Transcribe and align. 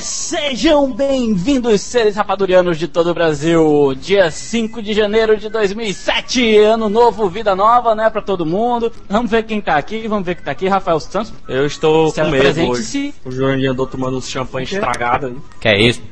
Sejam 0.00 0.92
bem-vindos, 0.92 1.80
seres 1.80 2.14
rapadurianos 2.14 2.78
de 2.78 2.86
todo 2.86 3.10
o 3.10 3.14
Brasil. 3.14 3.94
Dia 3.96 4.30
5 4.30 4.80
de 4.80 4.92
janeiro 4.92 5.36
de 5.36 5.48
2007, 5.48 6.56
ano 6.58 6.88
novo, 6.88 7.28
vida 7.28 7.56
nova, 7.56 7.94
né, 7.94 8.08
pra 8.08 8.22
todo 8.22 8.46
mundo. 8.46 8.92
Vamos 9.08 9.30
ver 9.30 9.42
quem 9.42 9.60
tá 9.60 9.76
aqui, 9.76 10.06
vamos 10.06 10.24
ver 10.24 10.36
quem 10.36 10.44
tá 10.44 10.52
aqui. 10.52 10.68
Rafael 10.68 11.00
Santos. 11.00 11.32
Eu 11.48 11.66
estou 11.66 12.10
Se 12.10 12.20
com 12.20 12.30
medo 12.30 12.60
hoje. 12.68 13.12
O 13.24 13.30
Joaninho 13.30 13.72
andou 13.72 13.86
tomando 13.86 14.18
uns 14.18 14.28
champanhe 14.28 14.64
estragado 14.64 15.26
aí. 15.26 15.36
Que 15.60 15.68
é 15.68 15.80
isso? 15.80 16.02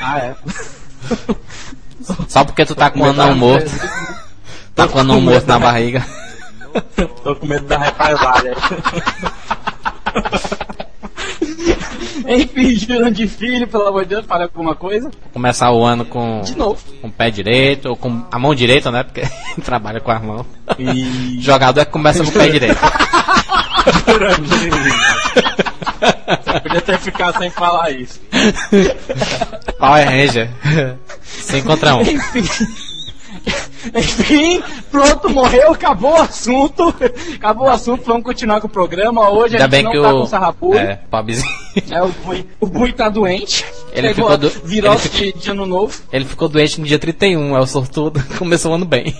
Ah, 0.00 0.18
é. 0.18 0.34
Só 2.28 2.44
porque 2.44 2.64
tu 2.64 2.74
tá 2.74 2.90
com 2.90 3.00
o 3.00 3.04
anão 3.04 3.34
morto. 3.34 3.70
Tá 4.74 4.88
com 4.88 4.96
o 4.98 5.00
anão 5.00 5.20
morto 5.20 5.46
na 5.46 5.58
barriga. 5.58 6.06
Tô 7.22 7.36
com 7.36 7.46
medo 7.46 7.66
da 7.66 7.78
represália. 7.78 8.54
Enfim, 12.28 12.74
de 13.10 13.26
filho, 13.26 13.66
pelo 13.66 13.86
amor 13.86 14.02
de 14.04 14.10
Deus, 14.10 14.26
para 14.26 14.44
alguma 14.44 14.74
coisa. 14.74 15.10
Começar 15.32 15.72
o 15.72 15.82
ano 15.82 16.04
com, 16.04 16.42
De 16.42 16.56
novo. 16.56 16.78
com 17.00 17.08
o 17.08 17.10
pé 17.10 17.30
direito, 17.30 17.88
ou 17.88 17.96
com 17.96 18.22
a 18.30 18.38
mão 18.38 18.54
direita, 18.54 18.90
né? 18.90 19.02
Porque 19.02 19.22
trabalha 19.64 19.98
com 19.98 20.10
as 20.10 20.22
mãos. 20.22 20.46
E. 20.78 21.40
Jogador 21.40 21.80
é 21.80 21.84
que 21.86 21.90
começa 21.90 22.22
com 22.22 22.28
o 22.28 22.32
pé 22.32 22.48
direito. 22.48 22.78
Você 26.44 26.60
podia 26.60 26.80
ter 26.82 26.98
ficado 26.98 27.38
sem 27.38 27.50
falar 27.50 27.90
isso. 27.90 28.20
Power 29.78 30.06
Ranger. 30.06 30.50
5 31.22 31.66
contra 31.66 31.94
1. 31.94 31.98
Um. 31.98 32.02
Enfim. 32.02 32.87
Enfim, 33.94 34.62
pronto, 34.90 35.30
morreu, 35.30 35.72
acabou 35.72 36.12
o 36.12 36.16
assunto. 36.22 36.94
Acabou 37.34 37.66
o 37.66 37.70
assunto, 37.70 38.04
vamos 38.04 38.22
continuar 38.24 38.60
com 38.60 38.66
o 38.66 38.70
programa. 38.70 39.30
Hoje 39.30 39.56
Ainda 39.56 39.64
a 39.64 39.68
gente 39.68 39.70
bem 39.70 39.82
não 39.84 39.90
que 39.92 40.00
tá 40.00 40.14
o. 40.14 40.20
com 40.20 40.26
sarrapulho. 40.26 40.78
É, 40.78 40.96
pobrezinho. 41.10 41.48
É, 41.90 42.02
o 42.02 42.08
Bui, 42.24 42.44
o 42.60 42.66
Bui 42.66 42.92
tá 42.92 43.08
doente. 43.08 43.64
Ele 43.92 44.08
Pegou 44.12 44.30
ficou 44.32 44.36
do- 44.36 44.66
virose 44.66 45.08
ele 45.14 45.32
de, 45.32 45.38
de 45.38 45.50
ano 45.50 45.64
novo. 45.64 45.96
Ele 46.12 46.24
ficou 46.24 46.48
doente 46.48 46.80
no 46.80 46.86
dia 46.86 46.98
31, 46.98 47.56
é 47.56 47.60
o 47.60 47.66
sortudo. 47.66 48.20
Começou 48.36 48.72
o 48.72 48.74
ano 48.74 48.84
bem. 48.84 49.14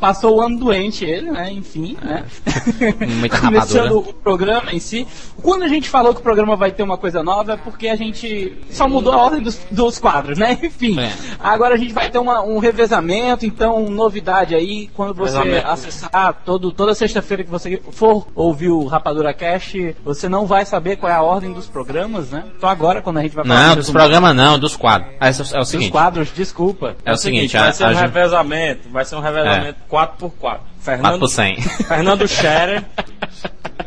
Passou 0.00 0.36
o 0.36 0.40
ano 0.40 0.58
doente 0.58 1.04
ele, 1.04 1.30
né? 1.30 1.50
Enfim, 1.52 1.96
né? 2.02 2.24
Muita 3.18 3.38
Começando 3.40 3.82
rapadura. 3.84 4.10
o 4.10 4.12
programa 4.14 4.72
em 4.72 4.78
si. 4.78 5.06
Quando 5.42 5.62
a 5.62 5.68
gente 5.68 5.88
falou 5.88 6.12
que 6.14 6.20
o 6.20 6.22
programa 6.22 6.56
vai 6.56 6.70
ter 6.72 6.82
uma 6.82 6.96
coisa 6.98 7.22
nova, 7.22 7.52
é 7.54 7.56
porque 7.56 7.88
a 7.88 7.96
gente 7.96 8.56
só 8.70 8.88
mudou 8.88 9.12
a 9.12 9.16
ordem 9.18 9.42
dos, 9.42 9.58
dos 9.70 9.98
quadros, 9.98 10.38
né? 10.38 10.58
Enfim. 10.62 10.98
É. 11.00 11.12
Agora 11.38 11.74
a 11.74 11.78
gente 11.78 11.92
vai 11.92 12.10
ter 12.10 12.18
uma- 12.18 12.42
um 12.42 12.58
revezamento, 12.58 13.46
então 13.46 13.88
novidade 13.88 14.54
aí, 14.54 14.88
quando 14.94 15.14
você 15.14 15.62
acessar 15.64 16.42
todo, 16.44 16.70
toda 16.72 16.94
sexta-feira 16.94 17.44
que 17.44 17.50
você 17.50 17.80
for 17.92 18.26
ouvir 18.34 18.68
o 18.70 18.86
Rapadura 18.86 19.32
Cast, 19.32 19.96
você 20.04 20.28
não 20.28 20.46
vai 20.46 20.64
saber 20.66 20.96
qual 20.96 21.10
é 21.10 21.14
a 21.14 21.22
ordem 21.22 21.52
dos 21.52 21.66
programas, 21.66 22.30
né? 22.30 22.44
Então 22.56 22.68
agora, 22.68 23.00
quando 23.00 23.18
a 23.18 23.22
gente 23.22 23.34
vai 23.34 23.44
Não, 23.44 23.70
do 23.70 23.76
dos 23.76 23.90
programas 23.90 24.34
não, 24.36 24.58
dos 24.58 24.76
quadros. 24.76 25.12
Esse 25.20 25.54
É 25.54 25.56
o 25.56 25.60
dos 25.60 25.68
seguinte. 25.68 25.90
quadros, 25.92 26.28
desculpa. 26.34 26.96
É 27.04 27.12
o 27.12 27.16
seguinte, 27.16 27.56
a, 27.56 27.64
vai 27.64 27.72
ser 27.72 27.84
um 27.84 27.88
a, 27.88 27.92
revezamento. 28.00 28.88
Vai 28.90 29.04
ser 29.04 29.16
um 29.16 29.20
revezamento 29.20 29.78
4x4. 29.94 30.30
4 30.40 30.60
Fernando, 30.80 31.18
por 31.20 31.28
100. 31.28 31.62
Fernando 31.62 32.28
Scherer. 32.28 32.84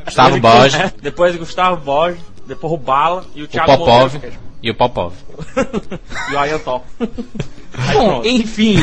Gustavo 0.06 0.40
Borges, 0.40 0.94
Depois 1.02 1.36
Gustavo 1.36 1.78
Borges. 1.82 2.22
Depois 2.48 2.74
o 2.74 2.78
Bala. 2.78 3.26
E 3.36 3.42
o 3.42 3.46
o 3.46 3.48
Thiago 3.48 3.78
Popov 3.78 4.14
Monteiro. 4.14 4.36
e 4.64 4.72
o 4.72 4.76
Popov. 4.76 5.14
E 6.32 6.34
o 6.36 6.40
Ayatol. 6.40 6.84
Bom, 7.94 8.22
enfim, 8.26 8.78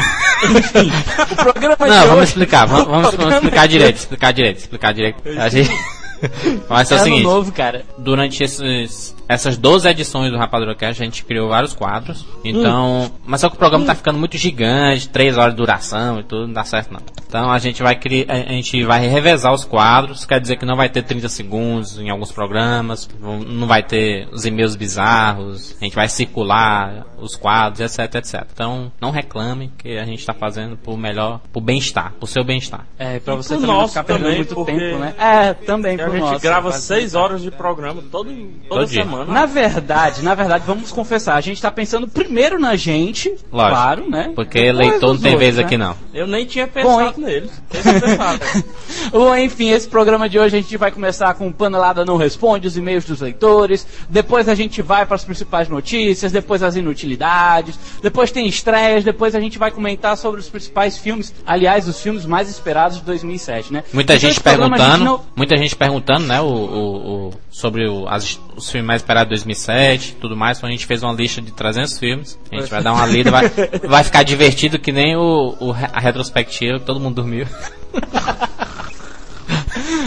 enfim, 0.45 0.93
o 1.33 1.37
programa 1.37 1.77
de 1.77 1.85
Não, 1.91 2.01
vamos 2.03 2.13
hoje- 2.13 2.25
explicar, 2.29 2.67
vamos, 2.67 2.87
o 2.87 3.17
vamos- 3.17 3.35
explicar 3.35 3.67
direito, 3.67 3.97
explicar 3.97 4.33
direito, 4.33 4.59
explicar 4.59 4.95
direito. 4.95 5.23
A 5.41 5.49
gente... 5.49 5.71
Ser 6.85 6.95
É 6.95 6.97
o 6.97 7.01
seguinte, 7.01 7.23
novo, 7.23 7.53
cara. 7.53 7.85
durante 7.99 8.43
esses, 8.43 9.15
essas 9.29 9.57
12 9.57 9.89
edições 9.89 10.31
do 10.31 10.37
Rapadura 10.39 10.75
Cast, 10.75 11.03
a 11.03 11.05
gente 11.05 11.25
criou 11.25 11.49
vários 11.49 11.73
quadros. 11.75 12.25
Então, 12.45 13.11
mas 13.27 13.41
só 13.41 13.49
que 13.49 13.57
o 13.57 13.59
programa 13.59 13.85
tá 13.85 13.95
ficando 13.95 14.19
muito 14.19 14.37
gigante, 14.37 15.09
3 15.09 15.37
horas 15.37 15.53
de 15.53 15.59
duração 15.59 16.21
e 16.21 16.23
tudo, 16.25 16.47
não 16.47 16.55
dá 16.55 16.65
certo 16.65 16.93
não. 16.93 17.01
Então 17.27 17.51
a 17.51 17.59
gente 17.59 17.83
vai 17.83 17.97
criar, 17.97 18.33
a 18.33 18.53
gente 18.53 18.83
vai 18.85 19.07
revezar 19.09 19.53
os 19.53 19.65
quadros, 19.65 20.25
quer 20.25 20.41
dizer 20.41 20.57
que 20.57 20.65
não 20.65 20.77
vai 20.77 20.89
ter 20.89 21.03
30 21.03 21.29
segundos 21.29 21.99
em 21.99 22.09
alguns 22.11 22.31
programas, 22.31 23.09
não 23.21 23.67
vai 23.67 23.83
ter 23.83 24.29
os 24.33 24.45
e-mails 24.45 24.77
bizarros, 24.77 25.77
a 25.81 25.85
gente 25.85 25.95
vai 25.97 26.09
circular 26.09 27.07
os 27.19 27.35
quadros, 27.37 27.81
etc, 27.81 28.15
etc. 28.17 28.45
Então, 28.53 28.93
não 29.01 29.11
reclame 29.11 29.73
que 29.79 29.97
a 29.99 30.05
gente 30.05 30.25
tá 30.25 30.33
fazendo 30.35 30.77
por 30.77 30.97
melhor, 30.97 31.41
por 31.53 31.61
bem-estar, 31.61 32.13
por 32.21 32.29
seu 32.29 32.45
bem-estar. 32.45 32.87
É, 32.99 33.19
pra 33.19 33.35
E 33.35 33.37
você 33.39 33.55
também 33.55 33.69
não 33.71 33.89
ficar 33.89 34.05
perdendo 34.05 34.37
muito 34.37 34.55
porque- 34.55 34.73
tempo, 34.73 34.99
né? 34.99 35.15
É, 35.19 35.55
também 35.55 35.97
a 36.11 36.11
gente 36.11 36.21
nosso. 36.21 36.41
grava 36.41 36.73
6 36.73 37.15
horas 37.15 37.43
de 37.43 37.51
programa 37.51 38.03
todo, 38.11 38.31
toda 38.69 38.81
Todo 38.81 38.87
dia. 38.89 39.03
semana. 39.03 39.33
Na 39.33 39.47
verdade, 39.47 40.23
na 40.23 40.35
verdade, 40.35 40.65
vamos 40.67 40.91
confessar, 40.93 41.37
a 41.37 41.41
gente 41.41 41.61
tá 41.61 41.71
pensando 41.71 42.07
primeiro 42.09 42.59
na 42.59 42.77
gente, 42.77 43.29
Lógico. 43.51 43.51
claro, 43.53 44.11
né? 44.11 44.33
Porque 44.35 44.59
eleitor 44.59 45.15
não 45.15 45.21
tem 45.21 45.37
vez 45.37 45.57
né? 45.57 45.63
aqui 45.65 45.77
não. 45.77 45.97
Eu 46.13 46.27
nem 46.27 46.45
tinha 46.47 46.67
Bom, 46.67 46.73
pensado 46.73 47.21
não 47.21 47.29
pensaram. 47.71 48.41
Bom, 49.11 49.37
enfim, 49.37 49.71
esse 49.71 49.89
programa 49.89 50.29
de 50.29 50.39
hoje 50.39 50.57
a 50.57 50.61
gente 50.61 50.77
vai 50.77 50.91
começar 50.91 51.35
com 51.35 51.51
Panelada 51.53 52.05
Não 52.05 52.17
Responde, 52.17 52.67
os 52.67 52.77
e-mails 52.77 53.05
dos 53.05 53.21
leitores. 53.21 53.87
Depois 54.09 54.49
a 54.49 54.55
gente 54.55 54.81
vai 54.83 55.05
para 55.07 55.15
as 55.17 55.25
principais 55.25 55.69
notícias, 55.69 56.33
depois 56.33 56.63
as 56.63 56.77
inutilidades. 56.77 57.79
Depois 58.03 58.31
tem 58.31 58.47
estreias, 58.47 59.05
depois 59.05 59.35
a 59.35 59.41
gente 59.41 59.59
vai 59.59 59.71
comentar 59.71 60.17
sobre 60.17 60.41
os 60.41 60.49
principais 60.49 60.97
filmes. 60.99 61.33
Aliás, 61.47 61.87
os 61.89 62.01
filmes 62.01 62.25
mais 62.27 62.49
esperados 62.49 62.99
de 62.99 63.05
2007, 63.05 63.73
né? 63.73 63.85
Muita 63.93 64.15
Então, 64.15 64.21
gente 64.21 64.31
a 64.31 64.35
gente 64.35 64.43
perguntando, 64.43 65.05
não- 65.05 65.21
muita 65.37 65.57
gente 65.57 65.77
perguntando, 65.77 65.94
né, 66.27 66.41
o, 66.41 66.45
o- 66.47 67.27
o- 67.29 67.31
sobre 67.51 67.89
o- 67.89 68.09
as- 68.09 68.41
os 68.57 68.71
filmes 68.71 68.87
mais 68.87 69.03
esperados 69.03 69.29
de 69.29 69.35
2007 69.37 70.11
e 70.11 70.15
tudo 70.21 70.37
mais. 70.37 70.59
Então 70.59 70.69
a 70.69 70.73
gente 70.73 70.87
fez 70.87 71.03
uma 71.03 71.13
lista 71.13 71.41
de 71.43 71.53
300 71.53 71.99
filmes. 71.99 72.39
A 72.51 72.57
gente 72.57 72.71
vai 72.71 72.83
dar 72.83 72.93
uma 72.93 73.07
lida, 73.07 73.31
vai, 73.31 73.49
vai 73.89 74.05
ficar 74.05 74.23
divertido 74.23 74.79
que 74.79 74.93
nem 74.93 75.17
o, 75.17 75.55
o 75.61 75.73
a 75.73 76.01
retrospectiva, 76.01 76.79
todo 76.81 77.01
mundo 77.01 77.17
dormiu. 77.17 77.47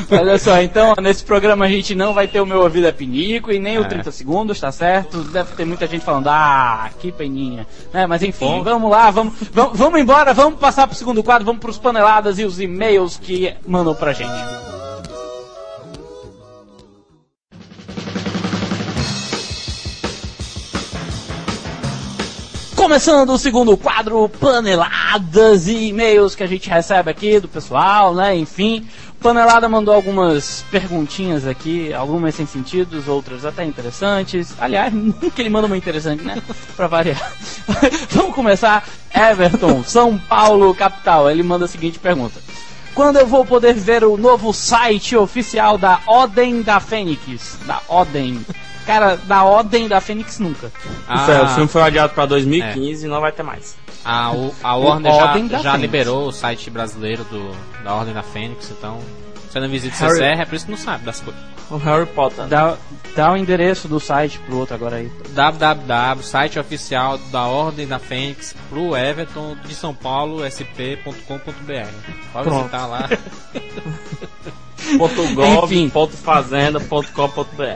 Olha 0.10 0.40
só, 0.40 0.62
então 0.62 0.94
nesse 1.02 1.22
programa 1.24 1.66
a 1.66 1.70
gente 1.70 1.94
não 1.94 2.14
vai 2.14 2.28
ter 2.30 2.40
o 2.40 2.46
meu 2.46 2.62
ouvido 2.62 2.88
é 2.88 2.92
pinico 2.94 3.52
e 3.52 3.60
nem 3.60 3.78
o 3.78 3.82
É. 3.82 3.88
30 3.88 4.10
segundos, 4.12 4.58
tá 4.60 4.72
certo? 4.72 5.22
Deve 5.26 5.52
ter 5.54 5.66
muita 5.66 5.86
gente 5.86 6.04
falando, 6.06 6.28
ah, 6.30 6.90
que 7.00 7.12
peninha. 7.12 7.68
Né? 7.94 8.08
Mas 8.08 8.24
enfim, 8.24 8.46
Bom. 8.46 8.64
vamos 8.64 8.90
lá, 8.90 9.12
vamos, 9.12 9.34
vamos, 9.52 9.78
vamos 9.78 10.00
embora, 10.00 10.34
vamos 10.34 10.60
passar 10.60 10.88
pro 10.88 10.96
segundo 10.96 11.22
quadro, 11.22 11.46
vamos 11.46 11.60
pros 11.60 11.78
paneladas 11.78 12.40
e 12.40 12.46
os 12.46 12.58
e-mails 12.60 13.18
que 13.22 13.54
mandou 13.68 13.94
pra 13.96 14.14
gente. 14.14 14.32
Começando 22.88 23.32
o 23.32 23.38
segundo 23.38 23.76
quadro, 23.76 24.30
paneladas 24.30 25.68
e 25.68 25.90
e-mails 25.90 26.36
que 26.36 26.42
a 26.42 26.48
gente 26.48 26.70
recebe 26.70 27.12
aqui 27.12 27.38
do 27.38 27.50
pessoal, 27.50 28.16
né? 28.16 28.34
Enfim, 28.34 28.88
Panelada 29.20 29.68
mandou 29.68 29.94
algumas 29.94 30.64
perguntinhas 30.72 31.46
aqui, 31.46 31.94
algumas 31.94 32.34
sem 32.34 32.46
sentidos, 32.46 33.10
outras 33.10 33.44
até 33.44 33.66
interessantes. 33.66 34.54
Aliás, 34.58 34.94
nunca 34.96 35.42
ele 35.42 35.50
manda 35.50 35.68
uma 35.68 35.76
interessante, 35.76 36.24
né? 36.24 36.42
Pra 36.78 36.88
variar. 36.88 37.34
Vamos 38.12 38.34
começar. 38.34 38.88
Everton, 39.14 39.84
São 39.84 40.18
Paulo, 40.18 40.74
capital. 40.74 41.30
Ele 41.30 41.44
manda 41.44 41.66
a 41.66 41.68
seguinte 41.68 42.00
pergunta. 42.00 42.40
Quando 42.96 43.18
eu 43.18 43.28
vou 43.28 43.46
poder 43.46 43.74
ver 43.74 44.06
o 44.06 44.16
novo 44.16 44.54
site 44.54 45.14
oficial 45.14 45.78
da 45.78 46.00
Odem 46.08 46.62
da 46.62 46.80
Fênix? 46.80 47.58
Da 47.66 47.82
Odem. 47.90 48.46
Cara, 48.88 49.18
da 49.18 49.44
Odem 49.46 49.88
da 49.88 50.02
Fênix 50.02 50.40
nunca. 50.40 50.72
Isso 51.14 51.32
é, 51.32 51.44
o 51.44 51.48
filme 51.50 51.68
foi 51.68 51.82
adiado 51.84 52.14
pra 52.14 52.26
2015 52.26 53.06
e 53.06 53.10
não 53.10 53.22
vai 53.22 53.32
ter 53.32 53.44
mais. 53.44 53.76
A, 54.04 54.32
o- 54.32 54.56
a 54.64 54.76
Warner 54.76 55.14
Ordem 55.14 55.50
já, 55.50 55.58
já 55.58 55.64
Fênix. 55.74 55.82
liberou 55.82 56.28
o 56.28 56.32
site 56.32 56.70
brasileiro 56.70 57.24
do, 57.26 57.52
da 57.84 57.94
Ordem 57.94 58.14
da 58.14 58.24
Fênix, 58.24 58.72
então 58.72 58.98
você 59.50 59.60
não 59.60 59.68
visita 59.70 59.96
o 59.96 60.00
Harry- 60.08 60.14
CCR, 60.20 60.42
é 60.42 60.46
por 60.46 60.56
isso 60.56 60.66
que 60.66 60.72
não 60.72 60.78
sabe 60.78 61.04
das 61.06 61.20
coisas. 61.20 61.42
O 61.70 61.76
Harry 61.76 62.06
Potter. 62.06 62.46
Dá, 62.48 62.78
dá 63.14 63.34
o 63.34 63.36
endereço 63.36 63.90
do 63.90 64.00
site 64.00 64.40
pro 64.40 64.60
outro 64.60 64.74
agora 64.74 64.96
aí. 64.96 65.12
www, 65.32 66.24
site 66.24 66.58
oficial 66.58 67.18
da 67.30 67.44
Ordem 67.44 67.86
da 67.86 68.00
Fênix 68.00 68.56
pro 68.70 68.96
Everton 68.96 69.58
de 69.66 69.76
São 69.76 69.94
Paulo, 69.94 70.46
sp.com.br. 70.46 71.90
Pode 72.32 72.46
Pronto. 72.48 72.58
visitar 72.60 72.86
lá. 72.88 73.10
Ponto 74.98 75.34
gov, 75.36 75.66
Enfim. 75.66 75.90
ponto 75.90 76.16
fazenda, 76.16 76.80
ponto 76.80 77.12
com, 77.12 77.28
ponto 77.28 77.54
br. 77.58 77.76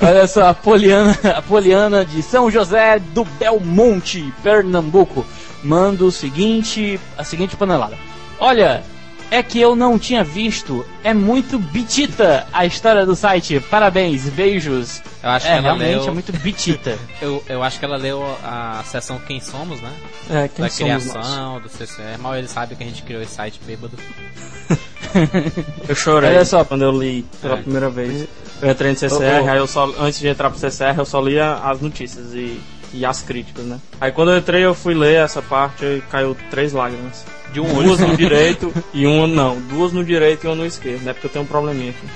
Olha 0.00 0.26
só, 0.26 0.48
a 0.48 0.54
Poliana, 0.54 1.16
a 1.36 1.42
Poliana 1.42 2.04
de 2.04 2.22
São 2.22 2.50
José 2.50 2.98
do 2.98 3.24
Belmonte, 3.24 4.32
Pernambuco, 4.42 5.24
manda 5.62 6.04
o 6.04 6.10
seguinte, 6.12 6.98
a 7.16 7.24
seguinte 7.24 7.56
panelada. 7.56 7.96
Olha, 8.38 8.82
é 9.30 9.42
que 9.42 9.60
eu 9.60 9.74
não 9.74 9.98
tinha 9.98 10.22
visto, 10.22 10.84
é 11.02 11.14
muito 11.14 11.58
bitita 11.58 12.46
a 12.52 12.66
história 12.66 13.06
do 13.06 13.16
site. 13.16 13.58
Parabéns, 13.60 14.28
beijos. 14.28 15.02
Eu 15.22 15.30
acho 15.30 15.46
é, 15.46 15.50
que 15.50 15.54
ela 15.56 15.62
realmente 15.62 16.00
leu, 16.00 16.08
é 16.08 16.10
muito 16.10 16.32
bitita. 16.32 16.98
eu, 17.20 17.42
eu 17.48 17.62
acho 17.62 17.78
que 17.78 17.84
ela 17.84 17.96
leu 17.96 18.22
a 18.44 18.82
seção 18.86 19.18
Quem 19.26 19.40
Somos, 19.40 19.80
né? 19.80 19.92
É, 20.30 20.48
quem 20.48 20.64
da 20.64 20.70
somos 20.70 21.06
nós? 21.06 21.12
criação, 21.12 21.60
do 21.60 21.68
CCR. 21.68 22.18
Mal 22.18 22.36
ele 22.36 22.48
sabe 22.48 22.74
que 22.76 22.82
a 22.82 22.86
gente 22.86 23.02
criou 23.02 23.22
esse 23.22 23.34
site 23.34 23.60
bêbado. 23.66 23.96
Eu 25.88 25.94
chorei 25.94 26.30
Olha 26.30 26.44
só. 26.44 26.64
quando 26.64 26.82
eu 26.82 26.90
li 26.90 27.24
pela 27.40 27.54
É. 27.54 27.62
primeira 27.62 27.88
vez. 27.88 28.26
Eu 28.64 28.70
entrei 28.70 28.92
no 28.92 28.96
CCR, 28.96 29.50
aí 29.50 29.58
eu 29.58 29.66
só, 29.66 29.92
antes 29.98 30.18
de 30.18 30.26
entrar 30.26 30.48
pro 30.48 30.58
CCR, 30.58 30.98
eu 30.98 31.04
só 31.04 31.20
lia 31.20 31.56
as 31.56 31.82
notícias 31.82 32.32
e, 32.32 32.58
e 32.94 33.04
as 33.04 33.20
críticas, 33.20 33.62
né? 33.66 33.78
Aí 34.00 34.10
quando 34.10 34.30
eu 34.30 34.38
entrei, 34.38 34.64
eu 34.64 34.74
fui 34.74 34.94
ler 34.94 35.16
essa 35.16 35.42
parte 35.42 35.84
e 35.84 36.02
caiu 36.10 36.34
três 36.50 36.72
lágrimas. 36.72 37.26
De 37.52 37.60
um 37.60 37.76
olho. 37.76 37.88
Duas 37.88 38.00
no 38.00 38.16
direito 38.16 38.72
e 38.94 39.06
uma 39.06 39.26
não. 39.26 39.60
Duas 39.60 39.92
no 39.92 40.02
direito 40.02 40.44
e 40.44 40.46
uma 40.48 40.56
no 40.56 40.64
esquerdo, 40.64 41.02
né? 41.02 41.12
Porque 41.12 41.26
eu 41.26 41.30
tenho 41.30 41.44
um 41.44 41.48
probleminha 41.48 41.90
aqui. 41.90 42.06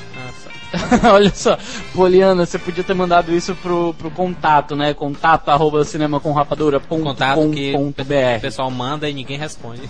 Olha 1.11 1.33
só, 1.35 1.59
Poliana, 1.95 2.45
você 2.45 2.59
podia 2.59 2.85
ter 2.85 2.95
mandado 2.95 3.35
isso 3.35 3.55
pro, 3.57 3.95
pro 3.95 4.11
contato, 4.11 4.75
né? 4.75 4.95
Contato 4.95 5.51
arroba 5.51 5.85
cinemacomrapadura.com.br. 5.85 6.89
Contato 6.89 7.51
que 7.51 7.75
o 7.75 8.41
pessoal 8.41 8.71
manda 8.71 9.09
e 9.09 9.15
ninguém 9.15 9.39
responde. 9.39 9.83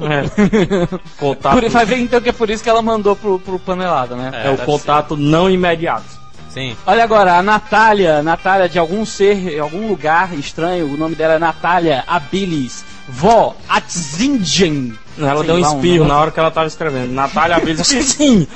É. 0.00 0.96
Contato. 1.18 1.54
Por, 1.54 1.68
vai 1.68 1.84
ver 1.84 1.98
então 1.98 2.20
que 2.20 2.28
é 2.28 2.32
por 2.32 2.48
isso 2.50 2.62
que 2.62 2.70
ela 2.70 2.82
mandou 2.82 3.14
pro, 3.16 3.38
pro 3.38 3.58
panelada, 3.58 4.14
né? 4.14 4.30
É, 4.44 4.50
o 4.50 4.56
deve 4.56 4.64
contato 4.64 5.16
não 5.16 5.50
imediato. 5.50 6.22
Sim. 6.48 6.76
Olha 6.86 7.02
agora, 7.02 7.38
a 7.38 7.42
Natália, 7.42 8.22
Natália 8.22 8.68
de 8.68 8.78
algum 8.78 9.06
ser, 9.06 9.58
algum 9.58 9.88
lugar 9.88 10.34
estranho, 10.34 10.86
o 10.86 10.98
nome 10.98 11.14
dela 11.14 11.34
é 11.34 11.38
Natália 11.38 12.04
Abilis. 12.06 12.84
Vó, 13.08 13.56
Atzingen. 13.68 14.94
Ela 15.18 15.36
Sei 15.38 15.46
deu 15.46 15.54
um 15.56 15.58
um 15.58 15.60
espirro 15.60 15.82
negócio. 15.92 16.08
na 16.08 16.20
hora 16.20 16.30
que 16.30 16.40
ela 16.40 16.50
tava 16.50 16.66
escrevendo. 16.66 17.12
Natália 17.12 17.56
Abelha, 17.58 17.84
sim! 17.84 18.46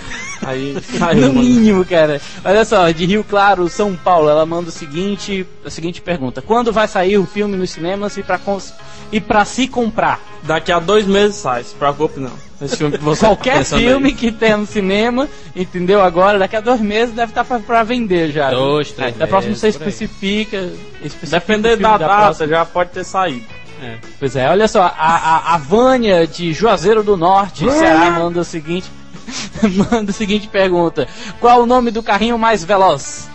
Aí 0.42 0.76
saiu, 0.98 1.20
No 1.22 1.28
mano. 1.34 1.40
mínimo, 1.40 1.84
cara. 1.84 2.20
Olha 2.44 2.64
só, 2.64 2.90
de 2.90 3.04
Rio 3.04 3.22
Claro, 3.24 3.68
São 3.68 3.94
Paulo, 3.94 4.28
ela 4.30 4.46
manda 4.46 4.68
o 4.68 4.72
seguinte, 4.72 5.46
a 5.64 5.70
seguinte 5.70 6.00
pergunta: 6.00 6.40
Quando 6.40 6.72
vai 6.72 6.88
sair 6.88 7.18
o 7.18 7.26
filme 7.26 7.56
nos 7.56 7.70
cinemas 7.70 8.16
e 8.16 8.22
pra, 8.22 8.38
cons- 8.38 8.72
e 9.12 9.20
pra 9.20 9.44
se 9.44 9.68
comprar? 9.68 10.18
Daqui 10.44 10.70
a 10.72 10.78
dois 10.78 11.06
meses 11.06 11.36
sai, 11.36 11.62
se 11.64 11.74
preocupe 11.74 12.20
não. 12.20 12.32
Esse 12.62 12.76
filme 12.78 12.96
que 12.96 13.04
você 13.04 13.20
tá 13.22 13.26
Qualquer 13.28 13.64
filme 13.64 14.08
aí. 14.08 14.14
que 14.14 14.32
tenha 14.32 14.56
no 14.56 14.66
cinema, 14.66 15.28
entendeu? 15.54 16.00
Agora, 16.02 16.38
daqui 16.38 16.56
a 16.56 16.60
dois 16.60 16.80
meses 16.80 17.14
deve 17.14 17.32
estar 17.32 17.44
pra, 17.44 17.58
pra 17.58 17.82
vender 17.82 18.30
já. 18.32 18.50
Dois, 18.50 18.92
três 18.92 19.14
Da 19.16 19.26
próxima 19.26 19.54
você 19.54 19.68
especifica. 19.68 20.70
especifica 21.02 21.38
Depender 21.40 21.76
da 21.76 21.98
data, 21.98 22.04
próxima. 22.24 22.48
já 22.48 22.64
pode 22.64 22.90
ter 22.90 23.04
saído. 23.04 23.44
É. 23.82 23.96
Pois 24.18 24.36
é, 24.36 24.48
olha 24.48 24.68
só, 24.68 24.82
a, 24.82 24.88
a, 24.96 25.54
a 25.54 25.58
Vânia 25.58 26.26
de 26.26 26.52
Juazeiro 26.52 27.02
do 27.02 27.16
Norte, 27.16 27.70
Ceará, 27.70 28.10
manda 28.12 28.40
o 28.40 28.44
seguinte. 28.44 28.90
manda 29.90 30.10
a 30.10 30.14
seguinte 30.14 30.48
pergunta: 30.48 31.06
Qual 31.40 31.62
o 31.62 31.66
nome 31.66 31.90
do 31.90 32.02
carrinho 32.02 32.38
mais 32.38 32.64
veloz? 32.64 33.28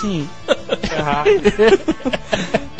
Sim. 0.00 0.28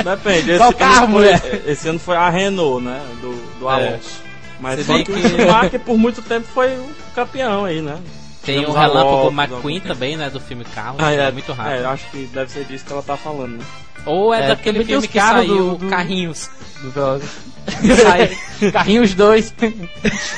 Depende. 0.05 0.51
Esse, 0.53 0.59
Qual 0.59 0.69
ano 0.71 0.79
carro, 0.79 1.07
foi, 1.07 1.09
mulher? 1.09 1.63
esse 1.67 1.89
ano 1.89 1.99
foi 1.99 2.17
a 2.17 2.29
Renault, 2.29 2.85
né? 2.85 3.01
Do, 3.21 3.59
do 3.61 3.71
É. 3.71 3.89
Alonso. 3.89 4.29
Mas 4.61 4.79
Você 4.81 4.85
só 4.85 4.93
vê 4.97 5.05
que, 5.05 5.13
que- 5.13 5.21
o 5.21 5.29
Schumacher 5.29 5.81
por 5.81 5.97
muito 5.99 6.23
tempo 6.23 6.47
foi 6.53 6.75
o 6.77 6.89
campeão 7.15 7.65
aí, 7.65 7.81
né? 7.81 7.97
Tem 8.45 8.59
o 8.61 8.67
Tivemos 8.67 8.77
Relâmpago 8.77 9.33
McQueen 9.33 9.81
também, 9.81 10.17
né? 10.17 10.31
Do 10.31 10.41
filme 10.41 10.65
Carro. 10.65 10.97
Ah, 10.99 11.13
é, 11.13 11.29
é, 11.29 11.33
muito 11.33 11.53
É, 11.53 11.55
rápido. 11.55 11.77
eu 11.83 11.89
acho 11.91 12.11
que 12.11 12.19
deve 12.33 12.51
ser 12.51 12.65
disso 12.65 12.85
que 12.85 12.93
ela 12.93 13.03
tá 13.03 13.17
falando, 13.17 13.59
né? 13.59 13.65
Ou 14.07 14.33
é, 14.33 14.45
É, 14.45 14.49
daquele 14.49 14.85
filme 14.85 15.07
que 15.09 15.21
saiu 15.21 15.71
do- 15.73 15.77
do- 15.79 15.89
Carrinhos. 15.89 16.49
Do 16.83 17.21
Carrinhos 18.73 19.15
2. 19.15 19.55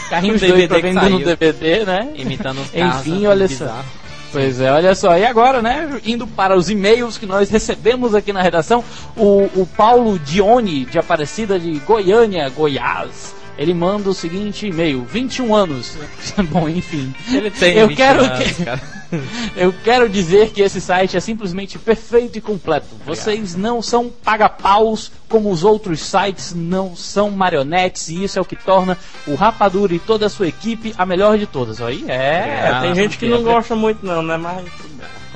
Carrinhos 0.09 0.43
O 0.43 0.47
2 0.47 0.53
DVD 0.53 0.69
pra 0.69 0.77
que 0.77 0.83
vender 0.83 1.09
no. 1.11 1.19
DVD, 1.25 1.85
né? 1.85 2.09
Imitando 2.17 2.61
os 2.63 2.71
carros. 2.71 3.07
Enfim, 3.07 3.27
olha 3.27 3.49
só. 3.49 3.85
Pois 4.33 4.61
é, 4.61 4.73
olha 4.73 4.95
só. 4.95 5.17
E 5.17 5.25
agora, 5.27 5.61
né, 5.61 6.01
indo 6.05 6.27
para 6.27 6.57
os 6.57 6.71
e-mails 6.71 7.19
que 7.19 7.27
nós 7.27 7.51
recebemos 7.51 8.15
aqui 8.15 8.33
na 8.33 8.41
redação, 8.43 8.83
o, 9.17 9.49
o 9.57 9.69
Paulo 9.77 10.19
Dione, 10.21 10.85
de 10.85 10.99
Aparecida 10.99 11.59
de 11.59 11.73
Goiânia, 11.81 12.49
Goiás. 12.49 13.35
Ele 13.61 13.75
manda 13.75 14.09
o 14.09 14.15
seguinte 14.15 14.67
e-mail, 14.67 15.05
21 15.05 15.55
anos. 15.55 15.99
Bom, 16.51 16.67
enfim. 16.67 17.15
Ele 17.31 17.51
tem 17.51 17.77
Eu 17.77 17.89
20 17.89 17.97
quero 17.99 18.25
anos, 18.25 18.39
que- 18.57 18.65
cara. 18.65 19.00
Eu 19.57 19.73
quero 19.85 20.09
dizer 20.09 20.51
que 20.51 20.63
esse 20.63 20.81
site 20.81 21.17
é 21.17 21.21
simplesmente 21.21 21.79
perfeito 21.79 22.39
e 22.39 22.41
completo. 22.41 22.87
Vocês 23.05 23.55
não 23.55 23.83
são 23.83 24.09
paga-paus 24.09 25.11
como 25.29 25.51
os 25.51 25.65
outros 25.65 26.01
sites, 26.01 26.55
não 26.55 26.97
são 26.97 27.31
marionetes, 27.31 28.09
e 28.09 28.25
isso 28.25 28.39
é 28.39 28.43
o 28.43 28.45
que 28.45 28.57
torna 28.57 28.99
o 29.27 29.35
Rapadura 29.35 29.95
e 29.95 29.99
toda 29.99 30.27
a 30.27 30.31
sua 30.31 30.49
equipe 30.49 30.95
a 30.99 31.07
melhor 31.07 31.39
de 31.39 31.47
todas. 31.47 31.81
Aí 31.81 32.05
é. 32.09 32.71
É, 32.71 32.81
tem 32.81 32.95
gente 32.95 33.19
que 33.19 33.29
não 33.29 33.43
gosta 33.43 33.75
muito 33.77 34.05
não, 34.05 34.23
né? 34.23 34.37
Mas. 34.37 34.67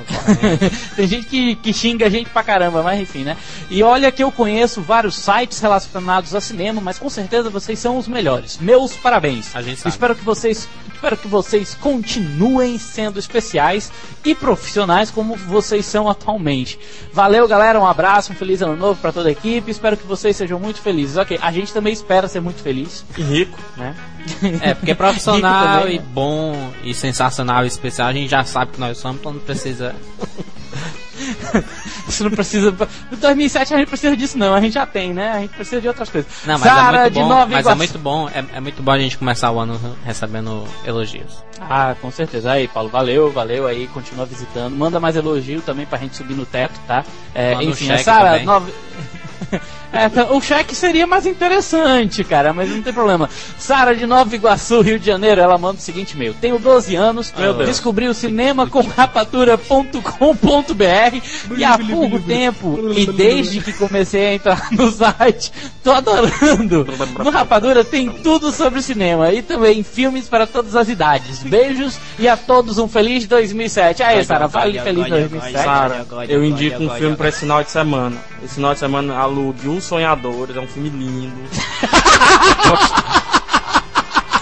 Tem 0.95 1.07
gente 1.07 1.27
que, 1.27 1.55
que 1.55 1.73
xinga 1.73 2.05
a 2.05 2.09
gente 2.09 2.29
pra 2.29 2.43
caramba, 2.43 2.83
mas 2.83 2.99
enfim, 2.99 3.23
né? 3.23 3.37
E 3.69 3.81
olha 3.81 4.11
que 4.11 4.23
eu 4.23 4.31
conheço 4.31 4.81
vários 4.81 5.15
sites 5.15 5.59
relacionados 5.59 6.35
a 6.35 6.41
cinema, 6.41 6.81
mas 6.81 6.99
com 6.99 7.09
certeza 7.09 7.49
vocês 7.49 7.79
são 7.79 7.97
os 7.97 8.07
melhores. 8.07 8.57
Meus 8.59 8.95
parabéns. 8.95 9.55
A 9.55 9.61
gente 9.61 9.77
sabe. 9.77 9.93
Espero 9.93 10.15
que 10.15 10.23
vocês, 10.23 10.67
espero 11.05 11.17
que 11.17 11.27
vocês 11.27 11.75
continuem 11.75 12.79
sendo 12.79 13.19
especiais 13.19 13.91
e 14.23 14.33
profissionais 14.33 15.11
como 15.11 15.35
vocês 15.35 15.85
são 15.85 16.09
atualmente. 16.09 16.79
Valeu, 17.13 17.47
galera, 17.47 17.79
um 17.79 17.85
abraço, 17.85 18.31
um 18.31 18.35
feliz 18.35 18.59
ano 18.63 18.75
novo 18.75 18.99
pra 18.99 19.11
toda 19.11 19.29
a 19.29 19.31
equipe. 19.31 19.69
Espero 19.69 19.95
que 19.95 20.07
vocês 20.07 20.35
sejam 20.35 20.59
muito 20.59 20.81
felizes. 20.81 21.15
OK, 21.15 21.37
a 21.39 21.51
gente 21.51 21.71
também 21.71 21.93
espera 21.93 22.27
ser 22.27 22.39
muito 22.39 22.59
feliz, 22.63 23.05
E 23.15 23.21
rico. 23.21 23.59
né? 23.77 23.95
É, 24.61 24.73
porque 24.73 24.95
profissional 24.95 25.83
Rico 25.85 25.93
também, 25.93 25.95
e 25.95 25.99
né? 25.99 26.05
bom 26.11 26.71
e 26.83 26.93
sensacional 26.95 27.63
e 27.63 27.67
especial, 27.67 28.07
a 28.07 28.13
gente 28.13 28.29
já 28.31 28.43
sabe 28.43 28.71
que 28.71 28.79
nós 28.79 28.97
somos, 28.97 29.19
então 29.19 29.31
não 29.33 29.39
precisa. 29.39 29.93
Isso 32.07 32.23
não 32.23 32.31
precisa. 32.31 32.75
Em 33.11 33.15
2007 33.15 33.73
a 33.73 33.77
gente 33.77 33.87
precisa 33.87 34.15
disso, 34.17 34.37
não. 34.37 34.53
A 34.53 34.61
gente 34.61 34.73
já 34.73 34.85
tem, 34.85 35.13
né? 35.13 35.31
A 35.31 35.39
gente 35.39 35.55
precisa 35.55 35.81
de 35.81 35.87
outras 35.87 36.09
coisas. 36.09 36.31
Não, 36.45 36.59
mas 36.59 36.63
Sara 36.63 36.97
é 36.97 37.09
muito 37.09 37.19
bom. 37.27 37.47
Mas 37.47 37.67
é 37.67 37.75
muito 37.75 37.99
bom, 37.99 38.29
é, 38.29 38.45
é 38.53 38.59
muito 38.59 38.83
bom 38.83 38.91
a 38.91 38.99
gente 38.99 39.17
começar 39.17 39.51
o 39.51 39.59
ano 39.59 39.79
recebendo 40.03 40.65
elogios. 40.85 41.43
Ah, 41.59 41.95
com 42.01 42.11
certeza. 42.11 42.51
Aí, 42.51 42.67
Paulo, 42.67 42.89
valeu, 42.89 43.31
valeu 43.31 43.67
aí, 43.67 43.87
continua 43.87 44.25
visitando. 44.25 44.75
Manda 44.75 44.99
mais 44.99 45.15
elogio 45.15 45.61
também 45.61 45.85
pra 45.85 45.97
gente 45.97 46.15
subir 46.15 46.35
no 46.35 46.45
teto, 46.45 46.79
tá? 46.87 47.03
É, 47.33 47.53
Manda 47.53 47.65
um 47.65 47.69
enfim, 47.69 47.87
cheque 47.87 48.03
Sara, 48.03 48.43
nove... 48.43 48.73
É, 49.95 50.09
tá, 50.09 50.25
o 50.25 50.41
cheque 50.41 50.75
seria 50.75 51.07
mais 51.07 51.25
interessante, 51.25 52.21
cara, 52.23 52.51
mas 52.51 52.69
não 52.69 52.81
tem 52.81 52.91
problema. 52.91 53.29
Sara 53.57 53.95
de 53.95 54.05
Nova 54.05 54.35
Iguaçu, 54.35 54.81
Rio 54.81 54.99
de 54.99 55.05
Janeiro, 55.05 55.39
ela 55.39 55.57
manda 55.57 55.77
o 55.77 55.81
seguinte 55.81 56.11
e-mail. 56.11 56.33
Tenho 56.33 56.59
12 56.59 56.95
anos, 56.95 57.33
descobri 57.65 58.07
o 58.07 58.13
cinema 58.13 58.67
com 58.67 58.81
rapadura.com.br 58.81 61.57
e 61.57 61.63
há 61.63 61.77
pouco 61.77 62.19
tempo, 62.19 62.91
e 62.93 63.05
desde 63.05 63.61
que 63.61 63.71
comecei 63.71 64.27
a 64.27 64.33
entrar 64.33 64.67
no 64.73 64.91
site, 64.91 65.51
tô 65.81 65.91
adorando. 65.91 66.85
No 67.23 67.29
Rapadura 67.29 67.85
tem 67.85 68.09
tudo 68.09 68.51
sobre 68.51 68.81
cinema 68.81 69.31
e 69.31 69.41
também 69.41 69.81
filmes 69.81 70.27
para 70.27 70.45
todas 70.45 70.75
as 70.75 70.89
idades. 70.89 71.41
Beijos 71.43 71.97
e 72.19 72.27
a 72.27 72.35
todos 72.35 72.77
um 72.77 72.87
feliz 72.87 73.25
2007. 73.27 74.03
Aí, 74.03 74.23
Sara, 74.25 74.47
vale 74.47 74.77
feliz 74.79 75.07
2007. 75.07 75.63
Sara, 75.63 76.05
eu 76.27 76.43
indico 76.43 76.83
um 76.83 76.89
filme 76.89 77.15
pra 77.15 77.29
esse 77.29 77.39
final 77.39 77.63
de 77.63 77.71
semana. 77.71 78.17
Esse 78.43 78.55
final 78.55 78.73
de 78.73 78.79
semana 78.79 79.15
alugue 79.15 79.67
Sonhadores, 79.85 80.55
é 80.55 80.59
um 80.59 80.67
filme 80.67 80.89
lindo. 80.89 81.35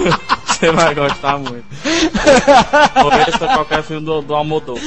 Você 0.46 0.72
vai 0.72 0.96
gostar 0.96 1.38
muito. 1.38 1.66
Ou 3.04 3.12
ou 3.12 3.48
qualquer 3.50 3.84
filme 3.84 4.06
do, 4.06 4.22
do 4.22 4.34
Almodóvar. 4.34 4.82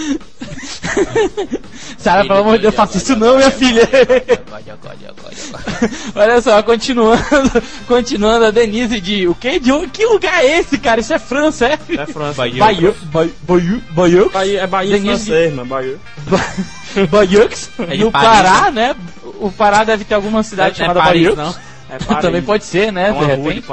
Sara, 1.98 2.22
pelo 2.24 2.38
amor 2.40 2.56
de 2.56 2.62
Deus, 2.62 2.74
faça 2.74 2.96
isso 2.98 3.16
não, 3.16 3.36
minha 3.36 3.50
filha. 3.50 3.82
Olha 6.14 6.40
só, 6.40 6.62
continuando, 6.62 7.62
continuando 7.86 8.46
a 8.46 8.50
Denise 8.50 9.00
de 9.00 9.26
o 9.28 9.34
que? 9.34 9.58
De 9.58 9.72
onde- 9.72 9.88
que 9.88 10.04
lugar 10.06 10.42
é 10.44 10.58
esse, 10.58 10.78
cara? 10.78 11.00
Isso 11.00 11.12
é 11.14 11.18
França, 11.18 11.66
é? 11.66 11.78
É 11.96 12.06
França. 12.06 12.34
Bahia, 12.36 12.58
Bahia, 12.58 12.94
Bahia, 14.32 14.60
é 14.60 14.66
Bahia 14.66 15.00
francês, 15.00 15.52
mano. 15.54 15.68
Bahia. 15.68 15.96
Bayeux, 17.10 17.68
É 17.78 17.96
no 17.98 18.10
Paris, 18.10 18.28
Pará, 18.28 18.70
né? 18.70 18.96
O 19.38 19.52
Pará 19.52 19.84
deve 19.84 20.04
ter 20.04 20.14
alguma 20.14 20.42
cidade 20.42 20.78
Não 20.78 20.84
é 20.84 20.88
chamada 20.88 21.00
Paris, 21.06 21.34
Bayeux. 21.34 21.56
É. 21.88 21.98
Também 22.20 22.42
pode 22.42 22.64
ser, 22.64 22.92
né? 22.92 23.10
É 23.10 23.12
de 23.12 23.24
repente. 23.24 23.66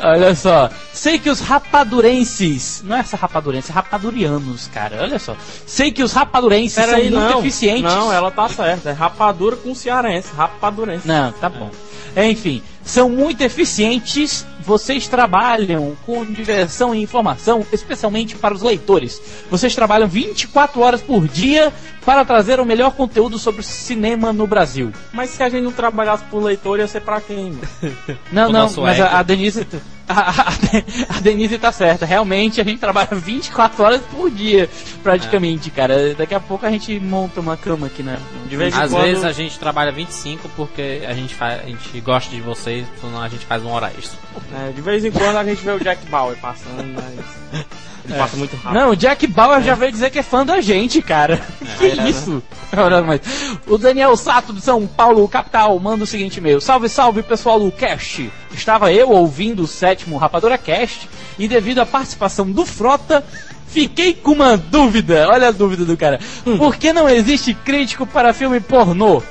Olha 0.00 0.34
só. 0.34 0.70
Sei 0.92 1.18
que 1.18 1.28
os 1.28 1.40
rapadurenses. 1.40 2.82
Não 2.84 2.96
é 2.96 3.00
essa 3.00 3.16
rapadurense, 3.16 3.70
é 3.70 3.74
rapadurianos, 3.74 4.68
cara. 4.68 4.98
Olha 5.02 5.18
só. 5.18 5.36
Sei 5.66 5.90
que 5.90 6.02
os 6.02 6.12
rapadurenses 6.12 6.74
são 6.74 6.84
Peraí, 6.84 7.10
muito 7.10 7.18
não. 7.18 7.38
eficientes. 7.40 7.82
Não, 7.82 8.12
ela 8.12 8.30
tá 8.30 8.48
certa. 8.48 8.90
É 8.90 8.92
rapadura 8.92 9.56
com 9.56 9.74
cearense. 9.74 10.28
Rapadurense. 10.36 11.06
Não, 11.08 11.32
tá 11.32 11.48
bom. 11.48 11.70
Enfim, 12.16 12.62
são 12.82 13.10
muito 13.10 13.42
eficientes. 13.42 14.46
Vocês 14.60 15.06
trabalham 15.06 15.96
com 16.06 16.24
diversão 16.24 16.94
e 16.94 17.02
informação, 17.02 17.64
especialmente 17.70 18.34
para 18.36 18.54
os 18.54 18.62
leitores. 18.62 19.20
Vocês 19.50 19.74
trabalham 19.74 20.08
24 20.08 20.80
horas 20.80 21.02
por 21.02 21.28
dia 21.28 21.72
para 22.04 22.24
trazer 22.24 22.58
o 22.58 22.64
melhor 22.64 22.92
conteúdo 22.92 23.38
sobre 23.38 23.62
cinema 23.62 24.32
no 24.32 24.46
Brasil. 24.46 24.92
Mas 25.12 25.30
se 25.30 25.42
a 25.42 25.48
gente 25.48 25.62
não 25.62 25.72
trabalhasse 25.72 26.24
por 26.24 26.42
leitor, 26.42 26.78
ia 26.78 26.88
ser 26.88 27.02
pra 27.02 27.20
quem? 27.20 27.58
Não, 28.32 28.50
não, 28.50 28.70
mas 28.78 29.00
a, 29.00 29.18
a 29.18 29.22
Denise. 29.22 29.66
a, 30.12 30.30
a, 30.42 31.16
a 31.16 31.20
Denise 31.20 31.58
tá 31.58 31.70
certa. 31.72 32.06
Realmente 32.06 32.60
a 32.60 32.64
gente 32.64 32.78
trabalha 32.78 33.08
24 33.14 33.82
horas 33.82 34.00
por 34.10 34.30
dia, 34.30 34.68
praticamente, 35.02 35.70
cara. 35.70 36.14
Daqui 36.14 36.34
a 36.34 36.40
pouco 36.40 36.64
a 36.66 36.70
gente 36.70 36.98
monta 37.00 37.40
uma 37.40 37.56
cama 37.56 37.86
aqui, 37.88 38.02
né? 38.02 38.18
De 38.48 38.56
vez 38.56 38.74
em 38.74 38.80
Às 38.80 38.90
quando- 38.90 39.02
vezes 39.04 39.24
a 39.24 39.32
gente 39.32 39.58
trabalha 39.58 39.90
25 39.92 40.48
porque 40.50 41.02
a 41.06 41.12
gente, 41.12 41.34
faz, 41.34 41.60
a 41.62 41.66
gente 41.66 42.00
gosta 42.00 42.30
de 42.34 42.40
vocês, 42.40 42.86
senão 43.00 43.20
a 43.20 43.28
gente 43.28 43.44
faz 43.46 43.62
uma 43.62 43.72
hora 43.72 43.92
extra. 43.98 44.18
É, 44.54 44.70
de 44.72 44.80
vez 44.80 45.04
em 45.04 45.10
quando 45.10 45.36
a 45.36 45.44
gente 45.44 45.62
vê 45.64 45.70
o 45.72 45.80
Jack 45.80 46.06
Bauer 46.06 46.36
passando, 46.38 46.84
mas. 46.94 47.64
Ele 48.08 48.18
passa 48.18 48.36
muito 48.36 48.56
rápido. 48.56 48.80
Não, 48.80 48.90
o 48.90 48.96
Jack 48.96 49.26
Bauer 49.26 49.62
já 49.62 49.74
veio 49.74 49.90
dizer 49.92 50.10
que 50.10 50.18
é 50.18 50.22
fã 50.22 50.44
da 50.44 50.60
gente, 50.60 51.02
cara. 51.02 51.40
que 51.78 51.86
é, 51.86 51.94
né? 51.96 52.10
isso? 52.10 52.42
Ora, 52.76 53.02
mas- 53.02 53.20
O 53.66 53.76
Daniel 53.78 54.16
Sato 54.16 54.52
de 54.52 54.60
São 54.60 54.86
Paulo, 54.86 55.26
capital, 55.28 55.78
manda 55.80 56.04
o 56.04 56.06
seguinte 56.06 56.36
e-mail. 56.38 56.60
Salve, 56.60 56.88
salve, 56.88 57.22
pessoal 57.22 57.58
do 57.58 57.70
Cast. 57.72 58.30
Estava 58.52 58.92
eu 58.92 59.10
ouvindo 59.10 59.62
o 59.62 59.66
sétimo 59.66 60.16
Rapadura 60.16 60.56
Cast 60.56 61.08
e 61.38 61.46
devido 61.48 61.80
à 61.80 61.86
participação 61.86 62.50
do 62.50 62.64
Frota, 62.64 63.24
fiquei 63.68 64.14
com 64.14 64.32
uma 64.32 64.56
dúvida. 64.56 65.28
Olha 65.28 65.48
a 65.48 65.52
dúvida 65.52 65.84
do 65.84 65.96
cara. 65.96 66.18
Hum. 66.46 66.56
Por 66.58 66.76
que 66.76 66.92
não 66.92 67.08
existe 67.08 67.52
crítico 67.54 68.06
para 68.06 68.32
filme 68.32 68.60
pornô? 68.60 69.22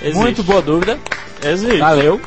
Existe. 0.00 0.18
Muito 0.18 0.42
boa 0.42 0.62
dúvida. 0.62 0.98
Existe. 1.44 1.78
Valeu. 1.78 2.20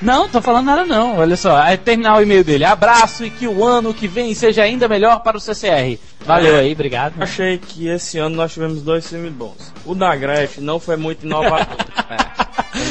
Não, 0.00 0.28
tô 0.28 0.40
falando 0.40 0.66
nada 0.66 0.84
não. 0.84 1.18
Olha 1.18 1.36
só, 1.36 1.56
aí 1.60 1.76
terminar 1.76 2.16
o 2.16 2.22
e-mail 2.22 2.44
dele. 2.44 2.64
Abraço 2.64 3.24
e 3.24 3.30
que 3.30 3.48
o 3.48 3.64
ano 3.64 3.92
que 3.92 4.06
vem 4.06 4.32
seja 4.34 4.62
ainda 4.62 4.86
melhor 4.86 5.20
para 5.20 5.36
o 5.36 5.40
CCR. 5.40 5.98
Valeu 6.24 6.56
É. 6.56 6.60
aí, 6.60 6.72
obrigado. 6.72 7.14
Achei 7.20 7.58
que 7.58 7.88
esse 7.88 8.16
ano 8.18 8.36
nós 8.36 8.52
tivemos 8.52 8.80
dois 8.82 9.08
filmes 9.08 9.32
bons. 9.32 9.72
O 9.84 9.94
da 9.94 10.14
Gretchen 10.14 10.62
não 10.62 10.78
foi 10.78 10.96
muito 10.96 11.24
inovador. 11.26 11.66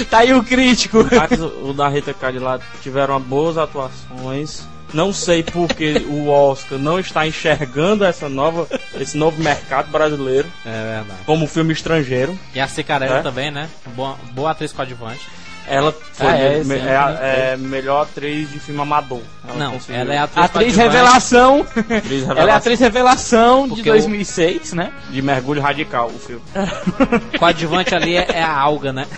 Tá 0.10 0.20
aí 0.20 0.34
o 0.34 0.44
crítico. 0.44 0.98
Mas 1.16 1.40
o 1.40 1.72
da 1.74 1.88
Rita 1.88 2.14
Cadillac 2.14 2.64
tiveram 2.82 3.20
boas 3.22 3.58
atuações. 3.58 4.64
Não 4.94 5.14
sei 5.14 5.44
porque 5.44 6.04
o 6.10 6.28
Oscar 6.30 6.78
não 6.78 7.00
está 7.00 7.26
enxergando 7.26 8.04
essa 8.04 8.28
nova, 8.28 8.68
esse 9.00 9.18
novo 9.18 9.42
mercado 9.42 9.90
brasileiro 9.90 10.48
É 10.66 10.96
verdade. 10.98 11.20
como 11.26 11.48
filme 11.48 11.72
estrangeiro. 11.74 12.38
E 12.54 12.60
a 12.60 12.68
Cicarella 12.68 13.20
É? 13.20 13.22
também, 13.22 13.50
né? 13.50 13.70
Boa, 13.96 14.16
boa 14.34 14.52
atriz 14.52 14.72
coadjuvante. 14.74 15.22
Ela 15.70 15.94
foi 16.14 16.28
Ah, 16.28 16.38
é, 16.38 16.64
me- 16.64 16.80
sim, 16.80 16.88
é 16.88 16.96
a- 16.96 17.08
sim. 17.12 17.18
é 17.22 17.58
melhor 17.58 18.04
atriz 18.04 18.50
de 18.50 18.58
filme 18.60 18.80
amador. 18.82 19.20
não, 19.58 19.74
conseguiu. 19.74 20.00
ela 20.02 20.14
é 20.14 20.18
a 20.18 20.24
atriz, 20.24 20.46
Atriz 20.46 20.76
revelação. 20.78 21.62
Atriz 21.62 21.84
Ela 22.24 22.30
é 22.30 22.34
revelação 22.34 22.56
atriz 22.58 22.80
revelação 22.80 23.64
de 23.68 23.76
Porque 23.76 23.90
o- 23.90 23.94
2006, 23.94 24.72
né? 24.74 24.92
de 25.10 25.22
mergulho 25.22 25.62
radical, 25.62 26.08
o 26.08 26.18
filme. 26.20 26.42
Coadjuvante 27.38 27.94
ali 27.94 28.16
é, 28.16 28.28
é 28.36 28.42
a 28.44 28.58
alga, 28.58 28.94
né? 28.94 29.06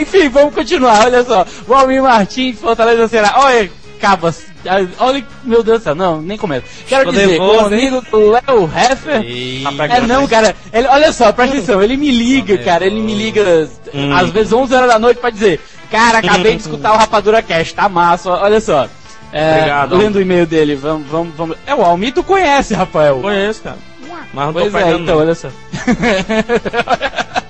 Enfim, 0.00 0.28
vamos 0.28 0.54
continuar. 0.54 1.04
Olha 1.04 1.22
só. 1.24 1.44
Valmir 1.66 2.02
Martins, 2.02 2.58
Fortaleza 2.58 3.08
Ceará. 3.08 3.34
Olha, 3.36 3.70
cabas. 4.00 4.44
Olha, 4.98 5.24
meu 5.42 5.62
Deus 5.62 5.80
do 5.80 5.84
céu. 5.84 5.94
Não, 5.94 6.20
nem 6.20 6.36
começo. 6.36 6.64
Quero 6.86 7.10
dizer, 7.10 7.38
voa, 7.38 7.56
com 7.56 7.62
o 7.62 7.66
amigo 7.66 8.02
do 8.10 8.30
Léo 8.30 8.70
Heffer. 8.74 9.22
E... 9.22 9.64
É 9.64 10.00
não, 10.02 10.26
cara. 10.26 10.54
Ele, 10.72 10.86
olha 10.88 11.12
só, 11.12 11.32
presta 11.32 11.56
atenção. 11.56 11.82
Ele 11.82 11.96
me 11.96 12.10
liga, 12.10 12.58
cara. 12.58 12.84
Ele 12.84 13.00
me 13.00 13.14
liga 13.14 13.68
Hum. 13.94 14.14
às 14.14 14.28
vezes 14.30 14.52
11 14.52 14.74
horas 14.74 14.88
da 14.88 14.98
noite 14.98 15.18
pra 15.18 15.30
dizer: 15.30 15.60
Cara, 15.90 16.18
acabei 16.18 16.56
de 16.56 16.62
escutar 16.62 16.92
o 16.92 16.96
Rapadura 16.96 17.42
Cast. 17.42 17.74
Tá 17.74 17.88
massa. 17.88 18.30
Olha 18.30 18.60
só. 18.60 18.88
É, 19.32 19.58
Obrigado, 19.58 19.96
lendo 19.96 20.16
o 20.16 20.20
e-mail 20.20 20.44
dele, 20.44 20.74
vamos, 20.74 21.06
vamos, 21.08 21.34
vamos. 21.36 21.56
É 21.64 21.72
o 21.74 21.82
Almir, 21.84 22.12
tu 22.12 22.22
conhece, 22.24 22.74
Rafael. 22.74 23.20
Conheço, 23.20 23.62
cara. 23.62 23.78
Mas 24.34 24.46
não 24.46 24.52
tô 24.52 24.60
Pois 24.60 24.74
é, 24.74 24.84
pegando. 24.84 25.02
então, 25.04 25.18
olha 25.18 25.34
só. 25.36 25.48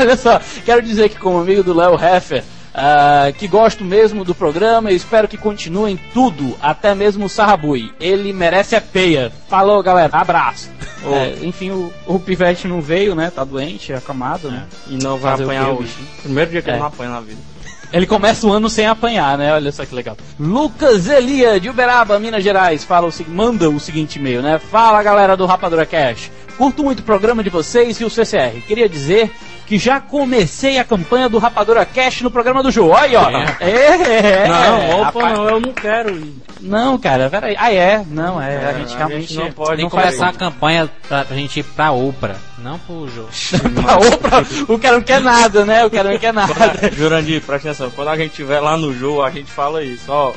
olha 0.00 0.16
só, 0.16 0.40
quero 0.64 0.82
dizer 0.82 1.08
que 1.08 1.16
como 1.18 1.38
amigo 1.38 1.62
do 1.62 1.74
Léo 1.74 1.94
Heffer, 1.94 2.42
ah, 2.74 3.32
que 3.36 3.46
gosto 3.46 3.84
mesmo 3.84 4.24
do 4.24 4.34
programa 4.34 4.90
e 4.90 4.96
espero 4.96 5.28
que 5.28 5.36
continuem 5.36 5.98
tudo, 6.14 6.56
até 6.60 6.94
mesmo 6.94 7.26
o 7.26 7.28
Sarrabui. 7.28 7.92
Ele 8.00 8.32
merece 8.32 8.74
a 8.74 8.80
peia. 8.80 9.30
Falou, 9.48 9.82
galera. 9.82 10.10
Abraço. 10.16 10.70
Ô. 11.04 11.12
É, 11.22 11.34
enfim, 11.42 11.70
o, 11.70 11.92
o 12.06 12.18
Pivete 12.18 12.66
não 12.68 12.80
veio, 12.80 13.14
né? 13.14 13.30
Tá 13.34 13.42
doente, 13.44 13.92
acamado, 13.92 14.50
né? 14.50 14.66
E 14.88 14.96
não 15.02 15.18
vai 15.18 15.32
Fazer 15.32 15.42
o 15.42 15.46
apanhar 15.46 15.68
hoje. 15.70 15.92
Primeiro 16.22 16.50
dia 16.50 16.62
que 16.62 16.70
É. 16.70 16.74
ele 16.74 16.80
não 16.80 16.86
apanha 16.86 17.10
na 17.10 17.20
vida. 17.20 17.40
Ele 17.92 18.06
começa 18.06 18.46
o 18.46 18.50
ano 18.52 18.70
sem 18.70 18.86
apanhar, 18.86 19.36
né? 19.36 19.52
Olha 19.52 19.70
só 19.70 19.84
que 19.84 19.94
legal. 19.94 20.16
Lucas 20.40 21.08
Elia, 21.08 21.60
de 21.60 21.68
Uberaba, 21.68 22.18
Minas 22.18 22.42
Gerais, 22.42 22.82
fala 22.84 23.06
o, 23.06 23.12
manda 23.28 23.68
o 23.68 23.78
seguinte 23.78 24.18
e-mail, 24.18 24.40
né? 24.40 24.58
Fala 24.58 25.02
galera 25.02 25.36
do 25.36 25.44
Rapadura 25.44 25.84
Cash. 25.84 26.30
Curto 26.56 26.82
muito 26.82 27.00
o 27.00 27.02
programa 27.02 27.42
de 27.44 27.50
vocês 27.50 28.00
e 28.00 28.04
o 28.04 28.08
CCR. 28.08 28.62
Queria 28.66 28.88
dizer 28.88 29.30
que 29.66 29.78
já 29.78 30.00
comecei 30.00 30.78
a 30.78 30.84
campanha 30.84 31.28
do 31.28 31.38
Rapadura 31.38 31.84
Cash 31.84 32.20
no 32.22 32.30
programa 32.30 32.62
do 32.62 32.70
João. 32.70 32.90
Olha, 32.90 33.20
ó. 33.20 33.30
É, 33.60 34.44
é, 34.44 34.48
não, 34.48 35.00
opa, 35.00 35.04
rapaz. 35.04 35.32
não, 35.38 35.48
eu 35.48 35.60
não 35.60 35.72
quero 35.72 36.10
ir. 36.16 36.34
Não, 36.60 36.96
cara, 36.98 37.28
peraí. 37.28 37.56
Ah, 37.58 37.72
é? 37.72 38.04
Não, 38.08 38.40
é. 38.40 38.46
a 38.66 38.70
É, 38.70 38.74
gente 38.78 38.94
a 38.94 38.96
realmente 38.98 39.20
gente 39.28 39.36
não 39.36 39.50
pode 39.52 39.76
Tem 39.76 39.84
que 39.86 39.90
começar 39.90 40.28
a 40.28 40.32
campanha 40.32 40.88
pra, 41.08 41.24
pra 41.24 41.36
gente 41.36 41.58
ir 41.60 41.62
pra 41.64 41.90
Oprah, 41.90 42.36
não 42.58 42.78
pro 42.78 43.08
jogo. 43.08 43.28
pra 43.82 43.96
outra, 43.96 44.72
o 44.72 44.78
cara 44.78 44.94
não 44.96 45.02
quer 45.02 45.20
nada, 45.20 45.64
né? 45.64 45.84
O 45.84 45.90
cara 45.90 46.10
não 46.12 46.18
quer 46.18 46.32
nada. 46.32 46.54
Jurandir, 46.92 47.40
presta 47.42 47.70
atenção. 47.70 47.90
Quando 47.90 48.08
a 48.08 48.16
gente 48.16 48.30
estiver 48.30 48.60
lá 48.60 48.76
no 48.76 48.92
jogo, 48.94 49.22
a 49.22 49.30
gente 49.30 49.50
fala 49.50 49.82
isso, 49.82 50.04
ó. 50.08 50.32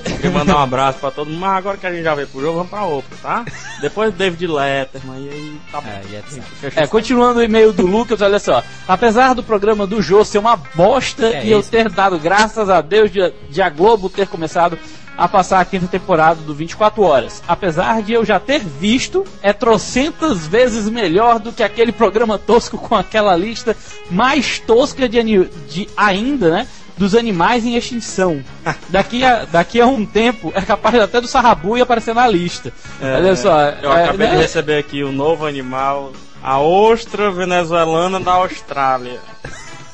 Queria 0.00 0.30
mandar 0.30 0.56
um 0.56 0.62
abraço 0.62 0.98
pra 0.98 1.10
todo 1.10 1.28
mundo, 1.28 1.40
mas 1.40 1.56
agora 1.56 1.76
que 1.76 1.86
a 1.86 1.92
gente 1.92 2.02
já 2.02 2.14
veio 2.14 2.28
pro 2.28 2.40
jogo, 2.40 2.54
vamos 2.54 2.70
pra 2.70 2.84
outra, 2.84 3.16
tá? 3.22 3.44
Depois 3.80 4.12
David 4.14 4.46
Letterman, 4.46 5.20
e 5.24 5.28
aí 5.28 5.60
tá 5.70 5.80
bom. 5.80 5.88
É, 5.88 6.02
e 6.10 6.16
etc. 6.16 6.42
Fechou. 6.60 6.82
É, 6.82 6.86
continuando 6.86 7.40
o 7.40 7.42
e-mail 7.42 7.72
do 7.72 7.86
Lucas, 7.86 8.20
olha 8.20 8.38
só. 8.38 8.62
Apesar 8.86 9.34
do 9.34 9.42
programa 9.42 9.86
do 9.86 10.02
Jô 10.02 10.24
ser 10.24 10.38
uma 10.38 10.56
bosta 10.56 11.26
É 11.26 11.44
e 11.44 11.50
eu 11.50 11.62
ter 11.62 11.88
dado 11.88 12.18
graças 12.18 12.68
a 12.68 12.80
Deus 12.80 13.10
de, 13.10 13.32
de 13.50 13.62
a 13.62 13.68
Globo 13.68 14.08
ter 14.08 14.26
começado 14.26 14.78
a 15.18 15.26
passar 15.26 15.60
a 15.60 15.64
quinta 15.64 15.88
temporada 15.88 16.40
do 16.42 16.54
24 16.54 17.02
Horas. 17.02 17.42
Apesar 17.48 18.02
de 18.02 18.12
eu 18.12 18.24
já 18.24 18.38
ter 18.38 18.60
visto, 18.60 19.24
é 19.42 19.52
trocentas 19.52 20.46
vezes 20.46 20.88
melhor 20.88 21.40
do 21.40 21.52
que 21.52 21.64
aquele 21.64 21.90
programa 21.90 22.38
tosco 22.38 22.78
com 22.78 22.94
aquela 22.94 23.34
lista 23.34 23.76
mais 24.08 24.60
tosca 24.60 25.08
de, 25.08 25.20
de 25.68 25.88
ainda, 25.96 26.50
né? 26.50 26.68
Dos 26.98 27.14
animais 27.14 27.64
em 27.64 27.76
extinção. 27.76 28.42
Daqui 28.88 29.24
a, 29.24 29.44
daqui 29.44 29.80
a 29.80 29.86
um 29.86 30.04
tempo 30.04 30.52
é 30.54 30.60
capaz 30.62 30.96
até 30.96 31.20
do 31.20 31.28
Sarrabu 31.28 31.80
aparecer 31.80 32.14
na 32.14 32.26
lista. 32.26 32.72
É, 33.00 33.14
olha 33.16 33.36
só. 33.36 33.60
Eu 33.82 33.92
é, 33.92 34.04
acabei 34.04 34.26
né? 34.26 34.34
de 34.34 34.42
receber 34.42 34.78
aqui 34.78 35.04
o 35.04 35.12
novo 35.12 35.46
animal, 35.46 36.12
a 36.42 36.58
ostra 36.58 37.30
venezuelana 37.30 38.18
da 38.18 38.32
Austrália. 38.32 39.20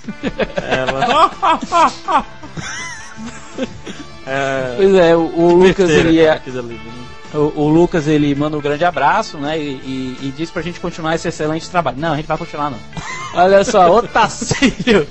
Ela. 0.57 1.31
é. 4.27 4.75
Pois 4.77 4.95
é, 4.95 5.17
o, 5.17 5.21
o 5.21 5.55
Lucas 5.55 5.91
ele 5.91 6.21
é, 6.21 6.35
né? 6.35 7.05
O, 7.35 7.63
o 7.63 7.69
Lucas 7.69 8.07
ele 8.07 8.33
manda 8.35 8.57
um 8.57 8.61
grande 8.61 8.85
abraço, 8.85 9.39
né? 9.39 9.59
E, 9.59 9.63
e, 9.63 10.19
e 10.23 10.35
diz 10.37 10.51
pra 10.51 10.63
gente 10.63 10.79
continuar 10.79 11.17
esse 11.17 11.27
excelente 11.27 11.69
trabalho. 11.69 11.99
Não, 11.99 12.13
a 12.13 12.17
gente 12.17 12.27
vai 12.27 12.39
continuar 12.39 12.71
não. 12.71 12.79
Olha 13.35 13.65
só, 13.65 13.91
Otacílio, 13.93 15.07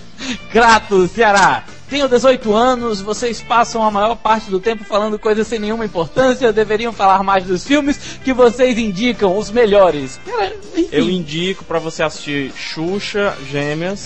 Crato, 0.51 1.07
Ceará. 1.09 1.63
Tenho 1.93 2.09
18 2.09 2.55
anos, 2.55 3.01
vocês 3.01 3.39
passam 3.39 3.83
a 3.83 3.91
maior 3.91 4.15
parte 4.15 4.49
do 4.49 4.59
tempo 4.59 4.83
falando 4.83 5.19
coisas 5.19 5.45
sem 5.45 5.59
nenhuma 5.59 5.85
importância, 5.85 6.51
deveriam 6.51 6.91
falar 6.91 7.21
mais 7.21 7.43
dos 7.43 7.63
filmes 7.63 8.17
que 8.23 8.33
vocês 8.33 8.79
indicam, 8.79 9.37
os 9.37 9.51
melhores. 9.51 10.19
Cara. 10.25 10.55
Eu 10.91 11.07
indico 11.07 11.63
pra 11.63 11.77
você 11.77 12.01
assistir 12.01 12.51
Xuxa, 12.51 13.37
Gêmeas, 13.47 14.05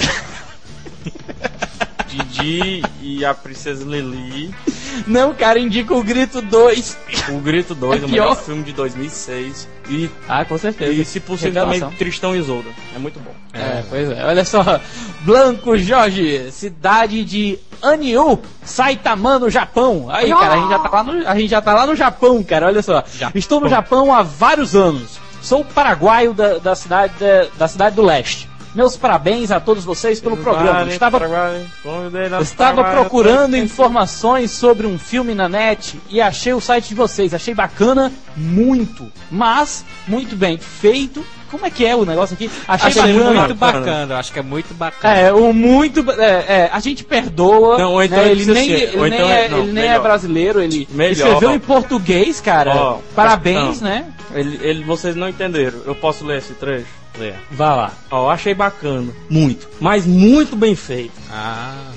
Didi 2.10 2.84
e 3.01 3.24
a 3.24 3.34
Princesa 3.34 3.86
Lili, 3.86 4.53
Não, 5.08 5.34
cara, 5.34 5.58
indica 5.58 5.94
o 5.96 6.03
Grito 6.03 6.41
2. 6.41 6.98
O 7.29 7.39
Grito 7.39 7.74
2, 7.74 8.03
É 8.03 8.06
o 8.06 8.10
melhor 8.12 8.36
filme 8.36 8.63
de 8.63 8.74
2006. 8.74 9.65
E, 9.89 10.10
Ah, 10.27 10.44
com 10.44 10.58
certeza. 10.58 10.91
e 10.91 11.06
se 11.06 11.20
possível, 11.20 11.53
Revelação. 11.53 11.79
também 11.89 11.98
Tristão 11.98 12.36
e 12.36 12.39
Isolda. 12.39 12.70
É 12.96 13.00
muito 13.00 13.20
bom. 13.20 13.32
É, 13.53 13.84
pois 13.89 14.10
é. 14.12 14.25
Olha 14.25 14.44
só. 14.46 14.79
Blanco 15.22 15.77
Jorge, 15.77 16.51
cidade 16.51 17.24
de 17.24 17.58
Aniu, 17.82 18.39
Saitama, 18.63 19.39
no 19.39 19.50
Japão. 19.50 20.08
Aí, 20.10 20.29
cara, 20.29 20.56
a 20.56 20.58
gente 20.58 20.70
já 20.70 20.79
tá 20.79 20.89
lá 20.89 21.03
no, 21.03 21.27
a 21.27 21.36
gente 21.36 21.50
já 21.50 21.62
tá 21.62 21.74
lá 21.74 21.86
no 21.88 21.96
Japão, 21.96 22.44
cara. 22.44 22.67
Olha 22.67 22.82
só. 22.82 23.03
Japão. 23.17 23.39
Estou 23.39 23.62
no 23.62 23.70
Japão 23.70 24.13
há 24.13 24.22
vários 24.24 24.75
anos. 24.75 25.20
Sou 25.41 25.63
paraguaio 25.63 26.34
da, 26.34 26.58
da 26.58 26.75
cidade 26.75 27.13
da, 27.20 27.48
da 27.58 27.67
cidade 27.67 27.96
do 27.96 28.01
leste. 28.01 28.50
Meus 28.75 28.95
parabéns 28.95 29.51
a 29.51 29.59
todos 29.59 29.83
vocês 29.83 30.19
pelo 30.19 30.38
programa. 30.38 30.88
Estava 30.91 31.19
Estava 32.41 32.83
procurando 32.83 33.55
informações 33.57 34.51
sobre 34.51 34.86
um 34.86 34.97
filme 35.00 35.33
na 35.33 35.50
net 35.50 36.00
e 36.09 36.21
achei 36.21 36.53
o 36.53 36.62
site 36.62 36.89
de 36.89 36.95
vocês. 36.95 37.33
Achei 37.33 37.53
bacana 37.53 38.12
muito, 38.36 39.12
mas 39.31 39.83
muito 40.07 40.36
bem 40.36 40.57
feito. 40.57 41.25
Como 41.50 41.65
é 41.65 41.69
que 41.69 41.86
é 41.86 41.95
o 41.95 42.05
negócio 42.05 42.33
aqui? 42.33 42.51
Achei, 42.67 42.89
Achei 43.01 43.13
bacana. 43.13 43.39
muito 43.39 43.55
bacana. 43.55 44.17
acho 44.17 44.33
que 44.33 44.39
é 44.39 44.41
muito 44.41 44.74
bacana. 44.74 45.15
É, 45.17 45.33
o 45.33 45.53
muito. 45.53 46.05
É, 46.12 46.25
é, 46.25 46.69
a 46.71 46.79
gente 46.81 47.05
perdoa. 47.05 47.77
Não, 47.77 47.93
ou 47.93 48.03
então 48.03 48.17
né, 48.17 48.31
ele 48.31 48.45
nem, 48.45 48.69
ele 48.69 48.97
ou 48.97 49.03
nem, 49.07 49.13
então 49.17 49.29
é, 49.29 49.45
é- 49.45 49.50
não, 49.50 49.59
ele 49.59 49.71
nem 49.71 49.88
é 49.88 49.97
brasileiro, 49.97 50.62
ele 50.62 50.88
Melhor. 50.91 51.12
escreveu 51.13 51.51
em 51.51 51.59
português, 51.59 52.41
cara. 52.41 52.75
Ó, 52.75 53.00
Parabéns, 53.15 53.79
né? 53.79 54.05
Ele, 54.33 54.59
ele, 54.62 54.83
vocês 54.83 55.15
não 55.15 55.29
entenderam. 55.29 55.79
Eu 55.86 55.95
posso 55.95 56.25
ler 56.25 56.39
esse 56.39 56.53
trecho? 56.53 56.96
Lê. 57.17 57.33
Vá 57.51 57.75
lá. 57.75 57.93
Ó, 58.12 58.29
achei 58.29 58.53
bacana. 58.53 59.12
Muito. 59.29 59.67
Mas 59.79 60.05
muito 60.05 60.55
bem 60.55 60.75
feito. 60.75 61.13
Ah. 61.31 61.91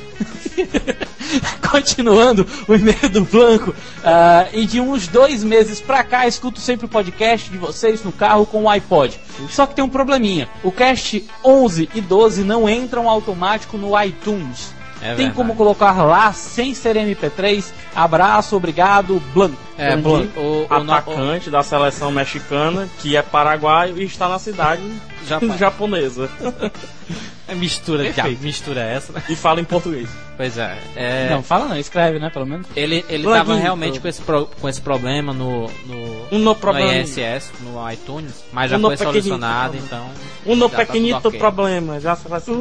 Continuando 1.70 2.46
o 2.66 2.74
e-mail 2.74 3.08
do 3.08 3.24
Blanco. 3.24 3.74
ah, 4.04 4.48
e 4.52 4.66
de 4.66 4.80
uns 4.80 5.06
dois 5.06 5.44
meses 5.44 5.80
pra 5.80 6.02
cá, 6.02 6.26
escuto 6.26 6.58
sempre 6.58 6.86
o 6.86 6.88
podcast 6.88 7.50
de 7.50 7.58
vocês 7.58 8.02
no 8.02 8.10
carro 8.10 8.46
com 8.46 8.64
o 8.64 8.68
iPod. 8.68 9.18
Só 9.48 9.66
que 9.66 9.74
tem 9.74 9.84
um 9.84 9.88
probleminha. 9.88 10.48
O 10.64 10.72
cast 10.72 11.24
11 11.44 11.88
e 11.94 12.00
12 12.00 12.42
não 12.42 12.68
entram 12.68 13.08
automático 13.08 13.76
no 13.76 14.00
iTunes. 14.02 14.72
É 15.00 15.08
tem 15.08 15.16
verdade. 15.16 15.34
como 15.34 15.56
colocar 15.56 16.02
lá 16.04 16.32
sem 16.32 16.74
ser 16.74 16.96
MP3? 16.96 17.64
Abraço, 17.94 18.56
obrigado, 18.56 19.20
Blanco. 19.32 19.56
É, 19.78 19.96
Blanco. 19.96 20.38
o, 20.38 20.42
o, 20.42 20.66
o, 20.68 20.74
Atacante 20.74 21.50
da 21.50 21.62
seleção 21.62 22.10
mexicana, 22.10 22.88
que 22.98 23.16
é 23.16 23.22
paraguaio 23.22 23.98
e 23.98 24.04
está 24.04 24.28
na 24.28 24.38
cidade 24.38 24.82
japonesa. 25.58 26.28
É 27.50 27.54
mistura, 27.54 28.04
Perfeito. 28.04 28.28
diabo, 28.28 28.44
mistura 28.44 28.80
é 28.80 28.94
essa, 28.94 29.12
né? 29.12 29.22
E 29.28 29.34
fala 29.36 29.60
em 29.60 29.64
português. 29.64 30.08
Pois 30.36 30.56
é. 30.56 30.74
é 30.96 31.28
Não, 31.30 31.42
fala 31.42 31.66
não, 31.66 31.76
escreve, 31.76 32.18
né, 32.18 32.30
pelo 32.30 32.46
menos. 32.46 32.66
ele 32.74 33.04
ele 33.10 33.24
Plugin, 33.24 33.38
tava 33.38 33.54
realmente 33.56 33.90
então. 33.98 34.02
com 34.02 34.08
esse, 34.08 34.22
pro- 34.22 34.46
com 34.58 34.68
esse 34.68 34.80
problema 34.80 35.34
no, 35.34 35.66
no, 35.86 35.96
Um 36.32 36.38
no 36.38 36.38
no 36.38 36.54
problema. 36.54 36.94
ISS, 36.94 37.50
no 37.60 37.90
iTunes, 37.92 38.42
mas 38.52 38.70
já 38.70 38.76
Um 38.78 38.80
no 38.80 38.88
foi 38.88 38.96
solucionado, 38.96 39.76
então. 39.76 40.06
Um 40.46 40.56
no 40.56 40.68
tá 40.70 40.78
pequenito 40.78 41.16
tudo 41.16 41.28
ok. 41.28 41.38
problema. 41.40 42.00
Já 42.00 42.16
se 42.16 42.26
vai 42.26 42.40
O, 42.48 42.52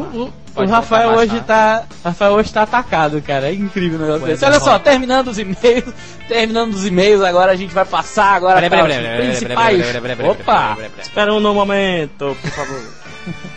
o- 0.58 0.66
Rafael 0.66 1.12
hoje 1.12 1.40
tá. 1.42 1.86
Rafael 2.04 2.34
hoje 2.34 2.52
tá 2.52 2.64
atacado, 2.64 3.22
cara. 3.22 3.48
É 3.50 3.54
incrível 3.54 3.98
o 3.98 4.02
negócio 4.02 4.28
desse. 4.28 4.44
é, 4.44 4.48
Olha 4.50 4.60
só, 4.60 4.78
terminando 4.78 5.30
os 5.30 5.38
e-mails, 5.40 5.94
terminando 6.28 6.74
os 6.74 6.86
e-mails, 6.86 7.22
agora 7.22 7.54
a 7.54 7.56
gente 7.56 7.74
vai 7.74 7.86
passar 7.86 8.34
agora 8.34 8.56
Peraí, 8.56 8.70
para 8.70 8.82
peraí, 8.82 8.98
os 8.98 9.04
peraí, 9.04 9.18
peraí, 9.18 9.30
principais. 9.38 9.78
peraí, 9.78 10.02
peraí, 10.02 10.16
peraí, 10.18 10.18
peraí, 10.18 10.32
Opa! 10.32 10.78
Espera 11.02 11.34
um 11.34 11.40
momento, 11.54 12.36
por 12.42 12.52
favor. 12.52 12.99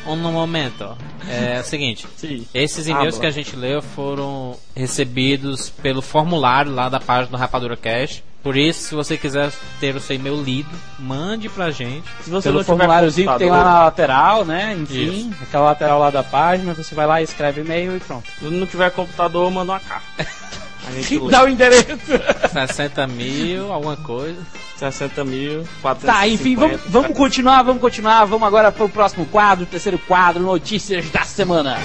Um 0.07 0.17
no 0.17 0.33
momento, 0.33 0.83
ó. 0.85 0.97
É 1.31 1.61
o 1.61 1.65
seguinte. 1.65 2.07
Sim. 2.17 2.47
Esses 2.53 2.87
e-mails 2.87 3.17
Ah, 3.17 3.21
que 3.21 3.27
a 3.27 3.31
gente 3.31 3.55
leu 3.57 3.81
foram 3.81 4.57
recebidos 4.75 5.71
pelo 5.71 6.03
formulário 6.03 6.73
lá 6.75 6.89
da 6.89 7.01
página 7.01 7.31
do 7.31 7.37
Rapadura 7.37 7.77
Cash. 7.77 8.23
Por 8.43 8.57
isso, 8.57 8.89
se 8.89 8.95
você 8.95 9.17
quiser 9.17 9.53
ter 9.79 9.95
o 9.95 10.01
seu 10.01 10.17
e-mail 10.17 10.43
lido, 10.43 10.69
mande 10.99 11.49
pra 11.49 11.71
gente. 11.71 12.05
Se 12.23 12.29
você 12.29 12.49
Pelo 12.49 12.57
não 12.57 12.65
tiver 12.65 12.77
formuláriozinho 12.77 13.33
que 13.33 13.39
tem 13.39 13.51
lá 13.51 13.63
na 13.63 13.85
lateral, 13.85 14.45
né? 14.45 14.75
Enfim, 14.75 15.33
aquela 15.41 15.67
lateral 15.67 16.01
lá 16.01 16.11
da 16.11 16.25
página, 16.25 16.75
você 16.75 16.93
vai 16.93 17.07
lá, 17.07 17.23
escreve 17.23 17.61
e-mail 17.61 17.97
e 17.97 18.01
pronto. 18.01 18.29
Se 18.41 18.45
não 18.45 18.67
tiver 18.67 18.91
computador, 18.91 19.49
manda 19.51 19.73
uma 19.73 19.81
carta. 19.81 20.27
Gente. 20.95 21.31
Dá 21.31 21.45
o 21.45 21.49
endereço. 21.49 21.87
60 22.53 23.07
mil, 23.07 23.73
alguma 23.73 23.97
coisa. 23.97 24.39
60 24.77 25.25
mil, 25.25 25.65
450. 25.81 26.07
Tá, 26.07 26.27
enfim, 26.29 26.57
vamos, 26.57 26.81
vamos 26.89 27.17
continuar, 27.17 27.63
vamos 27.63 27.81
continuar. 27.81 28.25
Vamos 28.25 28.47
agora 28.47 28.73
pro 28.73 28.89
próximo 28.89 29.25
quadro, 29.27 29.65
terceiro 29.65 29.99
quadro, 29.99 30.43
notícias 30.43 31.09
da 31.11 31.23
semana. 31.23 31.79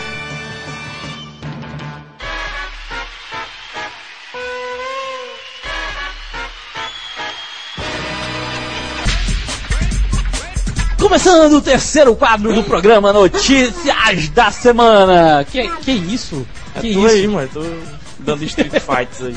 Começando 11.00 11.54
o 11.54 11.62
terceiro 11.62 12.16
quadro 12.16 12.54
do 12.54 12.64
programa 12.64 13.14
Notícias 13.14 14.30
da 14.30 14.52
Semana. 14.52 15.46
Que, 15.46 15.70
que 15.78 15.92
isso? 15.92 16.46
É 16.76 16.80
Que 16.82 16.94
tu 16.94 17.00
isso? 17.00 17.08
aí, 17.08 17.28
mano. 17.28 17.50
Tô 17.54 17.62
dando 18.20 18.44
Street 18.44 18.72
Fights 18.72 19.22
aí. 19.22 19.36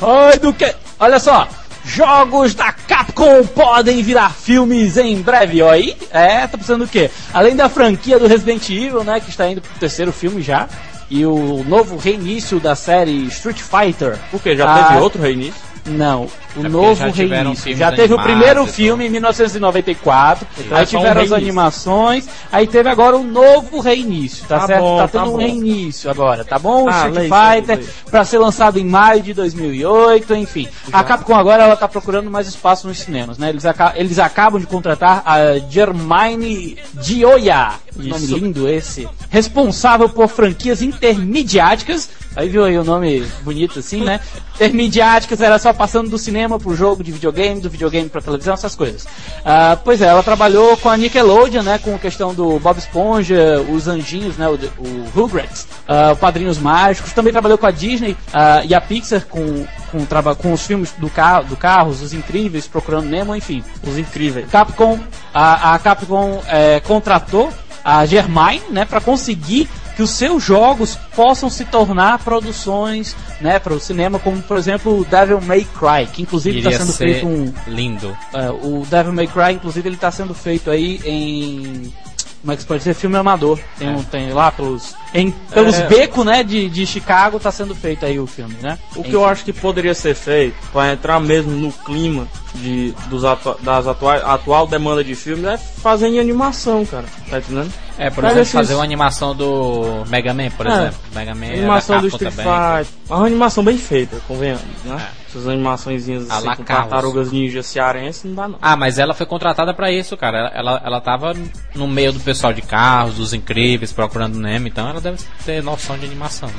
Ai, 0.00 0.38
do 0.38 0.52
que? 0.52 0.74
Olha 0.98 1.18
só, 1.18 1.48
jogos 1.84 2.54
da 2.54 2.72
Capcom 2.72 3.44
podem 3.46 4.02
virar 4.02 4.30
filmes 4.30 4.96
em 4.96 5.20
breve. 5.20 5.62
Ó, 5.62 5.70
aí, 5.70 5.96
é, 6.10 6.46
tá 6.46 6.58
pensando 6.58 6.84
o 6.84 6.88
quê? 6.88 7.10
Além 7.32 7.54
da 7.56 7.68
franquia 7.68 8.18
do 8.18 8.26
Resident 8.26 8.68
Evil, 8.68 9.04
né, 9.04 9.20
que 9.20 9.30
está 9.30 9.48
indo 9.48 9.60
pro 9.60 9.78
terceiro 9.78 10.12
filme 10.12 10.42
já, 10.42 10.68
e 11.10 11.24
o 11.26 11.62
novo 11.66 11.96
reinício 11.96 12.58
da 12.58 12.74
série 12.74 13.26
Street 13.26 13.60
Fighter. 13.60 14.18
Por 14.30 14.40
quê? 14.42 14.56
Já 14.56 14.64
Ah, 14.72 14.84
teve 14.88 15.00
outro 15.00 15.20
reinício? 15.22 15.60
Não, 15.86 16.24
o 16.24 16.30
porque 16.54 16.68
novo 16.68 16.94
já 16.94 17.12
tiveram 17.12 17.50
reinício. 17.52 17.76
Já 17.76 17.92
teve 17.92 18.14
o 18.14 18.22
primeiro 18.22 18.62
e 18.62 18.64
tudo. 18.64 18.72
filme 18.72 19.06
em 19.06 19.10
1994, 19.10 20.46
Então 20.58 20.76
aí 20.78 20.82
é 20.82 20.86
só 20.86 20.96
um 20.96 21.00
tiveram 21.00 21.20
as 21.20 21.32
animações, 21.32 22.26
aí 22.50 22.66
teve 22.66 22.88
agora 22.88 23.16
o 23.16 23.22
novo 23.22 23.80
reinício, 23.80 24.46
tá, 24.46 24.60
Tá 24.60 24.66
certo? 24.66 24.80
bom, 24.80 24.96
tá 24.98 25.08
tá 25.08 25.18
tendo 25.18 25.30
um 25.30 25.32
bom. 25.32 25.38
reinício 25.38 26.10
agora, 26.10 26.42
tá 26.44 26.58
bom? 26.58 26.84
O 26.84 26.88
Ah, 26.88 27.08
Street 27.08 27.30
Fighter, 27.30 27.84
pra 28.10 28.24
ser 28.24 28.38
lançado 28.38 28.78
em 28.78 28.84
maio 28.84 29.20
de 29.22 29.34
2008, 29.34 30.34
enfim. 30.34 30.68
A 30.92 31.04
Capcom 31.04 31.34
agora 31.34 31.64
ela 31.64 31.76
tá 31.76 31.86
procurando 31.86 32.30
mais 32.30 32.46
espaço 32.48 32.86
nos 32.88 32.98
cinemas, 33.00 33.36
né? 33.36 33.50
Eles, 33.50 33.66
aca- 33.66 33.92
eles 33.96 34.18
acabam 34.18 34.58
de 34.60 34.66
contratar 34.66 35.22
a 35.26 35.58
Germaine 35.68 36.78
Gioia, 37.00 37.72
nome 37.94 38.26
lindo 38.26 38.68
esse, 38.68 39.06
responsável 39.28 40.08
por 40.08 40.28
franquias 40.28 40.80
intermediáticas, 40.82 42.08
aí 42.36 42.48
viu 42.48 42.64
aí 42.64 42.76
o 42.78 42.84
nome 42.84 43.26
bonito 43.42 43.78
assim, 43.78 44.02
né? 44.04 44.20
Intermediáticas 44.54 45.40
era 45.40 45.58
só 45.58 45.72
passando 45.72 46.08
do 46.10 46.18
cinema 46.18 46.58
pro 46.58 46.74
jogo 46.74 47.02
de 47.02 47.10
videogame, 47.10 47.60
do 47.60 47.70
videogame 47.70 48.08
pra 48.08 48.20
televisão, 48.20 48.54
essas 48.54 48.74
coisas. 48.74 49.06
Ah, 49.44 49.76
pois 49.82 50.00
é, 50.00 50.06
ela 50.06 50.22
trabalhou 50.22 50.76
com 50.76 50.88
a 50.88 50.96
Nickelodeon, 50.96 51.62
né? 51.62 51.78
Com 51.78 51.94
a 51.94 51.98
questão 51.98 52.34
do 52.34 52.58
Bob 52.58 52.78
Esponja, 52.78 53.60
os 53.68 53.88
anjinhos, 53.88 54.36
né? 54.36 54.48
O, 54.48 54.54
o 54.54 55.08
Rugrats, 55.14 55.66
ah, 55.88 56.14
Padrinhos 56.14 56.58
Mágicos. 56.58 57.12
Também 57.12 57.32
trabalhou 57.32 57.58
com 57.58 57.66
a 57.66 57.70
Disney 57.70 58.16
ah, 58.32 58.62
e 58.64 58.74
a 58.74 58.80
Pixar 58.80 59.26
com, 59.26 59.66
com, 59.90 60.06
com 60.36 60.52
os 60.52 60.66
filmes 60.66 60.92
do, 60.98 61.10
carro, 61.10 61.46
do 61.46 61.56
Carros, 61.56 62.02
Os 62.02 62.12
Incríveis, 62.12 62.66
Procurando 62.66 63.06
Nemo, 63.06 63.34
enfim. 63.34 63.64
Os 63.82 63.98
incríveis. 63.98 64.48
Capcom, 64.50 64.98
a, 65.32 65.74
a 65.74 65.78
Capcom 65.78 66.42
é, 66.48 66.80
contratou 66.80 67.52
a 67.84 68.06
Germain, 68.06 68.62
né, 68.70 68.86
para 68.86 69.00
conseguir 69.00 69.68
que 69.96 70.02
os 70.02 70.10
seus 70.10 70.42
jogos 70.42 70.96
possam 71.14 71.48
se 71.48 71.64
tornar 71.64 72.18
produções, 72.18 73.16
né, 73.40 73.58
para 73.58 73.72
o 73.74 73.80
cinema, 73.80 74.18
como 74.18 74.42
por 74.42 74.56
exemplo 74.56 74.98
o 75.00 75.04
Devil 75.04 75.40
May 75.40 75.64
Cry, 75.64 76.06
que 76.12 76.22
inclusive 76.22 76.58
está 76.58 76.70
sendo 76.72 76.92
ser 76.92 77.12
feito 77.12 77.26
um, 77.26 77.52
lindo. 77.66 78.16
é, 78.32 78.50
o 78.50 78.84
Devil 78.88 79.12
May 79.12 79.26
Cry, 79.26 79.52
inclusive, 79.54 79.88
ele 79.88 79.96
está 79.96 80.10
sendo 80.10 80.34
feito 80.34 80.70
aí 80.70 81.00
em. 81.04 81.92
Como 82.40 82.52
é 82.52 82.56
que 82.56 82.62
se 82.62 82.68
pode 82.68 82.80
dizer? 82.80 82.92
Filme 82.92 83.16
amador. 83.16 83.58
Tem, 83.78 83.88
um, 83.88 84.02
tem 84.02 84.30
lá 84.32 84.52
pelos. 84.52 84.94
Em, 85.14 85.30
pelos 85.30 85.76
É. 85.76 85.86
becos, 85.88 86.26
né, 86.26 86.42
de, 86.42 86.68
de 86.68 86.84
Chicago, 86.84 87.40
tá 87.40 87.50
sendo 87.50 87.74
feito 87.74 88.04
aí 88.04 88.18
o 88.20 88.26
filme, 88.26 88.54
né? 88.60 88.78
O 88.94 89.02
que 89.02 89.14
eu 89.14 89.24
acho 89.24 89.44
que 89.44 89.52
poderia 89.52 89.94
ser 89.94 90.14
feito 90.14 90.54
para 90.70 90.92
entrar 90.92 91.18
mesmo 91.20 91.52
no 91.52 91.72
clima 91.72 92.28
de, 92.54 92.92
dos 93.08 93.24
atua- 93.24 93.58
das 93.62 93.86
atua 93.86 94.16
atual 94.16 94.66
demanda 94.66 95.02
de 95.04 95.14
filmes 95.14 95.44
é 95.44 95.56
fazer 95.58 96.08
em 96.08 96.18
animação, 96.20 96.84
cara. 96.86 97.04
Tá 97.28 97.38
entendendo? 97.38 97.72
É, 97.96 98.10
por 98.10 98.16
Pega 98.22 98.26
exemplo, 98.26 98.40
esses- 98.42 98.52
fazer 98.52 98.74
uma 98.74 98.82
animação 98.84 99.34
do 99.36 100.04
Mega 100.08 100.34
Man, 100.34 100.50
por 100.56 100.66
É. 100.66 100.70
exemplo. 100.72 100.98
Mega 101.14 101.34
Man 101.34 101.46
é 101.46 101.58
animação 101.58 102.00
do 102.00 102.06
Street. 102.08 102.32
Fighter. 102.32 102.86
Uma 103.08 103.26
animação 103.26 103.62
bem 103.64 103.78
feita, 103.78 104.16
convenhamos, 104.26 104.62
né? 104.84 104.96
É. 105.20 105.24
Essas 105.34 105.48
animaçõezinhas 105.48 106.30
A 106.30 106.36
assim, 106.38 106.46
com 106.46 106.62
Carlos. 106.62 106.66
tartarugas 106.90 107.32
ninja 107.32 107.60
cearense 107.60 108.28
não 108.28 108.34
dá 108.36 108.48
não. 108.48 108.58
Ah, 108.62 108.76
mas 108.76 108.98
ela 109.00 109.12
foi 109.14 109.26
contratada 109.26 109.74
pra 109.74 109.90
isso, 109.90 110.16
cara. 110.16 110.38
Ela, 110.38 110.50
ela, 110.54 110.82
ela 110.84 111.00
tava 111.00 111.34
no 111.74 111.88
meio 111.88 112.12
do 112.12 112.20
pessoal 112.20 112.52
de 112.52 112.62
carros, 112.62 113.16
dos 113.16 113.34
incríveis, 113.34 113.92
procurando 113.92 114.38
Nemo, 114.38 114.68
então 114.68 114.88
ela 114.88 115.00
deve 115.00 115.18
ter 115.44 115.60
noção 115.62 115.98
de 115.98 116.06
animação. 116.06 116.48
né? 116.48 116.54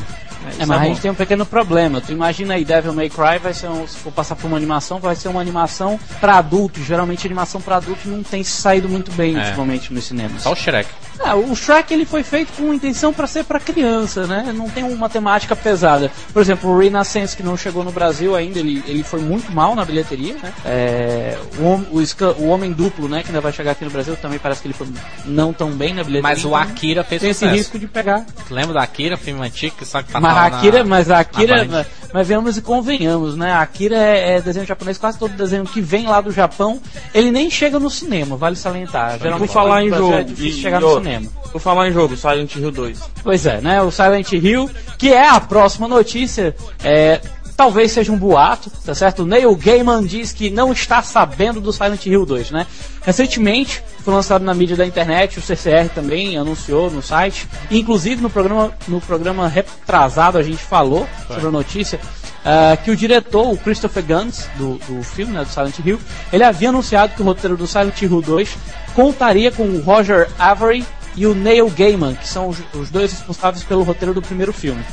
É, 0.46 0.50
Isso 0.50 0.60
mas 0.68 0.72
a 0.72 0.78
bom. 0.78 0.84
gente 0.90 1.02
tem 1.02 1.10
um 1.10 1.16
pequeno 1.16 1.46
problema. 1.46 2.02
Tu 2.02 2.12
imagina 2.12 2.54
aí, 2.56 2.66
Devil 2.66 2.94
May 2.94 3.10
Cry 3.10 3.40
vai 3.42 3.54
ser 3.54 3.68
um, 3.70 3.88
se 3.88 3.98
for 3.98 4.12
passar 4.12 4.36
por 4.36 4.46
uma 4.48 4.58
animação, 4.58 5.00
vai 5.00 5.16
ser 5.16 5.30
uma 5.30 5.40
animação 5.42 5.85
pra 6.20 6.38
adultos. 6.38 6.84
Geralmente 6.86 7.26
animação 7.26 7.62
pra 7.62 7.78
adultos 7.78 8.06
não 8.06 8.22
tem 8.24 8.44
saído 8.44 8.88
muito 8.90 9.12
bem 9.14 9.36
É. 9.38 9.46
ultimamente 9.46 9.94
nos 9.94 10.04
cinemas. 10.06 10.42
Só 10.44 10.52
o 10.52 10.56
Shrek. 10.56 10.90
Ah, 11.18 11.34
o 11.36 11.56
Shrek 11.56 11.94
ele 11.94 12.06
foi 12.06 12.24
feito 12.24 12.52
com 12.58 12.74
intenção 12.74 13.14
pra 13.14 13.26
ser 13.26 13.46
pra 13.46 13.58
criança, 13.58 14.28
né? 14.28 14.52
Não 14.54 14.70
tem 14.70 14.84
uma 14.84 15.08
temática 15.10 15.56
pesada. 15.56 16.12
Por 16.34 16.42
exemplo, 16.42 16.70
o 16.70 16.78
Renaissance 16.78 17.38
que 17.38 17.42
não 17.42 17.56
chegou 17.56 17.86
no 17.86 17.92
Brasil 17.92 18.36
ainda, 18.36 18.60
ele, 18.60 18.84
ele 18.86 19.02
foi 19.02 19.22
muito 19.22 19.50
mal 19.54 19.74
na 19.76 19.86
bilheteria, 19.86 20.34
né? 20.44 20.52
É, 20.66 21.38
o, 21.58 21.98
o, 22.00 22.44
o 22.44 22.48
Homem 22.50 22.74
Duplo, 22.74 23.08
né, 23.08 23.22
que 23.24 23.30
ainda 23.30 23.40
vai 23.40 23.54
chegar 23.54 23.72
aqui 23.72 23.86
no 23.86 23.92
Brasil, 23.92 24.16
também 24.18 24.38
parece 24.40 24.62
que 24.62 24.68
ele 24.68 24.74
foi 24.74 24.88
não 25.26 25.54
tão 25.54 25.72
bem 25.72 25.94
na 25.94 26.04
bilheteria. 26.04 26.22
Mas 26.22 26.44
o 26.44 26.50
Então, 26.50 26.56
Akira 26.60 27.04
fez 27.04 27.22
tem 27.22 27.32
esse 27.32 27.46
risco 27.48 27.80
de 27.80 27.88
pegar. 27.88 28.26
Lembra 28.50 28.74
do 28.74 28.80
Akira, 28.80 29.16
filme 29.16 29.42
antigo, 29.46 29.74
que 29.78 29.86
só 29.86 30.04
que 30.04 30.12
Mas 30.12 30.22
passava 30.22 30.40
a 30.42 30.46
Akira, 30.60 30.78
na- 30.80 30.84
mas 30.84 31.10
a 31.10 31.20
Akira, 31.20 31.66
mas, 31.70 31.88
mas 32.14 32.28
vemos 32.28 32.58
e 32.58 32.62
convenhamos, 32.62 33.38
né? 33.38 33.54
A 33.54 33.62
Akira 33.62 33.96
é, 33.96 34.36
é 34.36 34.42
desenho 34.42 34.66
japonês, 34.66 34.98
quase 34.98 35.18
todo 35.18 35.32
desenho 35.32 35.66
que 35.76 35.82
vem 35.82 36.08
lá 36.08 36.22
do 36.22 36.32
Japão, 36.32 36.80
ele 37.14 37.32
nem 37.32 37.52
chega 37.52 37.78
no 37.78 37.90
cinema, 37.90 38.38
vale 38.38 38.56
salientar. 38.56 39.20
Geralmente 39.20 39.50
Por 39.50 39.54
falar 39.54 39.84
em 39.84 39.90
Brasil 39.90 40.06
jogo, 40.06 40.18
é 40.18 40.24
difícil 40.24 40.60
e- 40.60 40.62
chegar 40.62 40.80
no 40.80 40.94
cinema. 40.94 41.30
Vou 41.52 41.60
falar 41.60 41.90
em 41.90 41.92
jogo, 41.92 42.16
Silent 42.16 42.56
Hill 42.56 42.72
2. 42.72 43.00
Pois 43.22 43.46
é, 43.46 43.60
né? 43.60 43.82
O 43.82 43.92
Silent 43.92 44.32
Hill, 44.32 44.70
que 44.98 45.12
é 45.12 45.28
a 45.28 45.38
próxima 45.42 45.86
notícia, 45.86 46.56
é, 46.82 47.20
talvez 47.58 47.92
seja 47.92 48.10
um 48.10 48.18
boato, 48.18 48.72
tá 48.86 48.96
certo? 48.96 49.24
O 49.24 49.26
Neil 49.26 49.54
Gaiman 49.54 50.06
diz 50.06 50.32
que 50.32 50.50
não 50.50 50.72
está 50.72 51.02
sabendo 51.02 51.60
do 51.60 51.74
Silent 51.74 52.06
Hill 52.06 52.26
2, 52.26 52.52
né? 52.52 52.66
Recentemente, 53.02 53.84
foi 54.00 54.14
lançado 54.14 54.46
na 54.46 54.54
mídia 54.54 54.78
da 54.78 54.86
internet, 54.86 55.40
o 55.40 55.42
CCR 55.42 55.90
também 55.94 56.38
anunciou 56.38 56.90
no 56.90 57.02
site, 57.02 57.50
inclusive 57.70 58.22
no 58.22 58.30
programa, 58.30 58.72
no 58.88 59.02
programa 59.02 59.50
retrasado 59.50 60.38
a 60.38 60.44
gente 60.44 60.64
falou 60.64 61.06
sobre 61.28 61.48
a 61.48 61.52
notícia, 61.52 62.00
ah, 62.46 62.78
que 62.78 62.92
o 62.92 62.96
diretor, 62.96 63.52
o 63.52 63.58
Christopher 63.58 64.04
Guns, 64.04 64.48
do, 64.56 64.78
do 64.78 65.04
filme, 65.04 65.34
né, 65.34 65.44
do 65.44 65.50
Silent 65.50 65.80
Hill, 65.84 66.00
ele 66.32 66.44
havia 66.44 66.70
anunciado 66.70 67.16
que 67.16 67.22
o 67.24 67.26
roteiro 67.26 67.58
do 67.58 67.66
Silent 67.66 68.00
Hill 68.00 68.22
2 68.22 68.58
contaria 68.94 69.52
com 69.52 69.64
o 69.64 69.82
Roger 69.82 70.30
Avery 70.38 70.86
e 71.16 71.26
o 71.26 71.34
Neil 71.34 71.70
Gaiman, 71.70 72.14
que 72.14 72.28
são 72.28 72.48
os, 72.48 72.62
os 72.74 72.92
dois 72.92 73.12
responsáveis 73.12 73.64
pelo 73.64 73.84
roteiro 73.84 74.14
do 74.14 74.22
primeiro 74.22 74.54
filme. 74.54 74.84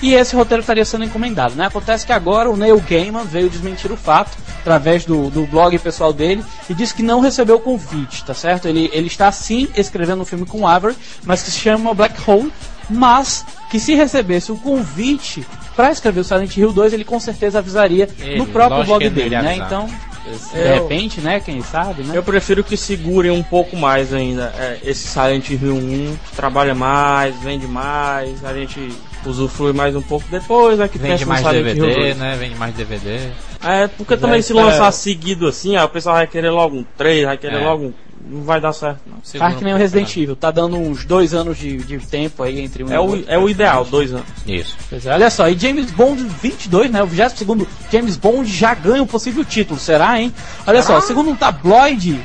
E 0.00 0.14
esse 0.14 0.34
roteiro 0.34 0.62
estaria 0.62 0.84
sendo 0.84 1.04
encomendado, 1.04 1.54
né? 1.54 1.66
Acontece 1.66 2.04
que 2.04 2.12
agora 2.12 2.50
o 2.50 2.56
Neil 2.56 2.80
Gaiman 2.80 3.24
veio 3.24 3.48
desmentir 3.48 3.92
o 3.92 3.96
fato 3.96 4.36
através 4.60 5.04
do, 5.04 5.30
do 5.30 5.46
blog 5.46 5.78
pessoal 5.78 6.12
dele 6.12 6.44
e 6.68 6.74
disse 6.74 6.92
que 6.92 7.04
não 7.04 7.20
recebeu 7.20 7.56
o 7.56 7.60
convite, 7.60 8.24
tá 8.24 8.34
certo? 8.34 8.66
Ele, 8.66 8.90
ele 8.92 9.06
está 9.06 9.30
sim 9.30 9.68
escrevendo 9.76 10.22
um 10.22 10.24
filme 10.24 10.44
com 10.44 10.66
Avery, 10.66 10.96
mas 11.24 11.42
que 11.42 11.52
se 11.52 11.58
chama 11.58 11.94
Black 11.94 12.18
Hole, 12.28 12.52
mas 12.90 13.44
que 13.70 13.78
se 13.80 13.94
recebesse 13.94 14.52
o 14.52 14.56
convite 14.56 15.46
para 15.74 15.90
escrever 15.90 16.20
o 16.20 16.24
Silent 16.24 16.56
Hill 16.56 16.72
2, 16.72 16.92
ele 16.92 17.04
com 17.04 17.18
certeza 17.18 17.58
avisaria 17.58 18.08
Ele, 18.18 18.36
no 18.38 18.46
próprio 18.46 18.84
blog 18.84 19.08
dele, 19.08 19.30
né? 19.40 19.56
Então, 19.56 19.86
de 19.86 20.58
Eu- 20.60 20.74
repente, 20.74 21.20
né? 21.20 21.40
Quem 21.40 21.62
sabe, 21.62 22.02
né? 22.02 22.16
Eu 22.16 22.22
prefiro 22.22 22.62
que 22.62 22.76
segurem 22.76 23.30
um 23.30 23.42
pouco 23.42 23.76
mais 23.76 24.12
ainda. 24.12 24.52
É, 24.58 24.78
esse 24.84 25.08
Silent 25.08 25.48
Hill 25.50 25.74
1 25.74 26.16
trabalha 26.36 26.74
mais, 26.74 27.34
vende 27.40 27.66
mais, 27.66 28.44
a 28.44 28.52
gente 28.52 28.88
usufrui 29.24 29.72
mais 29.72 29.96
um 29.96 30.02
pouco 30.02 30.26
depois, 30.30 30.78
é 30.78 30.86
que 30.88 30.98
Vende 30.98 31.24
mais 31.24 31.40
Silent 31.40 31.56
Hill 31.56 31.74
DVD, 31.74 31.94
2. 31.94 32.16
né? 32.18 32.36
Vende 32.38 32.54
mais 32.56 32.74
DVD. 32.74 33.18
É, 33.64 33.88
porque 33.88 34.16
também 34.16 34.40
É, 34.40 34.42
se 34.42 34.52
é. 34.52 34.56
lançar 34.56 34.92
seguido 34.92 35.46
assim, 35.48 35.76
ó, 35.76 35.84
o 35.84 35.88
pessoal 35.88 36.16
vai 36.16 36.26
querer 36.26 36.50
logo 36.50 36.76
um 36.76 36.84
3, 36.98 37.24
vai 37.24 37.38
querer 37.38 37.60
É. 37.62 37.64
logo 37.64 37.84
um... 37.86 37.94
Não 38.24 38.42
vai 38.42 38.60
dar 38.60 38.72
certo, 38.72 39.00
não. 39.06 39.16
Segura 39.22 39.48
Faz 39.50 39.58
que 39.58 39.64
nem 39.64 39.74
o 39.74 39.76
Resident 39.76 40.16
Evil, 40.16 40.36
tá 40.36 40.50
dando 40.50 40.76
uns 40.76 41.04
dois 41.04 41.34
anos 41.34 41.58
de, 41.58 41.78
de 41.78 41.98
tempo 41.98 42.42
aí 42.42 42.60
entre 42.60 42.84
um 42.84 42.88
e 42.88 42.92
É 42.92 43.00
o, 43.00 43.02
outro. 43.02 43.24
é 43.26 43.38
o 43.38 43.48
ideal, 43.48 43.84
dois 43.84 44.12
anos. 44.12 44.26
Isso. 44.46 44.76
Pois 44.88 45.04
é, 45.04 45.12
olha 45.12 45.28
só, 45.30 45.48
e 45.48 45.58
James 45.58 45.90
Bond 45.90 46.22
22, 46.40 46.90
né? 46.90 47.02
O 47.02 47.06
22 47.06 47.66
James 47.90 48.16
Bond 48.16 48.50
já 48.50 48.74
ganha 48.74 49.02
um 49.02 49.06
possível 49.06 49.44
título, 49.44 49.78
será, 49.78 50.20
hein? 50.20 50.32
Olha 50.66 50.82
só, 50.82 51.00
segundo 51.00 51.30
um 51.30 51.36
tabloide 51.36 52.20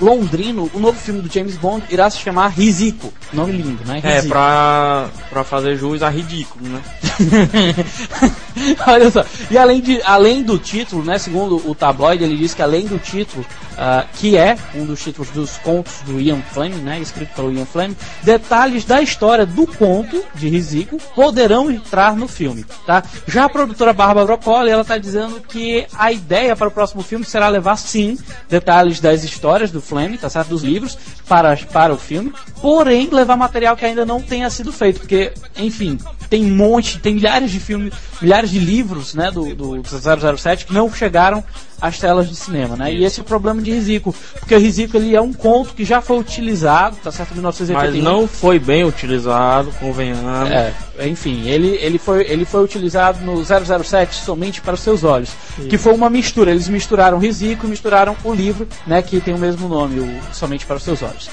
londrino, 0.00 0.70
o 0.72 0.78
novo 0.78 0.98
filme 0.98 1.20
do 1.20 1.32
James 1.32 1.56
Bond 1.56 1.84
irá 1.90 2.08
se 2.08 2.18
chamar 2.18 2.48
Risico. 2.48 3.12
Nome 3.32 3.52
lindo, 3.52 3.84
né? 3.84 4.00
É, 4.02 4.14
Risico. 4.16 4.28
pra, 4.32 5.08
pra 5.28 5.44
fazer 5.44 5.76
jus 5.76 6.02
a 6.02 6.08
ridículo, 6.08 6.68
né? 6.68 6.80
Olha 8.86 9.10
só, 9.10 9.24
e 9.50 9.58
além, 9.58 9.80
de, 9.80 10.02
além 10.02 10.42
do 10.42 10.58
título, 10.58 11.04
né, 11.04 11.18
segundo 11.18 11.56
o 11.68 11.74
tabloide, 11.74 12.24
ele 12.24 12.36
diz 12.36 12.54
que 12.54 12.62
além 12.62 12.86
do 12.86 12.98
título, 12.98 13.44
ah, 13.76 14.04
que 14.14 14.36
é 14.36 14.56
um 14.74 14.84
dos 14.84 15.02
títulos 15.02 15.30
dos 15.30 15.56
contos 15.58 15.94
do 16.04 16.20
Ian 16.20 16.42
Fleming, 16.52 16.80
né, 16.80 16.98
escrito 16.98 17.34
pelo 17.34 17.52
Ian 17.52 17.64
Fleming, 17.64 17.96
detalhes 18.22 18.84
da 18.84 19.00
história 19.00 19.46
do 19.46 19.66
conto 19.66 20.22
de 20.34 20.48
Riziko 20.48 20.98
poderão 21.14 21.70
entrar 21.70 22.16
no 22.16 22.26
filme, 22.26 22.64
tá? 22.86 23.02
Já 23.26 23.44
a 23.44 23.48
produtora 23.48 23.92
Barbara 23.92 24.26
Broccoli, 24.26 24.70
ela 24.70 24.84
tá 24.84 24.98
dizendo 24.98 25.40
que 25.40 25.86
a 25.96 26.10
ideia 26.12 26.56
para 26.56 26.68
o 26.68 26.72
próximo 26.72 27.02
filme 27.02 27.24
será 27.24 27.48
levar, 27.48 27.76
sim, 27.76 28.18
detalhes 28.48 29.00
das 29.00 29.22
histórias 29.22 29.70
do 29.70 29.80
Fleming, 29.80 30.16
tá 30.16 30.28
certo? 30.28 30.48
Dos 30.48 30.62
livros, 30.62 30.98
para, 31.28 31.56
para 31.56 31.92
o 31.92 31.98
filme, 31.98 32.32
porém, 32.60 33.08
levar 33.10 33.36
material 33.36 33.76
que 33.76 33.84
ainda 33.84 34.04
não 34.04 34.20
tenha 34.20 34.48
sido 34.50 34.72
feito, 34.72 35.00
porque, 35.00 35.32
enfim, 35.56 35.98
tem 36.28 36.44
um 36.44 36.54
monte, 36.54 36.98
tem 36.98 37.14
milhares 37.14 37.50
de 37.50 37.60
filmes, 37.60 37.92
milhares 38.20 38.50
de 38.50 38.58
livros, 38.58 39.14
né, 39.14 39.30
do, 39.30 39.54
do 39.54 39.82
007 39.84 40.66
que 40.66 40.72
não 40.72 40.92
chegaram 40.92 41.44
às 41.80 41.98
telas 41.98 42.28
de 42.28 42.34
cinema, 42.34 42.76
né? 42.76 42.92
E 42.92 43.04
esse 43.04 43.20
é 43.20 43.22
o 43.22 43.24
problema 43.24 43.62
de 43.62 43.70
Risico, 43.70 44.14
porque 44.38 44.54
o 44.54 44.58
Risico 44.58 44.96
ele 44.96 45.14
é 45.14 45.20
um 45.20 45.32
conto 45.32 45.74
que 45.74 45.84
já 45.84 46.00
foi 46.00 46.18
utilizado, 46.18 46.96
tá 46.96 47.12
certo, 47.12 47.30
em 47.30 47.40
Mas 47.40 47.58
1981. 47.60 48.02
não 48.02 48.26
foi 48.26 48.58
bem 48.58 48.84
utilizado, 48.84 49.70
convenhamos. 49.78 50.50
É, 50.50 50.74
enfim, 51.06 51.48
ele, 51.48 51.68
ele, 51.80 51.98
foi, 51.98 52.22
ele 52.28 52.44
foi 52.44 52.64
utilizado 52.64 53.24
no 53.24 53.44
007 53.44 54.16
somente 54.16 54.60
para 54.60 54.74
os 54.74 54.80
seus 54.80 55.04
olhos. 55.04 55.30
Que 55.68 55.78
foi 55.78 55.94
uma 55.94 56.10
mistura. 56.10 56.50
Eles 56.50 56.68
misturaram 56.68 57.18
Risico 57.18 57.66
e 57.66 57.70
misturaram 57.70 58.16
o 58.24 58.34
livro, 58.34 58.66
né, 58.86 59.00
que 59.00 59.20
tem 59.20 59.34
o 59.34 59.38
mesmo 59.38 59.68
nome, 59.68 60.00
o 60.00 60.18
Somente 60.32 60.66
para 60.66 60.76
os 60.76 60.82
Seus 60.82 61.02
Olhos. 61.02 61.30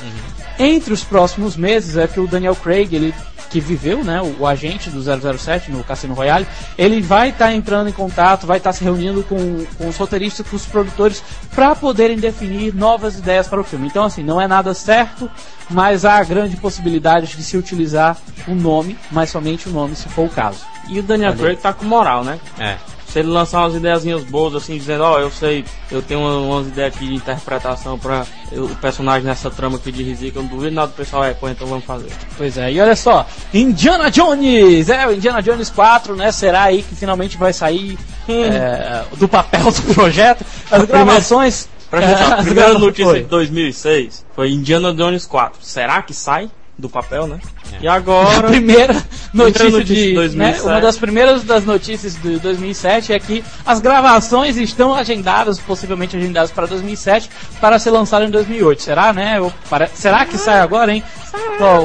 Entre 0.59 0.93
os 0.93 1.03
próximos 1.03 1.55
meses 1.55 1.97
é 1.97 2.07
que 2.07 2.19
o 2.19 2.27
Daniel 2.27 2.55
Craig, 2.55 2.93
ele 2.93 3.13
que 3.49 3.59
viveu, 3.59 4.03
né, 4.03 4.21
o, 4.21 4.41
o 4.41 4.47
agente 4.47 4.89
do 4.89 5.01
007 5.01 5.71
no 5.71 5.83
Cassino 5.83 6.13
Royale, 6.13 6.45
ele 6.77 7.01
vai 7.01 7.29
estar 7.29 7.53
entrando 7.53 7.89
em 7.89 7.93
contato, 7.93 8.45
vai 8.45 8.57
estar 8.57 8.73
se 8.73 8.83
reunindo 8.83 9.23
com, 9.23 9.65
com 9.77 9.87
os 9.87 9.97
roteiristas, 9.97 10.47
com 10.47 10.55
os 10.55 10.65
produtores, 10.65 11.23
para 11.53 11.75
poderem 11.75 12.17
definir 12.17 12.73
novas 12.73 13.17
ideias 13.17 13.47
para 13.47 13.61
o 13.61 13.63
filme. 13.63 13.87
Então, 13.87 14.03
assim, 14.03 14.23
não 14.23 14.41
é 14.41 14.47
nada 14.47 14.73
certo, 14.73 15.29
mas 15.69 16.05
há 16.05 16.23
grande 16.23 16.57
possibilidade 16.57 17.35
de 17.35 17.43
se 17.43 17.57
utilizar 17.57 18.17
o 18.47 18.53
nome, 18.53 18.97
mas 19.11 19.29
somente 19.29 19.69
o 19.69 19.71
nome, 19.71 19.95
se 19.95 20.09
for 20.09 20.25
o 20.25 20.29
caso. 20.29 20.65
E 20.89 20.99
o 20.99 21.03
Daniel 21.03 21.33
Craig 21.35 21.57
tá 21.57 21.73
com 21.73 21.85
moral, 21.85 22.23
né? 22.23 22.39
É. 22.59 22.77
Se 23.15 23.19
ele 23.19 23.29
lançar 23.29 23.59
umas 23.61 23.75
ideiazinhas 23.75 24.25
boas, 24.25 24.55
assim, 24.55 24.77
dizendo, 24.77 25.05
ó, 25.05 25.17
eu 25.19 25.31
sei, 25.31 25.63
eu 25.89 26.01
tenho 26.01 26.19
uma- 26.19 26.37
umas 26.57 26.67
ideias 26.67 26.93
aqui 26.93 27.07
de 27.07 27.15
interpretação 27.15 27.97
pra 27.97 28.25
eu- 28.51 28.65
o 28.65 28.75
personagem 28.75 29.23
nessa 29.25 29.49
trama 29.49 29.77
aqui 29.77 29.89
de 29.89 30.03
Rizika, 30.03 30.37
eu 30.39 30.43
não 30.43 30.49
duvido 30.49 30.75
nada 30.75 30.87
do 30.87 30.95
pessoal, 30.95 31.23
é, 31.23 31.33
pô, 31.33 31.47
então 31.47 31.65
vamos 31.65 31.85
fazer. 31.85 32.09
Pois 32.37 32.57
é, 32.57 32.73
e 32.73 32.81
olha 32.81 32.93
só, 32.93 33.25
Indiana 33.53 34.11
Jones! 34.11 34.89
É, 34.89 35.07
o 35.07 35.13
Indiana 35.13 35.41
Jones 35.41 35.69
4, 35.69 36.13
né? 36.13 36.29
Será 36.33 36.63
aí 36.63 36.83
que 36.83 36.93
finalmente 36.93 37.37
vai 37.37 37.53
sair 37.53 37.97
é, 38.27 39.05
do 39.15 39.29
papel 39.29 39.71
do 39.71 39.93
projeto. 39.93 40.41
As 40.69 40.79
primeira- 40.83 41.05
gravações. 41.05 41.69
Pra 41.89 42.01
gente, 42.01 42.21
a 42.33 42.43
primeira 42.43 42.73
notícia 42.79 43.05
foi. 43.05 43.19
de 43.21 43.27
2006 43.29 44.25
foi 44.35 44.51
Indiana 44.51 44.93
Jones 44.93 45.25
4. 45.25 45.59
Será 45.63 46.01
que 46.01 46.13
sai 46.13 46.49
do 46.77 46.89
papel, 46.89 47.25
né? 47.27 47.39
E 47.81 47.87
A 47.87 47.93
agora... 47.93 48.47
primeira 48.47 48.93
notícia, 49.33 49.69
notícia 49.69 49.83
de 49.83 50.07
de 50.09 50.13
2007. 50.13 50.35
né, 50.65 50.71
uma 50.71 50.81
das 50.81 50.97
primeiras 50.97 51.43
das 51.43 51.63
notícias 51.65 52.15
de 52.21 52.37
2007 52.39 53.13
é 53.13 53.19
que 53.19 53.43
as 53.65 53.79
gravações 53.79 54.57
estão 54.57 54.93
agendadas, 54.93 55.57
possivelmente 55.59 56.15
agendadas 56.17 56.51
para 56.51 56.65
2007, 56.67 57.29
para 57.61 57.79
ser 57.79 57.91
lançado 57.91 58.25
em 58.25 58.29
2008. 58.29 58.81
Será, 58.83 59.13
né? 59.13 59.39
Pare- 59.69 59.89
Será 59.93 60.25
que 60.25 60.37
sai 60.37 60.59
agora, 60.59 60.93
hein? 60.93 61.03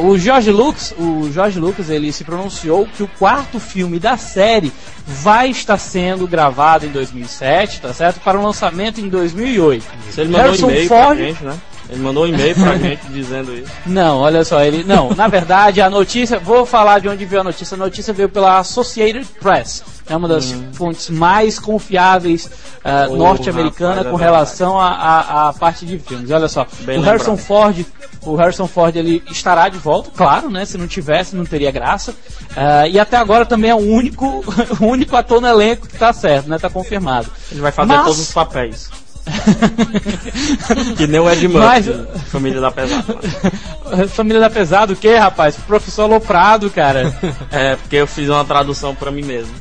O 0.04 0.16
George 0.18 0.50
Lucas, 0.50 0.92
o 0.98 1.30
George 1.32 1.58
Lucas, 1.58 1.88
ele 1.90 2.12
se 2.12 2.24
pronunciou 2.24 2.86
que 2.86 3.02
o 3.02 3.08
quarto 3.18 3.58
filme 3.60 3.98
da 3.98 4.16
série 4.16 4.72
vai 5.06 5.50
estar 5.50 5.78
sendo 5.78 6.26
gravado 6.26 6.86
em 6.86 6.90
2007, 6.90 7.80
tá 7.80 7.92
certo? 7.92 8.20
Para 8.20 8.38
o 8.38 8.42
lançamento 8.42 9.00
em 9.00 9.08
2008. 9.08 9.84
Se 10.10 10.20
ele 10.20 10.30
mandou 10.30 10.46
um 10.46 10.50
Harrison 10.50 10.70
e-mail 10.70 10.88
Ford- 10.88 11.16
pra 11.16 11.26
gente, 11.26 11.44
né? 11.44 11.54
Ele 11.90 12.00
mandou 12.02 12.24
um 12.24 12.26
e-mail 12.28 12.54
pra 12.54 12.76
gente 12.78 13.04
dizendo 13.08 13.52
isso. 13.52 13.70
Não, 13.84 14.18
olha 14.18 14.44
só, 14.44 14.62
ele. 14.62 14.84
Não, 14.84 15.10
na 15.14 15.26
verdade, 15.26 15.80
a 15.80 15.90
notícia. 15.90 16.38
Vou 16.38 16.64
falar 16.64 17.00
de 17.00 17.08
onde 17.08 17.24
veio 17.24 17.40
a 17.40 17.44
notícia. 17.44 17.74
A 17.74 17.78
notícia 17.78 18.12
veio 18.12 18.28
pela 18.28 18.58
Associated 18.58 19.26
Press. 19.40 19.82
É 20.08 20.16
uma 20.16 20.26
das 20.28 20.52
fontes 20.72 21.08
mais 21.10 21.58
confiáveis 21.58 22.50
ah, 22.84 23.06
Oh, 23.10 23.16
norte-americana 23.16 23.92
é 24.00 24.04
com 24.04 24.10
verdade. 24.10 24.22
relação 24.22 24.80
à 24.80 25.52
parte 25.58 25.84
de 25.86 25.98
filmes. 25.98 26.30
Olha 26.30 26.48
só, 26.48 26.66
Bem 26.80 26.98
o 26.98 27.02
Harrison 27.02 27.32
lembrado. 27.32 27.46
Ford. 27.46 27.86
O 28.22 28.34
Harrison 28.36 28.66
Ford 28.66 28.94
ele 28.96 29.22
estará 29.30 29.68
de 29.68 29.78
volta, 29.78 30.10
claro, 30.14 30.50
né? 30.50 30.64
Se 30.66 30.76
não 30.76 30.86
tivesse, 30.86 31.34
não 31.34 31.44
teria 31.44 31.70
graça. 31.70 32.14
Ah, 32.56 32.86
e 32.86 32.98
até 33.00 33.16
agora 33.16 33.46
também 33.46 33.70
é 33.70 33.74
o 33.74 33.78
único, 33.78 34.44
o 34.80 34.84
único 34.84 35.16
ator 35.16 35.40
no 35.40 35.48
elenco 35.48 35.86
que 35.88 35.96
tá 35.96 36.12
certo, 36.12 36.48
né? 36.48 36.58
Tá 36.58 36.68
confirmado. 36.70 37.28
Ele 37.50 37.60
vai 37.60 37.72
fazer 37.72 37.88
Mas- 37.94 38.04
todos 38.04 38.20
os 38.20 38.32
papéis. 38.32 38.90
que 40.96 41.06
nem 41.06 41.20
o 41.20 41.30
Ed 41.30 41.48
Mas- 41.48 41.86
família 42.28 42.60
da 42.60 42.70
pesada. 42.70 43.04
Família 44.08 44.40
da 44.40 44.48
Pesado, 44.48 44.92
o 44.92 44.96
que, 44.96 45.16
rapaz? 45.16 45.56
Professor 45.56 46.02
Aloprado, 46.02 46.70
cara. 46.70 47.12
É, 47.50 47.74
porque 47.76 47.96
eu 47.96 48.06
fiz 48.06 48.28
uma 48.28 48.44
tradução 48.44 48.94
pra 48.94 49.10
mim 49.10 49.22
mesmo. 49.22 49.52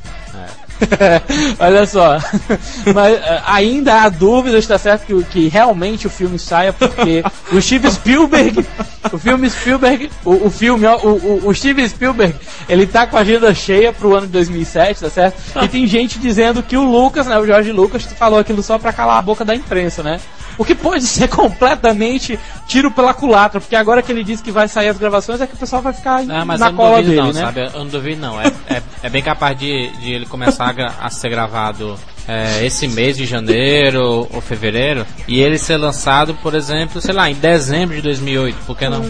Olha 1.60 1.86
só, 1.86 2.18
mas 2.94 3.14
eh, 3.14 3.42
ainda 3.46 4.02
há 4.02 4.10
dúvidas, 4.10 4.66
tá 4.66 4.78
certo 4.78 5.06
que, 5.06 5.24
que 5.26 5.48
realmente 5.48 6.08
o 6.08 6.10
filme 6.10 6.40
saia 6.40 6.72
porque 6.72 7.24
o 7.52 7.62
Steve 7.62 7.92
Spielberg, 7.92 8.66
o 9.12 9.18
filme 9.18 9.50
Spielberg, 9.50 10.10
o, 10.24 10.48
o 10.48 10.50
filme, 10.50 10.88
o, 10.88 11.08
o, 11.08 11.48
o 11.48 11.54
Steve 11.54 11.88
Spielberg, 11.88 12.36
ele 12.68 12.88
tá 12.88 13.06
com 13.06 13.18
a 13.18 13.22
agenda 13.22 13.54
cheia 13.54 13.92
pro 13.92 14.16
ano 14.16 14.28
de 14.28 14.34
2007, 14.34 15.02
tá 15.02 15.10
certo? 15.10 15.42
E 15.64 15.68
tem 15.68 15.86
gente 15.86 16.20
dizendo 16.20 16.64
que 16.64 16.78
o 16.78 16.84
Lucas, 16.84 17.28
né, 17.28 17.38
o 17.38 17.46
Jorge 17.46 17.72
Lucas 17.72 18.04
falou 18.18 18.40
aquilo 18.40 18.64
só 18.64 18.78
pra 18.78 18.94
calar 18.94 19.20
a 19.20 19.22
boca 19.22 19.44
da 19.44 19.56
imprensa, 19.56 20.04
né? 20.04 20.20
O 20.60 20.66
que 20.66 20.76
pode 20.76 21.06
ser 21.06 21.28
completamente 21.32 22.38
tiro 22.68 22.92
pela 22.92 23.14
culatra, 23.14 23.62
porque 23.62 23.78
agora 23.78 24.04
que 24.04 24.12
ele 24.12 24.26
diz 24.26 24.42
que 24.42 24.52
vai 24.52 24.68
sair 24.68 24.90
as 24.90 24.98
gravações 24.98 25.40
é 25.40 25.48
que 25.48 25.54
o 25.54 25.58
pessoal 25.58 25.82
vai 25.82 25.94
ficar 25.94 26.22
Não, 26.24 26.46
mas 26.46 26.60
na 26.60 26.68
eu 26.68 26.72
não 26.72 26.78
cola 26.78 26.98
duvido 26.98 27.10
dele, 27.10 27.22
não, 27.22 27.34
né? 27.34 27.42
sabe? 27.42 27.62
Eu 27.62 27.80
não 27.80 27.88
duvido 27.88 28.22
não. 28.22 28.42
É, 28.42 28.48
é, 28.68 28.82
é 29.04 29.10
bem 29.10 29.24
capaz 29.24 29.58
de, 29.58 29.90
de 29.98 30.12
ele 30.12 30.26
começar 30.26 30.76
a, 30.78 31.06
a 31.06 31.10
ser 31.10 31.30
gravado 31.30 31.98
é, 32.28 32.66
esse 32.66 32.90
mês 32.90 33.16
de 33.16 33.26
janeiro 33.26 34.28
ou 34.30 34.42
fevereiro 34.42 35.08
e 35.28 35.40
ele 35.40 35.58
ser 35.58 35.78
lançado, 35.78 36.36
por 36.36 36.54
exemplo, 36.54 37.00
sei 37.00 37.14
lá, 37.14 37.30
em 37.30 37.36
dezembro 37.36 37.96
de 37.96 38.02
2008. 38.02 38.58
Por 38.66 38.78
que 38.78 38.90
não? 38.90 39.04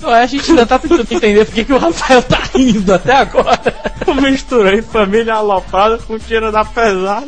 Não, 0.00 0.10
a 0.10 0.26
gente 0.26 0.50
ainda 0.50 0.66
tá 0.66 0.78
tentando 0.78 1.06
entender 1.08 1.44
por 1.44 1.54
que 1.54 1.64
que 1.64 1.72
o 1.72 1.78
Rafael 1.78 2.22
tá 2.22 2.38
rindo 2.54 2.92
até 2.92 3.14
agora. 3.14 3.74
Eu 4.06 4.14
misturei 4.14 4.82
família 4.82 5.34
aloprada 5.34 5.98
com 5.98 6.18
tira 6.18 6.50
da 6.50 6.64
pesada. 6.64 7.26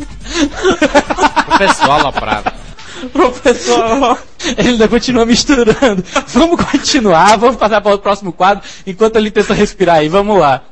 O 1.48 1.59
pessoal 1.59 2.01
aloprado. 2.01 2.62
Professor, 3.12 4.18
Ele 4.56 4.70
ainda 4.70 4.88
continua 4.88 5.26
misturando. 5.26 6.04
Vamos 6.28 6.64
continuar, 6.64 7.36
vamos 7.36 7.56
passar 7.56 7.80
para 7.80 7.94
o 7.94 7.98
próximo 7.98 8.32
quadro 8.32 8.64
enquanto 8.86 9.16
ele 9.16 9.30
tenta 9.30 9.54
respirar 9.54 9.96
aí. 9.96 10.08
Vamos 10.08 10.38
lá. 10.38 10.62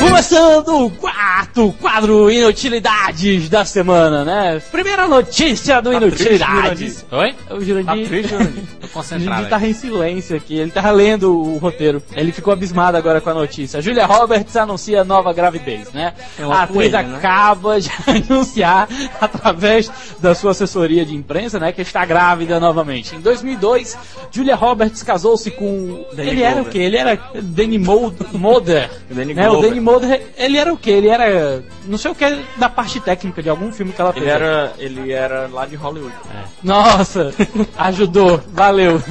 Começando 0.00 0.84
o 0.84 0.90
quarto 1.28 1.74
quadro 1.78 2.30
Inutilidades 2.30 3.50
da 3.50 3.62
semana, 3.62 4.24
né? 4.24 4.62
Primeira 4.72 5.06
notícia 5.06 5.80
do 5.82 5.92
Inutilidades. 5.92 7.04
Oi? 7.12 7.34
O 7.50 7.60
Jurandir, 7.60 7.84
Tá 7.84 8.08
triste, 8.08 8.30
Jurandir? 8.30 8.62
Tô 8.80 8.86
o 8.86 8.90
concentrado. 8.90 9.24
Jurandir 9.24 9.44
aí. 9.44 9.50
tava 9.50 9.66
em 9.66 9.72
silêncio 9.74 10.36
aqui, 10.36 10.58
ele 10.58 10.70
tava 10.70 10.90
lendo 10.90 11.38
o 11.38 11.58
roteiro. 11.58 12.02
Ele 12.16 12.32
ficou 12.32 12.50
abismado 12.50 12.96
agora 12.96 13.20
com 13.20 13.28
a 13.28 13.34
notícia. 13.34 13.82
Julia 13.82 14.06
Roberts 14.06 14.56
anuncia 14.56 15.04
nova 15.04 15.30
gravidez, 15.34 15.92
né? 15.92 16.14
É 16.38 16.42
a 16.44 16.62
atriz 16.62 16.74
coelha, 16.76 17.02
né? 17.02 17.16
acaba 17.18 17.78
de 17.78 17.90
anunciar, 18.08 18.88
através 19.20 19.90
da 20.20 20.34
sua 20.34 20.52
assessoria 20.52 21.04
de 21.04 21.14
imprensa, 21.14 21.58
né, 21.60 21.72
que 21.72 21.82
está 21.82 22.06
grávida 22.06 22.58
novamente. 22.58 23.14
Em 23.14 23.20
2002, 23.20 23.98
Julia 24.30 24.56
Roberts 24.56 25.02
casou-se 25.02 25.50
com... 25.50 26.06
Danny 26.14 26.30
ele 26.30 26.42
era 26.42 26.52
o 26.52 26.54
Glover. 26.64 26.72
quê? 26.72 26.78
Ele 26.78 26.96
era 26.96 27.20
Danny 27.34 27.78
Moder. 27.78 28.90
Danny 29.10 29.34
né? 29.34 29.46
O 29.46 29.52
Glover. 29.52 29.68
Danny 29.68 29.80
Moder, 29.80 30.22
ele 30.38 30.56
era 30.56 30.72
o 30.72 30.76
quê? 30.78 30.90
Ele 30.92 31.08
era... 31.08 31.17
Não 31.86 31.98
sei 31.98 32.10
o 32.10 32.14
que, 32.14 32.24
da 32.56 32.68
parte 32.68 33.00
técnica 33.00 33.42
de 33.42 33.48
algum 33.48 33.72
filme 33.72 33.92
que 33.92 34.00
ela 34.00 34.12
fez. 34.12 34.24
Ele 34.24 34.32
era, 34.32 34.72
ele 34.78 35.12
era 35.12 35.46
lá 35.48 35.66
de 35.66 35.76
Hollywood. 35.76 36.14
Nossa, 36.62 37.32
ajudou, 37.78 38.40
valeu. 38.52 39.02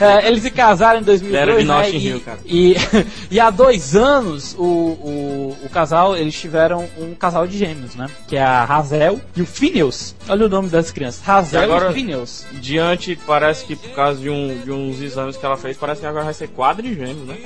É, 0.00 0.26
eles 0.28 0.42
se 0.42 0.50
casaram 0.50 1.00
em 1.00 1.02
2002, 1.02 1.42
Ele 1.42 1.50
era 1.50 1.60
de 1.60 1.66
né, 1.68 1.74
Notting 1.74 1.96
e, 1.96 2.06
Hill, 2.08 2.20
cara. 2.20 2.38
E, 2.44 2.76
e 3.30 3.40
há 3.40 3.50
dois 3.50 3.94
anos, 3.94 4.54
o, 4.58 4.62
o, 4.64 5.56
o 5.64 5.68
casal, 5.68 6.16
eles 6.16 6.34
tiveram 6.38 6.88
um 6.98 7.14
casal 7.14 7.46
de 7.46 7.56
gêmeos, 7.58 7.94
né? 7.94 8.08
Que 8.26 8.36
é 8.36 8.42
a 8.42 8.64
Hazel 8.64 9.20
e 9.36 9.42
o 9.42 9.46
Phineas. 9.46 10.14
Olha 10.28 10.46
o 10.46 10.48
nome 10.48 10.68
das 10.68 10.90
crianças, 10.90 11.26
Hazel 11.28 11.60
E 11.60 11.64
agora- 11.64 11.90
e 11.90 11.94
Phineas. 11.94 12.46
Diante, 12.52 13.18
parece 13.26 13.64
que 13.64 13.76
por 13.76 13.90
causa 13.90 14.20
de, 14.20 14.30
um, 14.30 14.60
de 14.64 14.70
uns 14.72 15.00
exames 15.00 15.36
que 15.36 15.44
ela 15.44 15.56
fez, 15.56 15.76
parece 15.76 16.00
que 16.00 16.06
agora 16.06 16.24
vai 16.24 16.34
ser 16.34 16.48
quadrigêmeo, 16.48 17.24
né, 17.26 17.36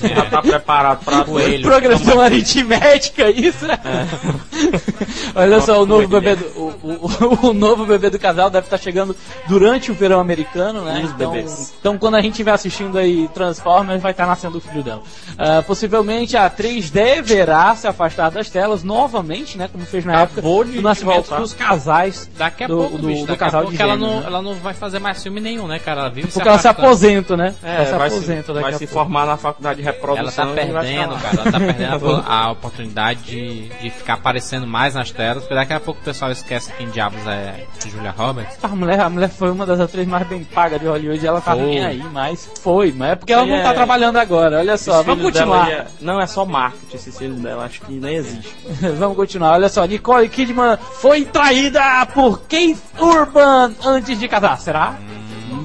cara? 0.00 0.14
Já 0.14 0.30
tá 0.30 0.42
preparado 0.42 1.04
pra 1.04 1.22
Coelho. 1.24 1.62
Progressão 1.68 2.20
aritmética, 2.20 3.30
isso, 3.30 3.63
né? 3.63 3.63
Olha 5.34 5.60
só, 5.60 5.82
o 5.82 5.86
novo, 5.86 6.08
bebê 6.08 6.36
do, 6.36 6.44
o, 6.60 6.73
o- 6.84 7.48
o 7.50 7.52
novo 7.54 7.86
bebê 7.86 8.10
do 8.10 8.18
casal 8.18 8.50
deve 8.50 8.66
estar 8.66 8.78
chegando 8.78 9.16
durante 9.48 9.90
o 9.90 9.94
verão 9.94 10.20
americano, 10.20 10.82
né? 10.84 11.02
Os 11.04 11.10
Então, 11.10 11.30
bebês. 11.32 11.74
então, 11.80 11.98
quando 11.98 12.14
a 12.16 12.20
gente 12.20 12.32
estiver 12.32 12.52
assistindo 12.52 12.98
aí 12.98 13.28
Transformers, 13.34 14.02
vai 14.02 14.10
estar 14.12 14.26
nascendo 14.26 14.58
o 14.58 14.60
filho 14.60 14.82
dela. 14.82 15.02
Ah, 15.38 15.62
possivelmente 15.66 16.36
a 16.36 16.46
atriz 16.46 16.90
deverá 16.90 17.74
se 17.74 17.86
afastar 17.86 18.30
das 18.30 18.48
telas 18.50 18.82
novamente, 18.82 19.56
né? 19.58 19.68
Como 19.70 19.84
fez 19.84 20.04
na 20.04 20.22
Acabou 20.22 20.62
época 20.62 20.76
do 20.76 20.82
nascimento 20.82 21.14
voltar. 21.28 21.40
dos 21.40 21.52
casais. 21.54 22.28
Daqui 22.36 22.64
a 22.64 22.66
do, 22.66 22.76
pouco, 22.76 22.98
do, 22.98 23.06
bicho, 23.06 23.26
do 23.26 23.36
casal 23.36 23.64
de 23.66 23.80
ela 23.80 23.92
gêmeos, 23.94 24.10
não, 24.12 24.20
né? 24.20 24.26
ela 24.26 24.42
não 24.42 24.54
vai 24.56 24.74
fazer 24.74 24.98
mais 24.98 25.22
filme 25.22 25.40
nenhum, 25.40 25.66
né, 25.66 25.78
cara? 25.78 26.02
Ela 26.02 26.10
vive 26.10 26.28
Porque 26.30 26.48
ela 26.48 26.58
se 26.58 26.68
aposenta, 26.68 27.36
né? 27.36 27.54
É, 27.62 27.76
ela 27.76 27.86
se 27.86 27.92
vai 27.94 28.10
se, 28.10 28.16
aposenta 28.16 28.52
daqui 28.52 28.62
vai 28.64 28.74
a 28.74 28.78
se 28.78 28.86
pouco. 28.86 28.92
formar 29.04 29.26
na 29.26 29.36
faculdade 29.36 29.80
de 29.82 29.86
Ela 29.88 29.92
reprodução. 29.94 30.54
tá 30.54 30.62
e 30.62 30.72
vai 30.72 30.84
ficar 30.86 31.08
perdendo, 31.08 31.22
cara. 31.22 31.36
Ela 31.40 31.52
tá 31.52 31.58
perdendo 31.60 32.22
a, 32.26 32.34
a 32.44 32.50
oportunidade 32.52 33.22
de, 33.22 33.68
de 33.68 33.90
ficar 33.90 34.14
aparecendo 34.14 34.66
mais 34.66 34.94
nas 34.94 35.10
telas, 35.10 35.38
porque 35.42 35.54
daqui 35.54 35.72
a 35.72 35.80
pouco 35.80 36.00
o 36.00 36.04
pessoal 36.04 36.30
esquece 36.30 36.72
quem 36.76 36.88
diabos 36.90 37.26
é 37.26 37.64
Julia 37.86 38.10
Roberts. 38.16 38.58
A 38.62 38.68
mulher, 38.68 39.00
a 39.00 39.08
mulher 39.10 39.28
foi 39.28 39.50
uma 39.50 39.64
das 39.66 39.80
atrizes 39.80 40.08
mais 40.10 40.26
bem 40.26 40.44
pagas 40.44 40.80
de 40.80 40.86
Hollywood 40.86 41.22
e 41.22 41.26
ela 41.26 41.40
tá 41.40 41.54
nem 41.54 41.84
aí, 41.84 42.02
mas 42.12 42.48
foi, 42.60 42.92
mas 42.92 43.12
é 43.12 43.14
porque 43.16 43.32
ela 43.32 43.44
não 43.46 43.62
tá 43.62 43.70
é- 43.70 43.74
trabalhando 43.74 44.16
agora, 44.16 44.58
olha 44.58 44.76
só, 44.76 44.96
Esse 44.96 45.04
vamos 45.04 45.24
continuar. 45.24 45.70
é- 45.70 45.86
Não, 46.00 46.20
é 46.20 46.26
só 46.26 46.44
marketing 46.44 46.96
esse 46.96 47.12
filho 47.12 47.34
dela, 47.34 47.64
acho 47.64 47.80
que 47.82 47.92
nem 47.92 48.16
existe. 48.16 48.54
vamos 48.98 49.16
continuar, 49.16 49.52
olha 49.52 49.68
só, 49.68 49.84
Nicole 49.84 50.28
Kidman 50.28 50.76
foi 51.00 51.24
traída 51.24 52.06
por 52.12 52.42
Keith 52.42 52.78
Urban 52.98 53.72
antes 53.84 54.18
de 54.18 54.28
casar, 54.28 54.58
será? 54.58 54.94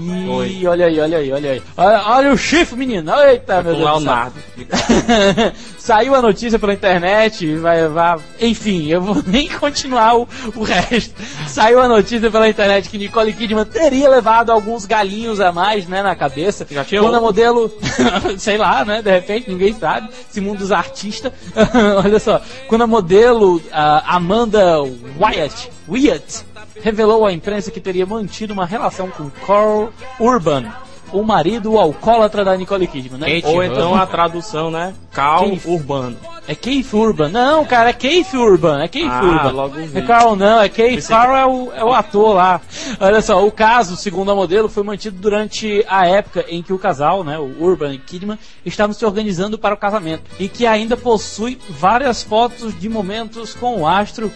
Ih, 0.10 0.26
Foi. 0.26 0.68
olha 0.68 0.86
aí, 0.86 1.00
olha 1.00 1.18
aí, 1.18 1.32
olha 1.32 1.52
aí. 1.52 1.62
Olha, 1.78 2.04
olha 2.08 2.34
o 2.34 2.38
chifre, 2.38 2.78
menino. 2.78 3.12
Eita, 3.22 3.62
meu 3.62 3.76
Deus. 3.76 3.86
Leonardo. 3.86 4.36
Saiu 5.78 6.14
a 6.14 6.22
notícia 6.22 6.60
pela 6.60 6.74
internet, 6.74 7.56
vai, 7.56 7.88
vai, 7.88 8.18
enfim, 8.40 8.88
eu 8.88 9.02
vou 9.02 9.24
nem 9.26 9.48
continuar 9.48 10.18
o, 10.18 10.28
o 10.56 10.64
resto. 10.64 11.16
Saiu 11.48 11.80
a 11.80 11.88
notícia 11.88 12.30
pela 12.30 12.48
internet 12.48 12.90
que 12.90 12.98
Nicole 12.98 13.34
Kidman 13.34 13.66
teria 13.66 14.10
levado 14.10 14.52
alguns 14.52 14.86
galinhos 14.86 15.40
a 15.40 15.52
mais, 15.52 15.88
né, 15.88 16.04
na 16.04 16.16
cabeça. 16.16 16.68
Já 16.70 16.84
tinha 16.86 17.02
Quando 17.02 17.16
a 17.16 17.22
modelo, 17.22 17.72
sei 18.38 18.58
lá, 18.58 18.86
né, 18.86 19.02
de 19.02 19.12
repente, 19.12 19.50
ninguém 19.50 19.74
sabe, 19.74 20.10
esse 20.30 20.40
mundo 20.40 20.60
dos 20.60 20.72
artistas. 20.72 21.32
Olha 22.04 22.20
só, 22.20 22.42
quando 22.68 22.84
a 22.84 22.88
modelo 22.88 23.62
a 23.72 24.16
Amanda 24.16 24.80
Wyatt, 25.20 25.72
Wyatt 25.88 26.46
revelou 26.82 27.26
à 27.26 27.32
imprensa 27.34 27.72
que 27.72 27.80
teria 27.80 28.06
mantido 28.06 28.54
uma 28.54 28.66
relação 28.66 29.10
com 29.10 29.30
Carl 29.46 29.90
Urban, 30.20 30.66
o 31.12 31.24
marido 31.24 31.78
alcoólatra 31.78 32.46
da 32.46 32.56
Nicole 32.56 32.86
Kidman, 32.88 33.20
né? 33.20 33.42
Kate 33.42 33.48
Ou 33.56 33.64
então 33.64 33.92
Urban. 33.92 34.02
a 34.04 34.06
tradução, 34.06 34.70
né? 34.72 34.94
Cal 35.12 35.46
Keith. 35.50 35.66
Urbano. 35.66 36.18
É 36.48 36.56
Keith 36.56 36.94
Urban. 36.94 37.30
Não, 37.30 37.66
cara, 37.66 37.90
é 37.90 37.94
Keith 37.94 38.34
Urban. 38.34 38.82
É 38.84 38.88
Keith 38.88 39.10
Ah, 39.10 39.22
Urban. 39.24 39.52
logo 39.52 39.74
vi. 39.76 39.98
É 39.98 40.02
Carl 40.02 40.36
não, 40.36 40.62
é 40.62 40.70
Keith. 40.70 40.96
Pensei 40.96 41.16
Carl 41.16 41.36
é 41.36 41.46
o, 41.46 41.72
é 41.74 41.84
o 41.84 41.94
ator 41.94 42.36
lá. 42.36 42.62
Olha 43.00 43.22
só, 43.22 43.46
o 43.46 43.52
caso, 43.52 43.96
segundo 43.96 44.32
a 44.32 44.36
modelo, 44.36 44.70
foi 44.70 44.84
mantido 44.84 45.18
durante 45.20 45.84
a 45.88 46.08
época 46.08 46.46
em 46.48 46.62
que 46.62 46.74
o 46.74 46.80
casal, 46.80 47.24
né, 47.24 47.38
o 47.38 47.56
Urban 47.64 47.94
e 47.94 47.98
Kidman, 47.98 48.38
estavam 48.66 48.94
se 48.94 49.06
organizando 49.06 49.58
para 49.58 49.74
o 49.76 49.78
casamento. 49.78 50.24
E 50.40 50.48
que 50.48 50.66
ainda 50.66 50.96
possui 50.98 51.60
várias 51.70 52.24
fotos 52.24 52.78
de 52.80 52.88
momentos 52.90 53.54
com 53.54 53.82
o 53.82 53.88
astro. 53.88 54.32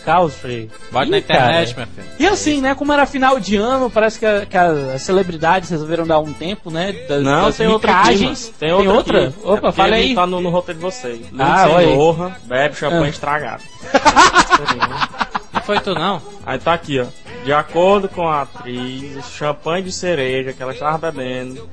Bote 0.92 1.08
Ih, 1.08 1.12
na 1.12 1.18
internet, 1.18 1.76
cara. 1.76 1.88
meu 1.96 2.04
filho. 2.06 2.16
E 2.20 2.28
assim, 2.28 2.62
né, 2.62 2.76
como 2.76 2.92
era 2.94 3.06
final 3.06 3.40
de 3.40 3.56
ano, 3.56 3.90
parece 3.90 4.20
que, 4.20 4.26
a- 4.26 4.46
que 4.46 4.58
as 4.58 5.02
celebridades 5.02 5.70
resolveram 5.70 6.06
dar 6.06 6.20
um 6.20 6.32
tempo, 6.34 6.70
né, 6.72 6.92
das, 7.08 7.24
Não, 7.24 7.46
das 7.46 7.58
tem 7.58 7.68
outra 7.68 7.92
micagens. 7.98 8.44
mano. 8.46 8.54
Tem 8.60 8.72
outra? 8.88 9.28
aqui. 9.28 9.36
Opa, 9.44 9.68
É 9.70 9.72
fala 9.72 9.96
aí. 9.96 10.16
Tá 10.16 10.26
no, 10.28 10.42
no 10.42 10.50
roteiro 10.50 10.80
de 10.80 10.86
vocês. 10.86 11.22
Ah, 11.38 11.68
olha 11.70 12.36
bebe 12.46 12.76
champanhe 12.76 13.06
Ah. 13.06 13.10
estragado. 13.10 13.64
Não 15.54 15.62
foi 15.62 15.80
tu, 15.80 15.94
não? 15.94 16.22
Aí 16.46 16.58
tá 16.60 16.74
aqui, 16.74 17.00
ó. 17.00 17.06
De 17.44 17.52
acordo 17.52 18.08
com 18.08 18.28
a 18.28 18.44
atriz, 18.44 19.18
o 19.18 19.22
champanhe 19.24 19.84
de 19.84 19.92
cereja 19.92 20.54
que 20.54 20.64
ela 20.64 20.74
estava 20.74 21.12
bebendo 21.12 21.70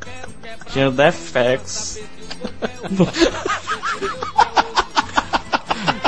tinha 0.73 0.91
defectos. 0.91 1.99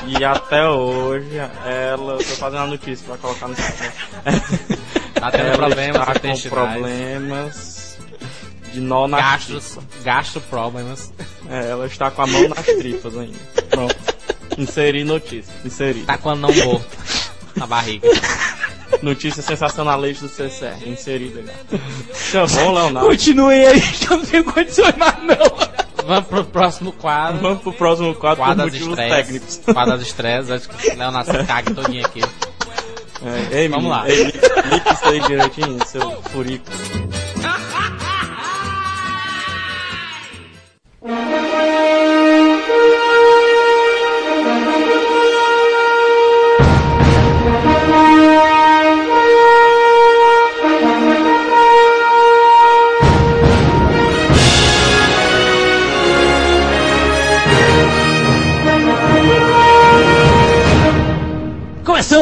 e 0.06 0.24
até 0.24 0.68
hoje, 0.68 1.36
ela. 1.64 2.18
Tô 2.18 2.24
fazendo 2.24 2.62
a 2.62 2.66
notícia 2.66 3.06
pra 3.06 3.16
colocar 3.18 3.48
no 3.48 3.54
site. 3.54 3.92
Tá 5.14 5.30
tendo 5.30 5.56
problemas 5.56 6.08
está 6.08 6.20
com 6.20 6.48
problemas 6.48 7.98
de 8.72 8.80
nó 8.80 9.06
na 9.06 9.18
Gastros, 9.18 9.78
gastro 10.02 10.40
problemas. 10.42 11.12
É, 11.48 11.70
ela 11.70 11.86
está 11.86 12.10
com 12.10 12.22
a 12.22 12.26
mão 12.26 12.48
nas 12.48 12.64
tripas 12.64 13.16
ainda. 13.16 13.38
Pronto. 13.70 13.96
Inseri 14.58 15.04
notícia. 15.04 15.52
Inseri. 15.64 16.02
Tá 16.02 16.18
com 16.18 16.30
a 16.30 16.34
não 16.34 16.52
morto 16.52 16.98
na 17.54 17.66
barriga. 17.66 18.08
Notícia 19.00 19.42
sensacionalista 19.42 20.26
do 20.26 20.32
CCR. 20.32 20.86
Inserida 20.88 21.42
já. 22.32 22.46
Chamou, 22.46 22.74
Leonardo. 22.74 23.08
Continuem 23.08 23.66
aí, 23.66 23.80
que 23.80 24.12
eu 24.12 24.16
não 24.18 24.24
tenho 24.24 24.44
condições 24.44 24.96
mais 24.96 25.16
não. 25.22 26.06
Vamos 26.06 26.26
pro 26.28 26.44
próximo 26.44 26.92
quadro. 26.92 27.40
Vamos 27.40 27.62
pro 27.62 27.72
próximo 27.72 28.14
quadro 28.14 28.36
por 28.38 28.44
Quadro 28.48 28.64
das 28.64 28.72
motivos 28.72 28.88
estreias. 28.98 29.16
técnicos. 29.16 29.60
Quadro 29.72 29.92
das 29.92 30.02
estreias. 30.02 30.50
Acho 30.50 30.68
que 30.68 30.90
o 30.90 30.98
Leonardo 30.98 31.30
se 31.32 31.44
caga 31.44 31.74
todinho 31.74 32.04
aqui. 32.06 32.20
É, 33.52 33.60
ei, 33.62 33.68
Vamos 33.68 33.84
menino, 33.84 34.02
lá. 34.02 34.08
Ei, 34.10 34.24
liga 34.24 34.92
isso 34.92 35.08
aí 35.08 35.20
direitinho, 35.20 35.78
seu 35.86 36.22
furico. 36.22 36.66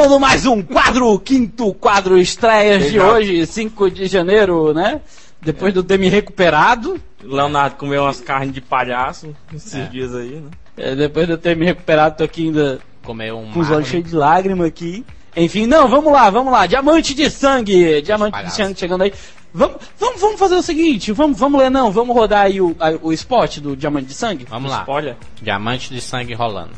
Começando 0.01 0.19
mais 0.19 0.47
um 0.47 0.63
quadro, 0.63 1.19
quinto 1.19 1.75
quadro 1.75 2.17
estreias 2.19 2.91
de 2.91 2.99
hoje, 2.99 3.45
5 3.47 3.91
de 3.91 4.07
janeiro, 4.07 4.73
né? 4.73 4.99
Depois 5.43 5.75
do 5.75 5.83
ter 5.83 5.99
me 5.99 6.09
recuperado, 6.09 6.99
Leonardo 7.23 7.77
comeu 7.77 8.05
umas 8.05 8.19
carnes 8.19 8.55
de 8.55 8.63
palhaço 8.63 9.37
esses 9.55 9.91
dias 9.91 10.15
aí, 10.15 10.37
né? 10.37 10.49
é, 10.79 10.97
depois 10.97 11.27
de 11.27 11.35
eu 11.35 11.39
ter 11.39 11.55
me 11.55 11.67
recuperado, 11.67 12.17
tô 12.17 12.25
aqui 12.25 12.47
ainda 12.47 12.81
Comeu 13.05 13.39
um 13.41 13.53
com 13.53 13.61
os 13.61 13.71
olhos 13.71 13.89
cheios 13.89 14.09
de 14.09 14.17
lágrima 14.17 14.65
aqui. 14.65 15.05
Enfim, 15.37 15.67
não, 15.67 15.87
vamos 15.87 16.11
lá, 16.11 16.31
vamos 16.31 16.51
lá. 16.51 16.65
Diamante 16.67 17.13
de 17.13 17.29
sangue, 17.31 18.01
diamante 18.01 18.43
de 18.43 18.55
sangue 18.55 18.79
chegando 18.81 19.03
aí. 19.03 19.13
Vamos, 19.53 19.77
vamos, 19.99 20.19
vamos 20.19 20.39
fazer 20.41 20.55
o 20.55 20.63
seguinte, 20.63 21.13
vamos, 21.13 21.39
vamos 21.39 21.61
ler 21.61 21.71
não, 21.71 21.93
vamos 21.93 22.17
rodar 22.17 22.47
aí 22.47 22.59
o, 22.59 22.75
a- 22.81 22.99
o 23.03 23.13
spot 23.13 23.59
do 23.59 23.77
diamante 23.77 24.07
de 24.07 24.15
sangue. 24.15 24.47
Vamos 24.49 24.71
lá. 24.71 24.81
Spoiler. 24.81 25.17
Diamante 25.43 25.93
de 25.93 26.01
sangue 26.01 26.33
rolando. 26.33 26.71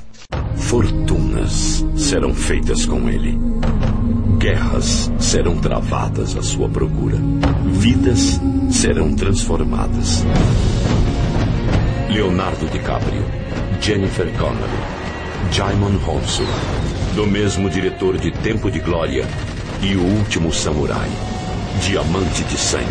Fortunas 1.43 1.85
serão 1.97 2.35
feitas 2.35 2.87
com 2.87 3.09
ele. 3.09 3.39
Guerras 4.39 5.11
serão 5.19 5.57
travadas 5.57 6.37
à 6.37 6.43
sua 6.43 6.69
procura. 6.69 7.19
Vidas 7.73 8.41
serão 8.71 9.15
transformadas. 9.15 10.25
Leonardo 12.09 12.67
DiCaprio, 12.67 13.25
Jennifer 13.81 14.27
Connelly, 14.39 15.51
Jaimon 15.51 15.97
Honsu, 16.07 16.45
do 17.15 17.27
mesmo 17.27 17.71
diretor 17.71 18.19
de 18.19 18.31
Tempo 18.31 18.71
de 18.71 18.81
Glória 18.81 19.27
e 19.83 19.97
O 19.97 20.03
Último 20.19 20.53
Samurai, 20.53 21.09
Diamante 21.81 22.45
de 22.45 22.57
Sangue, 22.59 22.85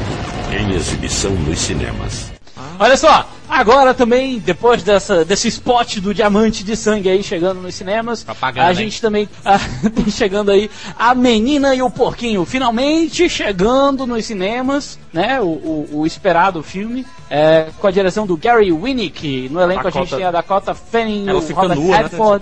em 0.59 0.73
exibição 0.73 1.31
nos 1.31 1.59
cinemas. 1.59 2.30
Olha 2.79 2.97
só, 2.97 3.27
agora 3.49 3.93
também, 3.93 4.37
depois 4.39 4.83
dessa, 4.83 5.23
desse 5.25 5.47
spot 5.47 5.97
do 5.99 6.13
Diamante 6.13 6.63
de 6.63 6.75
Sangue 6.75 7.09
aí 7.09 7.23
chegando 7.23 7.61
nos 7.61 7.73
cinemas, 7.75 8.23
Propaganda, 8.23 8.67
a 8.67 8.69
hein? 8.71 8.75
gente 8.75 9.01
também 9.01 9.27
ah, 9.45 9.59
tem 9.95 10.09
chegando 10.11 10.51
aí 10.51 10.69
A 10.97 11.15
Menina 11.15 11.73
e 11.73 11.81
o 11.81 11.89
Porquinho, 11.89 12.43
finalmente 12.45 13.29
chegando 13.29 14.05
nos 14.05 14.25
cinemas, 14.25 14.99
né? 15.13 15.39
O, 15.39 15.45
o- 15.45 15.89
o 16.01 16.05
esperado 16.05 16.61
filme, 16.61 17.05
é, 17.29 17.67
com 17.79 17.87
a 17.87 17.91
direção 17.91 18.27
do 18.27 18.35
Gary 18.37 18.71
Winnick. 18.71 19.47
No 19.49 19.59
elenco 19.61 19.87
a 19.87 19.91
gente 19.91 20.01
Dakota- 20.03 20.15
tem 20.17 20.25
a 20.25 20.31
Dakota 20.31 20.75
Fanning, 20.75 21.27
Ela 21.27 21.39
o 21.39 21.53
Robert 21.53 21.79
nua, 21.79 21.97
né? 21.97 22.41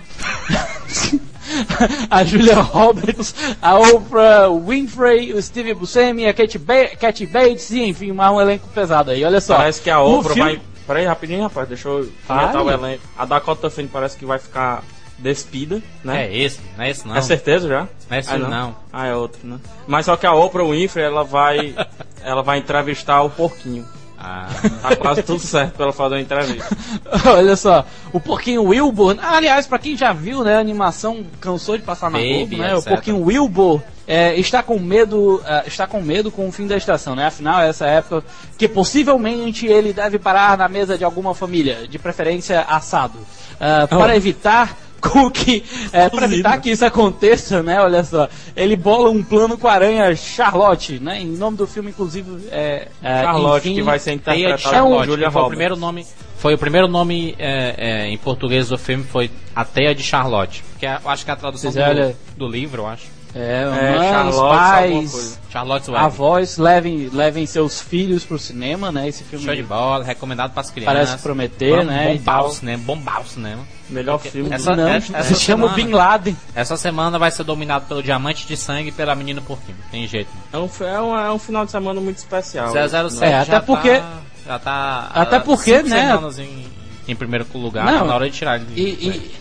A 2.10 2.24
Julia 2.24 2.60
Roberts, 2.60 3.34
a 3.62 3.78
Oprah 3.78 4.50
Winfrey, 4.50 5.34
o 5.34 5.42
Steve 5.42 5.74
Buscemi, 5.74 6.28
a 6.28 6.34
Katy, 6.34 6.58
ba 6.58 6.88
Katy 7.00 7.26
Bates, 7.26 7.72
e 7.72 7.84
enfim, 7.84 8.12
mais 8.12 8.32
um 8.32 8.42
elenco 8.42 8.68
pesado 8.70 9.12
aí. 9.12 9.24
Olha 9.24 9.42
só. 9.42 9.58
Parece 9.58 9.82
que 9.82 9.90
a 9.90 10.02
Oprah 10.02 10.34
filme- 10.34 10.56
vai. 10.58 10.62
Peraí, 10.88 11.06
rapidinho, 11.06 11.44
rapaz, 11.44 11.68
deixa 11.68 11.88
eu 11.88 12.10
comentar 12.26 12.64
o 12.64 12.72
elenco. 12.72 13.04
A 13.18 13.24
Dakota 13.26 13.70
Fanning 13.70 13.90
parece 13.90 14.18
que 14.18 14.26
vai 14.26 14.40
ficar 14.40 14.84
despida, 15.20 15.82
né? 16.04 16.26
É 16.26 16.38
esse, 16.38 16.60
não 16.76 16.84
é 16.84 16.90
esse 16.90 17.08
não. 17.08 17.16
É 17.16 17.22
certeza 17.22 17.68
já? 17.68 17.82
Não 18.10 18.18
é 18.18 18.20
esse 18.20 18.32
ah, 18.34 18.38
não. 18.38 18.76
Ah, 18.92 19.06
é 19.06 19.14
outro, 19.14 19.40
né? 19.44 19.60
Mas 19.88 20.06
só 20.06 20.16
que 20.16 20.26
a 20.26 20.34
Oprah 20.34 20.64
Winfrey, 20.64 21.06
ela 21.06 21.24
vai. 21.24 21.76
ela 22.24 22.42
vai 22.42 22.58
entrevistar 22.58 23.22
o 23.22 23.30
porquinho. 23.30 23.86
Ah, 24.22 24.48
Tá 24.82 24.96
quase 24.98 25.24
tudo 25.24 25.40
certo 25.40 25.76
pra 25.76 25.86
ela 25.86 25.94
fazer 25.94 26.16
uma 26.16 26.22
entrevista. 26.22 26.68
Olha 27.26 27.56
só, 27.56 27.86
o 28.12 28.20
porquinho 28.20 28.64
Wilbur. 28.64 29.16
Aliás, 29.22 29.66
pra 29.66 29.80
quem 29.80 29.96
já 29.96 30.12
viu, 30.12 30.44
né, 30.44 30.58
a 30.58 30.60
animação 30.60 31.26
cansou 31.40 31.78
de 31.78 31.84
passar 31.84 32.12
na 32.12 32.18
Baby, 32.18 32.58
Globo, 32.58 32.58
né? 32.64 32.76
O 32.76 32.80
etc. 32.80 32.90
porquinho 32.90 33.22
Wilbur 33.24 33.82
é, 34.06 34.36
está 34.38 34.62
com 34.62 34.78
medo, 34.78 35.42
ah, 35.46 35.64
está 35.66 35.88
com 35.88 36.02
medo 36.02 36.30
com 36.32 36.48
o 36.50 36.52
fim 36.52 36.68
da 36.68 36.76
estação, 36.76 37.16
né? 37.16 37.28
Afinal, 37.28 37.62
é 37.62 37.70
essa 37.70 37.86
época 37.88 38.24
que 38.58 38.68
possivelmente 38.68 39.66
ele 39.68 39.94
deve 39.94 40.20
parar 40.20 40.58
na 40.58 40.68
mesa 40.68 40.98
de 40.98 41.06
alguma 41.06 41.34
família, 41.34 41.88
de 41.88 41.98
preferência 41.98 42.62
assado, 42.62 43.20
Ah, 43.60 43.88
para 43.88 44.16
evitar 44.18 44.76
que 45.34 45.64
é, 45.92 46.10
para 46.10 46.26
evitar 46.26 46.60
que 46.60 46.72
isso 46.72 46.86
aconteça, 46.86 47.64
né? 47.64 47.80
Olha 47.82 48.04
só, 48.04 48.28
ele 48.56 48.76
bola 48.76 49.10
um 49.10 49.24
plano 49.24 49.58
com 49.58 49.68
a 49.68 49.74
aranha 49.74 50.16
Charlotte, 50.16 51.00
né? 51.00 51.22
Em 51.22 51.28
nome 51.28 51.58
do 51.58 51.68
filme, 51.68 51.90
inclusive, 51.90 52.48
é, 52.52 52.88
é, 53.02 53.24
Charlotte, 53.24 53.68
enfim, 53.68 53.76
que 53.76 53.82
vai 53.84 54.00
ser 54.00 54.14
interpretada 54.14 54.54
É 54.54 54.58
por 54.58 54.72
Charlotte, 54.72 55.06
Julia 55.06 55.32
foi 55.32 55.42
o 55.42 55.44
Roberts. 55.44 55.50
primeiro 55.50 55.76
nome. 55.76 56.06
Foi 56.38 56.54
o 56.54 56.58
primeiro 56.58 56.88
nome 56.88 57.36
é, 57.38 57.76
é, 57.78 58.08
em 58.08 58.18
português 58.18 58.70
do 58.70 58.78
filme, 58.78 59.04
foi 59.04 59.30
A 59.56 59.66
Teia 59.66 59.94
de 59.94 60.04
Charlotte. 60.04 60.64
Que 60.80 60.86
é, 60.86 61.00
eu 61.04 61.10
acho 61.10 61.26
que 61.26 61.32
é 61.32 61.34
a 61.34 61.38
tradução 61.38 61.72
é, 61.76 61.94
do, 61.94 62.16
do 62.38 62.48
livro, 62.48 62.84
eu 62.84 62.88
acho. 62.88 63.19
É, 63.36 63.62
É, 63.62 63.66
mães, 63.70 64.10
Charlotte, 64.10 64.36
alguma 64.36 64.50
pais, 64.58 65.12
coisa. 65.12 65.40
Charlotte 65.52 65.92
Web. 65.92 66.06
avós 66.06 66.58
levem, 66.58 67.10
levem 67.14 67.46
seus 67.46 67.80
filhos 67.80 68.24
pro 68.26 68.40
cinema, 68.40 68.92
né? 68.92 69.08
Esse 69.08 69.24
filme 69.24 69.46
Show 69.46 69.56
de 69.56 69.62
bola, 69.64 70.04
recomendado 70.04 70.52
para 70.52 70.62
as 70.62 70.72
crianças. 70.72 70.94
parece 71.10 71.22
prometer, 71.24 71.70
Vamos 71.72 71.86
né? 71.88 72.14
Bombar 72.18 72.46
o 72.46 72.50
cinema, 72.50 72.84
bombar 72.84 73.22
o 73.22 73.28
cinema. 73.28 73.62
Melhor 73.90 74.20
filme. 74.20 74.52
Essa- 74.54 74.76
Não, 74.76 74.88
essa- 74.88 75.16
essa 75.18 75.36
chama 75.36 75.66
o 75.66 75.70
semana- 75.70 75.90
Bin 75.90 75.94
Laden. 75.96 76.38
Essa 76.56 76.76
semana 76.78 77.20
vai 77.20 77.30
ser 77.32 77.44
dominado 77.44 77.86
pelo 77.86 78.02
Diamante 78.04 78.48
de 78.48 78.58
Sangue 78.58 78.90
e 78.90 78.92
pela 78.92 79.14
Menina 79.16 79.42
Porquinho. 79.42 79.78
Tem 79.92 80.08
jeito. 80.08 80.30
não. 80.52 80.62
É 80.62 80.64
um, 80.64 80.88
é, 80.88 81.02
um, 81.02 81.16
é 81.28 81.32
um 81.32 81.40
final 81.40 81.66
de 81.66 81.72
semana 81.72 82.00
muito 82.02 82.18
especial. 82.18 82.72
007 82.72 83.24
É, 83.32 83.38
até 83.40 83.52
já 83.52 83.62
porque- 83.62 84.00
Tá, 84.00 84.12
já 84.48 84.60
tá. 84.60 85.12
até 85.14 85.36
há 85.36 85.40
porque, 85.40 85.78
cinco 85.78 85.90
né? 85.90 86.02
semanas 86.08 86.40
Em, 86.40 86.66
em 87.08 87.16
primeiro 87.16 87.46
lugar, 87.56 87.86
Não, 87.86 88.00
tá 88.00 88.06
na 88.06 88.16
hora 88.16 88.30
de 88.30 88.36
tirar 88.36 88.56
ele. 88.60 88.68
E, 88.76 89.32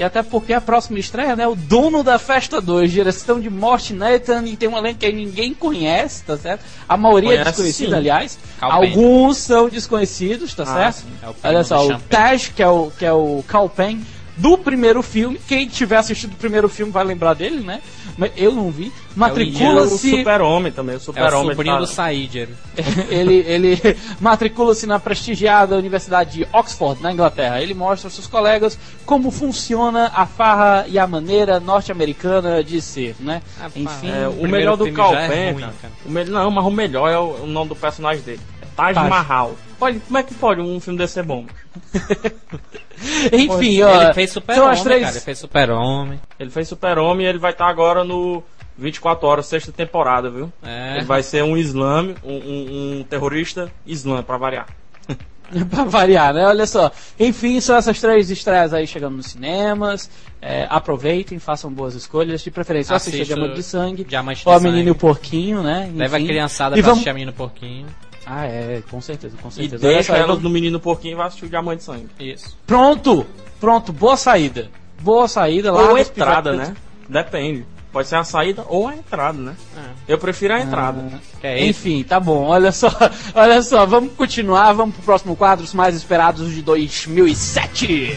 e, 0.00 0.02
até 0.02 0.22
porque 0.22 0.54
a 0.54 0.62
próxima 0.62 0.98
estreia, 0.98 1.36
né? 1.36 1.46
O 1.46 1.54
dono 1.54 2.02
da 2.02 2.18
Festa 2.18 2.58
2, 2.58 2.90
direção 2.90 3.38
de 3.38 3.50
Morte 3.50 3.92
Nathan, 3.92 4.46
e 4.46 4.56
tem 4.56 4.66
um 4.66 4.78
elenco 4.78 5.00
que 5.00 5.12
ninguém 5.12 5.52
conhece, 5.52 6.24
tá 6.24 6.38
certo? 6.38 6.64
A 6.88 6.96
maioria 6.96 7.28
é 7.28 7.32
Conhece, 7.32 7.50
desconhecida, 7.50 7.90
sim. 7.90 7.96
aliás. 7.96 8.38
Cal 8.58 8.72
Alguns 8.72 9.36
são 9.36 9.68
desconhecidos, 9.68 10.54
tá 10.54 10.62
Ah, 10.62 10.66
certo? 10.74 10.94
sim. 10.96 11.06
É 11.42 11.48
Olha 11.48 11.62
só, 11.64 11.86
o. 11.86 11.98
Taj, 12.00 12.50
que 12.50 12.62
é 12.62 12.68
o, 12.68 12.90
que 12.98 13.04
é 13.04 13.12
o 13.12 13.44
Cal 13.46 13.68
Penn, 13.68 13.98
do 14.40 14.56
primeiro 14.56 15.02
filme. 15.02 15.38
Quem 15.46 15.68
tiver 15.68 15.96
assistido 15.98 16.32
o 16.32 16.36
primeiro 16.36 16.68
filme 16.68 16.90
vai 16.90 17.04
lembrar 17.04 17.34
dele, 17.34 17.60
né? 17.60 17.80
Mas 18.16 18.32
eu 18.36 18.52
não 18.54 18.70
vi. 18.70 18.84
E 18.86 18.88
o 18.88 18.92
Matricula-se. 19.16 20.10
Super-Homem 20.18 20.72
também. 20.72 20.94
O 20.94 20.96
É 20.96 20.98
o 20.98 21.00
Super-Homem 21.00 21.50
sobrinho 21.50 21.74
tá- 21.74 21.80
do 21.80 21.86
Said. 21.86 22.34
ele. 22.38 22.54
ele 23.10 23.34
ele 23.46 23.96
matricula-se 24.20 24.86
na 24.86 24.98
prestigiada 24.98 25.76
Universidade 25.76 26.38
de 26.38 26.48
Oxford, 26.52 27.02
na 27.02 27.12
Inglaterra. 27.12 27.60
Ele 27.60 27.74
mostra 27.74 28.06
aos 28.06 28.14
seus 28.14 28.26
colegas 28.26 28.78
como 29.04 29.30
funciona 29.30 30.10
a 30.14 30.26
farra 30.26 30.86
e 30.88 30.98
a 30.98 31.06
maneira 31.06 31.60
norte-americana 31.60 32.64
de 32.64 32.80
ser, 32.80 33.14
né? 33.20 33.42
Enfim, 33.76 34.10
É, 34.10 34.26
o 34.28 34.32
primeiro 34.32 34.50
melhor 34.50 34.76
do 34.76 34.86
é 34.88 34.92
Calpen, 34.92 35.52
ruim, 35.52 35.60
cara. 35.62 35.74
O 36.06 36.10
me- 36.10 36.24
Não, 36.24 36.50
mas 36.50 36.64
o 36.64 36.70
melhor 36.70 37.08
é 37.08 37.18
o, 37.18 37.42
o 37.44 37.46
nome 37.46 37.68
do 37.68 37.76
personagem 37.76 38.22
dele. 38.22 38.40
Taj, 38.80 38.94
Taj. 38.94 39.08
Mahal. 39.10 39.56
Pode, 39.78 40.00
como 40.00 40.18
é 40.18 40.22
que 40.22 40.34
pode 40.34 40.60
um 40.60 40.80
filme 40.80 40.98
desse 40.98 41.14
ser 41.14 41.22
bom? 41.22 41.44
enfim, 43.32 43.82
ó, 43.82 44.02
Ele 44.02 44.14
fez 44.14 44.30
Super-Homem, 44.30 44.82
três. 44.82 45.02
cara. 45.02 45.14
Ele 45.14 45.20
fez 45.24 45.38
Super-Homem. 45.38 46.20
Ele 46.38 46.50
fez 46.50 46.68
Super-Homem 46.68 47.26
e 47.26 47.28
ele 47.28 47.38
vai 47.38 47.52
estar 47.52 47.66
agora 47.68 48.04
no 48.04 48.42
24 48.78 49.26
Horas, 49.26 49.46
sexta 49.46 49.72
temporada, 49.72 50.30
viu? 50.30 50.52
É. 50.62 50.96
Ele 50.96 51.04
vai 51.04 51.22
ser 51.22 51.42
um 51.44 51.56
islame, 51.56 52.14
um, 52.24 52.32
um- 52.34 53.00
um 53.00 53.04
terrorista 53.08 53.70
islã, 53.86 54.22
pra 54.22 54.36
variar. 54.36 54.66
pra 55.70 55.84
variar, 55.84 56.32
né? 56.34 56.46
Olha 56.46 56.66
só. 56.66 56.90
Enfim, 57.18 57.60
são 57.60 57.76
essas 57.76 58.00
três 58.00 58.30
estreias 58.30 58.72
aí 58.72 58.86
chegando 58.86 59.16
nos 59.16 59.26
cinemas. 59.26 60.10
É, 60.40 60.66
aproveitem, 60.70 61.38
façam 61.38 61.70
boas 61.70 61.94
escolhas. 61.94 62.42
De 62.42 62.50
preferência, 62.50 62.96
assista 62.96 63.24
Diamante 63.24 63.54
de 63.54 63.62
Sangue. 63.62 64.04
Diamante 64.04 64.38
de 64.38 64.44
Sangue. 64.44 64.64
Menina 64.64 64.88
e 64.88 64.92
o 64.92 64.94
Porquinho, 64.94 65.62
né? 65.62 65.90
Leva 65.94 66.16
a 66.16 66.20
Enfim. 66.20 66.28
criançada 66.28 66.76
e 66.76 66.78
pra 66.78 66.86
vamos... 66.86 66.98
assistir 66.98 67.10
a 67.10 67.14
Menina 67.14 67.32
Porquinho. 67.32 67.86
Ah, 68.32 68.46
é, 68.46 68.80
com 68.88 69.00
certeza, 69.00 69.36
com 69.42 69.48
E 69.48 69.52
certeza. 69.52 69.84
Olha 69.84 69.94
deixa 69.96 70.16
elas 70.16 70.40
no 70.40 70.48
Menino 70.48 70.78
Porquinho 70.78 71.14
e 71.14 71.16
vai 71.16 71.26
assistir 71.26 71.46
o 71.46 71.48
Diamante 71.48 71.78
de 71.78 71.84
Sangue. 71.84 72.08
Isso. 72.20 72.56
Pronto! 72.64 73.26
Pronto, 73.58 73.92
boa 73.92 74.16
saída. 74.16 74.70
Boa 75.00 75.26
saída 75.26 75.72
lá. 75.72 75.90
Ou 75.90 75.98
entrada, 75.98 76.52
né? 76.52 76.76
Depende. 77.08 77.66
Pode 77.92 78.06
ser 78.06 78.14
a 78.16 78.24
saída 78.24 78.64
ou 78.68 78.86
a 78.86 78.94
entrada, 78.94 79.36
né? 79.36 79.56
É. 79.76 80.12
Eu 80.12 80.18
prefiro 80.18 80.54
a 80.54 80.60
entrada. 80.60 81.20
Que 81.40 81.46
é 81.48 81.58
isso? 81.58 81.70
Enfim, 81.70 82.04
tá 82.04 82.20
bom. 82.20 82.44
Olha 82.44 82.70
só, 82.70 82.88
olha 83.34 83.60
só, 83.62 83.84
vamos 83.84 84.12
continuar, 84.12 84.72
vamos 84.74 84.94
pro 84.94 85.04
próximo 85.04 85.34
quadro, 85.34 85.64
os 85.64 85.74
mais 85.74 85.96
esperados 85.96 86.54
de 86.54 86.62
2007. 86.62 88.16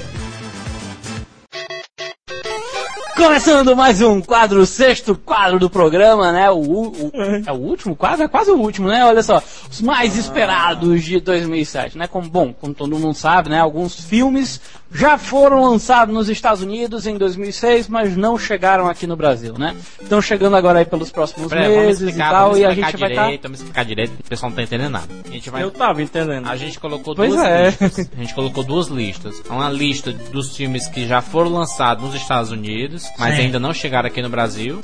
Começando 3.23 3.73
mais 3.73 4.01
um 4.01 4.19
quadro, 4.19 4.59
o 4.59 4.65
sexto 4.65 5.15
quadro 5.15 5.57
do 5.57 5.69
programa, 5.69 6.29
né? 6.33 6.51
O, 6.51 6.57
o- 6.57 7.11
é 7.47 7.51
o 7.53 7.55
último 7.55 7.95
quadro? 7.95 8.23
É 8.23 8.27
quase 8.27 8.51
o 8.51 8.57
último, 8.57 8.89
né? 8.89 9.03
Olha 9.05 9.23
só, 9.23 9.41
os 9.71 9.81
mais 9.81 10.17
esperados 10.17 11.01
de 11.03 11.21
2007, 11.21 11.97
né? 11.97 12.05
Como, 12.05 12.29
bom, 12.29 12.53
como 12.53 12.73
todo 12.73 12.99
mundo 12.99 13.13
sabe, 13.13 13.49
né? 13.49 13.59
Alguns 13.61 13.95
filmes 14.03 14.59
já 14.93 15.17
foram 15.17 15.61
lançados 15.63 16.13
nos 16.13 16.29
Estados 16.29 16.61
Unidos 16.61 17.07
em 17.07 17.17
2006, 17.17 17.87
mas 17.87 18.15
não 18.15 18.37
chegaram 18.37 18.87
aqui 18.87 19.07
no 19.07 19.15
Brasil, 19.15 19.55
né? 19.57 19.75
Estão 20.01 20.21
chegando 20.21 20.55
agora 20.55 20.79
aí 20.79 20.85
pelos 20.85 21.11
próximos 21.11 21.49
vamos 21.49 21.67
meses 21.67 22.01
e 22.01 22.05
explicar, 22.05 22.31
tal, 22.31 22.43
vamos 22.49 22.59
e 22.59 22.65
a 22.65 22.73
gente 22.73 22.81
vai 22.81 22.91
tá- 22.91 23.07
estar... 23.07 23.23
direito, 23.23 23.41
vamos 23.43 23.59
explicar 23.59 23.85
direito, 23.85 24.13
o 24.19 24.29
pessoal 24.29 24.49
não 24.49 24.55
tá 24.55 24.63
entendendo 24.63 24.91
nada. 24.91 25.07
A 25.25 25.29
gente 25.29 25.49
vai 25.49 25.63
Eu 25.63 25.71
tava 25.71 26.01
entendendo. 26.01 26.47
A 26.47 26.55
gente 26.55 26.79
colocou 26.79 27.15
Pois 27.15 27.31
duas 27.31 27.43
é. 27.45 27.65
listas. 27.67 28.09
A 28.15 28.21
gente 28.21 28.33
colocou 28.35 28.63
duas 28.63 28.87
listas. 28.87 29.41
Uma 29.49 29.69
lista 29.69 30.11
dos 30.11 30.55
filmes 30.55 30.87
que 30.87 31.07
já 31.07 31.21
foram 31.21 31.51
lançados 31.51 32.03
nos 32.03 32.15
Estados 32.15 32.51
Unidos, 32.51 33.05
mas 33.17 33.39
ainda 33.39 33.59
não 33.59 33.73
chegaram 33.73 34.07
aqui 34.07 34.21
no 34.21 34.29
Brasil. 34.29 34.79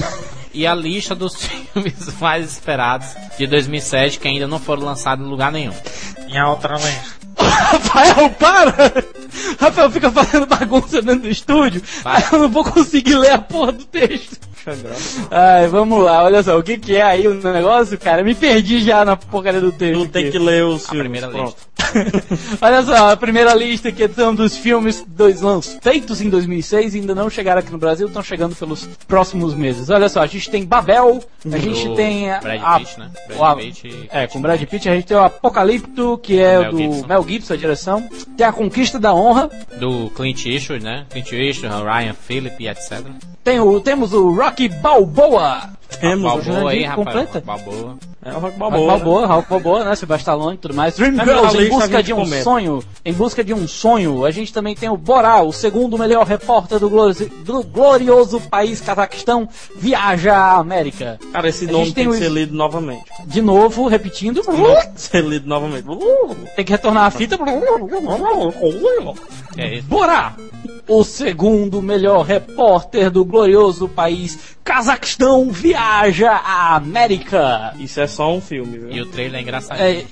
E 0.54 0.66
a 0.66 0.74
lista 0.74 1.14
dos 1.14 1.36
filmes 1.46 2.20
mais 2.20 2.52
esperados 2.52 3.08
de 3.38 3.46
2007 3.46 4.20
que 4.20 4.28
ainda 4.28 4.48
não 4.48 4.60
foram 4.60 4.84
lançados 4.84 5.26
em 5.26 5.30
lugar 5.30 5.52
nenhum. 5.52 5.74
E 6.28 6.38
a 6.38 6.50
outra 6.50 6.76
lista? 6.76 7.20
Rafael, 7.72 8.30
para! 8.32 9.04
Rafael 9.60 9.92
fica 9.92 10.12
fazendo 10.12 10.46
bagunça 10.46 11.02
dentro 11.02 11.22
do 11.22 11.30
estúdio, 11.30 11.82
Vai. 12.04 12.18
aí 12.18 12.24
eu 12.32 12.40
não 12.40 12.50
vou 12.50 12.64
conseguir 12.64 13.16
ler 13.16 13.32
a 13.32 13.38
porra 13.38 13.72
do 13.72 13.86
texto. 13.86 14.38
Ai, 15.32 15.68
vamos 15.68 16.04
lá, 16.04 16.24
olha 16.24 16.44
só, 16.44 16.58
o 16.58 16.64
que 16.64 16.78
que 16.78 16.96
é 16.96 17.02
aí 17.02 17.28
o 17.28 17.34
negócio, 17.36 17.98
cara? 17.98 18.24
Me 18.24 18.36
perdi 18.36 18.82
já 18.82 19.04
na 19.06 19.16
porcaria 19.16 19.62
do 19.62 19.72
texto. 19.72 20.00
Não 20.00 20.08
tem 20.08 20.24
aqui. 20.24 20.32
que 20.34 20.40
ler 20.40 20.64
os 20.66 20.86
filmes. 20.88 21.00
primeira 21.04 21.28
pronto. 21.30 21.56
Olha 22.62 22.84
só, 22.84 23.12
a 23.12 23.18
primeira 23.18 23.54
lista 23.54 23.92
que 23.92 24.08
são 24.10 24.34
dos 24.36 24.58
filmes 24.58 25.04
dois 25.08 25.44
anos 25.44 25.78
feitos 25.82 26.22
em 26.22 26.30
2006 26.30 26.96
e 26.96 27.00
ainda 27.00 27.16
não 27.16 27.30
chegaram 27.30 27.60
aqui 27.60 27.72
no 27.72 27.78
Brasil, 27.78 28.08
estão 28.08 28.24
chegando 28.24 28.56
pelos 28.56 28.86
próximos 29.08 29.54
meses. 29.54 29.90
Olha 29.90 30.10
só, 30.10 30.22
a 30.22 30.28
gente 30.28 30.50
tem 30.50 30.66
Babel, 30.66 31.24
a 31.52 31.58
gente 31.58 31.88
Do 31.88 31.96
tem 31.96 32.32
a, 32.32 32.40
Brad 32.40 32.62
a- 32.64 32.80
Pitt, 32.80 33.00
né? 33.00 33.10
Brad 33.28 33.42
a- 33.42 33.56
Pitt 33.56 34.10
é, 34.12 34.28
com 34.28 34.42
Brad 34.42 34.62
Pitt, 34.64 34.90
a 34.90 34.96
gente 34.96 35.06
tem 35.08 35.18
o 35.18 35.22
Apocalipto, 35.24 36.20
que 36.22 36.40
é 36.40 36.60
Mel 36.60 36.72
do 36.72 36.78
Gibson. 36.78 37.08
Mel 37.08 37.26
Gibson, 37.28 37.54
a 37.54 37.58
direção. 37.58 38.10
Tem 38.38 38.46
a 38.46 38.52
Conquista 38.54 39.00
da 39.00 39.14
Honra, 39.14 39.50
Do 39.80 40.10
Clint 40.16 40.46
Eastwood, 40.46 40.84
né? 40.84 41.06
Clint 41.10 41.32
Eastwood, 41.32 41.76
Ryan 41.84 42.14
Phillip 42.14 42.56
e 42.64 42.68
etc. 42.68 43.00
tem 43.44 43.60
o, 43.60 43.80
temos 43.80 44.14
o 44.14 44.32
Rocky 44.34 44.70
Balboa. 44.70 45.70
Temos 46.00 46.22
Balboa. 46.24 46.44
Balboa 46.44 46.72
aí, 46.72 46.82
Jurandir 46.82 46.90
rapaz. 46.90 47.08
completa? 47.08 47.44
Balboa. 47.46 47.98
É 48.22 48.32
o 48.32 48.34
Rock 48.34 48.44
Rock 48.44 48.58
Balboa. 48.60 48.82
né? 48.82 48.88
Balboa, 48.88 49.26
Rock 49.28 49.50
Balboa, 49.50 49.84
né? 49.86 49.96
Sebastião 49.96 50.36
Stallone 50.36 50.56
e 50.56 50.60
tudo 50.60 50.74
mais. 50.76 51.00
Mas 51.00 51.10
Dreamgirls, 51.16 51.54
na 51.56 51.64
em 51.64 51.70
busca 51.70 52.04
de 52.04 52.14
um 52.14 52.18
comenta. 52.18 52.44
sonho. 52.44 52.84
Em 53.06 53.14
busca 53.14 53.44
de 53.46 53.54
um 53.54 53.66
sonho. 53.68 54.26
A 54.26 54.32
gente 54.32 54.52
também 54.54 54.76
tem 54.76 54.90
o 54.90 54.98
Borá, 54.98 55.42
o 55.42 55.54
segundo 55.54 55.98
melhor 55.98 56.26
repórter 56.28 56.80
do, 56.80 56.90
glori- 56.90 57.32
do 57.46 57.64
glorioso 57.64 58.42
país 58.42 58.82
Cazaquistão, 58.82 59.48
viaja 59.76 60.36
à 60.36 60.58
América. 60.58 61.18
Cara, 61.32 61.48
esse 61.48 61.66
A 61.66 61.72
nome 61.72 61.86
tem, 61.86 61.94
tem 61.94 62.04
que 62.04 62.10
o- 62.10 62.18
ser 62.20 62.30
lido 62.30 62.54
novamente. 62.54 63.06
De 63.26 63.42
novo, 63.42 63.88
repetindo. 63.88 64.42
ser 64.96 65.24
lido 65.24 65.48
novamente. 65.48 65.86
Tem 66.58 66.66
que 66.66 66.72
retornar 66.74 67.06
a 67.06 67.12
fita. 67.12 67.40
É 69.58 69.76
isso? 69.76 69.88
Borá! 69.88 70.36
O 70.88 71.04
segundo 71.04 71.82
melhor 71.82 72.24
repórter 72.26 73.12
do 73.12 73.24
glorioso 73.24 73.88
país 73.88 74.56
Cazaquistão 74.64 75.52
viaja 75.52 76.32
à 76.32 76.76
América. 76.76 77.74
Isso 77.80 78.00
é 78.00 78.08
só 78.08 78.34
um 78.34 78.42
filme, 78.42 78.78
viu? 78.78 78.92
E 78.92 79.02
o 79.02 79.06
trailer 79.06 79.40
é 79.40 79.42
engraçado. 79.44 79.80
É, 79.80 80.04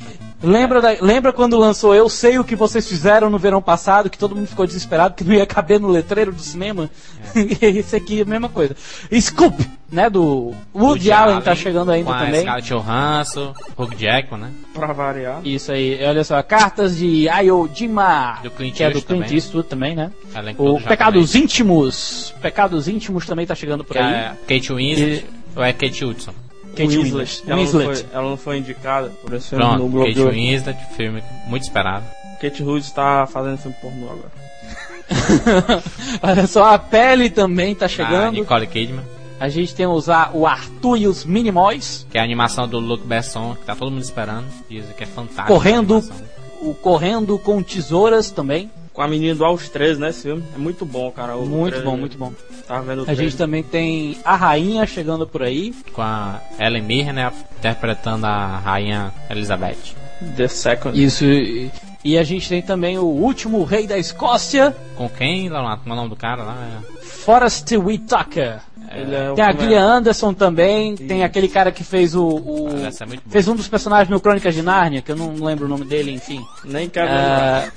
lembra, 0.42 0.80
da- 0.82 0.98
lembra 1.02 1.34
quando 1.34 1.58
lançou 1.58 1.96
Eu 1.96 2.08
Sei 2.10 2.38
o 2.38 2.44
que 2.44 2.56
vocês 2.56 2.88
fizeram 2.88 3.30
no 3.30 3.40
verão 3.40 3.62
passado, 3.62 4.10
que 4.10 4.18
todo 4.18 4.36
mundo 4.36 4.48
ficou 4.48 4.68
desesperado 4.68 5.16
que 5.16 5.24
não 5.24 5.34
ia 5.34 5.46
caber 5.48 5.80
no 5.80 5.88
letreiro 5.90 6.32
do 6.32 6.42
cinema? 6.42 6.90
Esse 7.62 7.96
aqui 7.96 8.20
é 8.20 8.24
a 8.24 8.26
mesma 8.26 8.50
coisa. 8.50 8.76
Scoop, 9.20 9.68
né? 9.92 10.10
Do 10.10 10.54
Woody, 10.76 11.12
Allen 11.12 11.42
tá 11.42 11.56
chegando 11.56 11.92
ainda 11.92 12.12
com 12.12 12.18
também. 12.18 12.42
Scarlett 12.42 12.68
Johansson, 12.74 13.54
Hugh 13.78 13.96
Jackman, 13.98 14.42
né? 14.42 14.52
Pra 14.74 14.94
variar. 14.94 15.42
Isso 15.46 15.72
aí, 15.72 16.00
olha 16.04 16.24
só, 16.24 16.42
cartas 16.44 16.98
de 16.98 17.28
Ayo 17.30 17.70
Jima, 17.74 18.40
Do 18.44 18.52
Clint 18.52 18.76
que 18.76 18.84
é 18.84 18.90
do 18.90 18.98
Eastwood 18.98 19.06
Clint 19.08 19.22
também. 19.24 19.36
Eastwood 19.38 19.68
também, 19.70 19.96
né? 19.96 20.12
O 20.58 20.80
Pecados 20.82 21.32
japonês. 21.32 21.36
Íntimos, 21.36 22.34
Pecados 22.42 22.88
Íntimos 22.88 23.26
também 23.26 23.46
tá 23.46 23.56
chegando 23.56 23.84
por 23.84 23.94
Que 23.94 24.00
aí. 24.00 24.14
é 24.14 24.34
Kate 24.48 24.74
Winslet 24.74 25.26
ou 25.56 25.64
é 25.64 25.74
Kate 25.74 26.06
Hudson? 26.06 26.34
Kate 26.76 26.98
Winslet. 26.98 27.42
Winslet. 27.42 27.44
Ela, 27.48 27.58
Winslet. 27.60 27.88
Não 27.88 27.96
foi, 27.96 28.06
ela 28.14 28.30
não 28.30 28.38
foi 28.38 28.58
indicada 28.58 29.10
por 29.24 29.34
esse 29.34 29.50
filme 29.50 29.64
no 29.64 29.70
Pronto, 29.72 29.90
Globo 29.90 30.06
Kate. 30.06 30.22
Winslet, 30.22 30.78
filme 30.96 31.24
muito 31.48 31.64
esperado. 31.64 32.04
Kate 32.42 32.62
Hughes 32.62 32.92
tá 32.92 33.26
fazendo 33.26 33.58
filme 33.58 33.76
pornô 33.82 34.06
agora. 34.06 34.48
olha 36.22 36.46
só, 36.48 36.74
a 36.74 36.78
Pele 36.78 37.30
também 37.30 37.74
tá 37.74 37.86
A 37.86 37.90
chegando. 37.90 38.28
Ah, 38.28 38.32
Nicole 38.32 38.68
Kidman, 38.68 39.04
A 39.40 39.50
gente 39.50 39.74
tem 39.76 39.86
os, 39.86 40.10
a- 40.10 40.32
o 40.34 40.46
Arthur 40.48 40.98
e 40.98 41.08
os 41.08 41.24
Minimóis. 41.26 42.06
que 42.10 42.18
é 42.18 42.22
a 42.22 42.24
animação 42.24 42.68
do 42.68 42.80
Luc 42.80 43.06
Besson, 43.06 43.56
que 43.56 43.66
tá 43.66 43.76
todo 43.76 43.92
mundo 43.92 44.02
esperando. 44.04 44.46
Dizem 44.70 44.94
que 44.96 45.04
é 45.04 45.08
fantástico. 45.08 45.48
Correndo. 45.48 46.04
O 46.62 46.74
Correndo 46.74 47.38
com 47.38 47.62
Tesouras 47.62 48.32
também. 48.32 48.72
Com 48.92 49.04
a 49.04 49.08
menina 49.08 49.36
do 49.36 49.46
Aos 49.46 49.70
13, 49.70 50.00
né, 50.02 50.10
esse 50.10 50.24
filme? 50.24 50.44
É 50.56 50.58
muito 50.58 50.84
bom, 50.84 51.12
cara. 51.12 51.36
O 51.38 51.46
Muito 51.46 51.80
bom, 51.84 51.96
muito 51.96 52.18
bom. 52.18 52.34
Tá 52.68 52.82
vendo 52.82 53.04
o 53.04 53.10
A 53.10 53.14
gente 53.14 53.38
também 53.38 53.62
tem 53.62 54.18
a 54.26 54.36
Rainha 54.36 54.88
chegando 54.88 55.28
por 55.28 55.44
aí. 55.44 55.72
Com 55.94 56.02
a 56.02 56.42
Ellen 56.60 56.82
Mirren, 56.82 57.14
né? 57.14 57.32
Interpretando 57.60 58.26
a 58.26 58.58
rainha 58.58 59.14
Elizabeth. 59.30 59.78
The 60.36 60.48
Second. 60.48 61.00
Isso. 61.00 61.24
E, 61.26 61.70
e 62.04 62.18
a 62.18 62.24
gente 62.24 62.50
tem 62.50 62.60
também 62.60 62.98
o 62.98 63.04
último 63.06 63.64
rei 63.64 63.86
da 63.86 64.00
Escócia, 64.00 64.76
Com 64.96 65.08
quem, 65.08 65.48
Leonardo? 65.48 65.84
Como 65.84 65.94
é 65.94 65.94
o 65.94 65.98
nome 65.98 66.10
do 66.10 66.16
cara 66.16 66.42
lá? 66.42 66.56
É- 66.84 67.02
Forrest 67.06 67.72
Whitaker. 67.78 68.62
Ele 68.96 69.16
é 69.16 69.32
o 69.32 69.36
Tem 69.36 69.44
a 69.46 69.52
Gillian 69.52 69.84
Anderson 69.86 70.34
também, 70.34 70.96
tem 70.96 71.24
aquele 71.24 71.48
cara 71.48 71.72
que 71.72 71.84
fez 71.84 72.16
o. 72.16 72.24
o- 72.26 72.68
Ah, 72.84 72.88
é 72.90 73.18
fez 73.30 73.48
um 73.48 73.56
dos 73.56 73.68
personagens 73.68 74.10
no 74.10 74.20
Crônicas 74.20 74.56
de 74.56 74.62
Nárnia, 74.62 75.02
que 75.02 75.12
eu 75.12 75.16
não 75.16 75.34
lembro 75.44 75.66
o 75.66 75.68
nome 75.70 75.86
dele, 75.86 76.12
enfim. 76.12 76.42
Nem 76.64 76.88
quero 76.90 77.08
lembrar. 77.08 77.72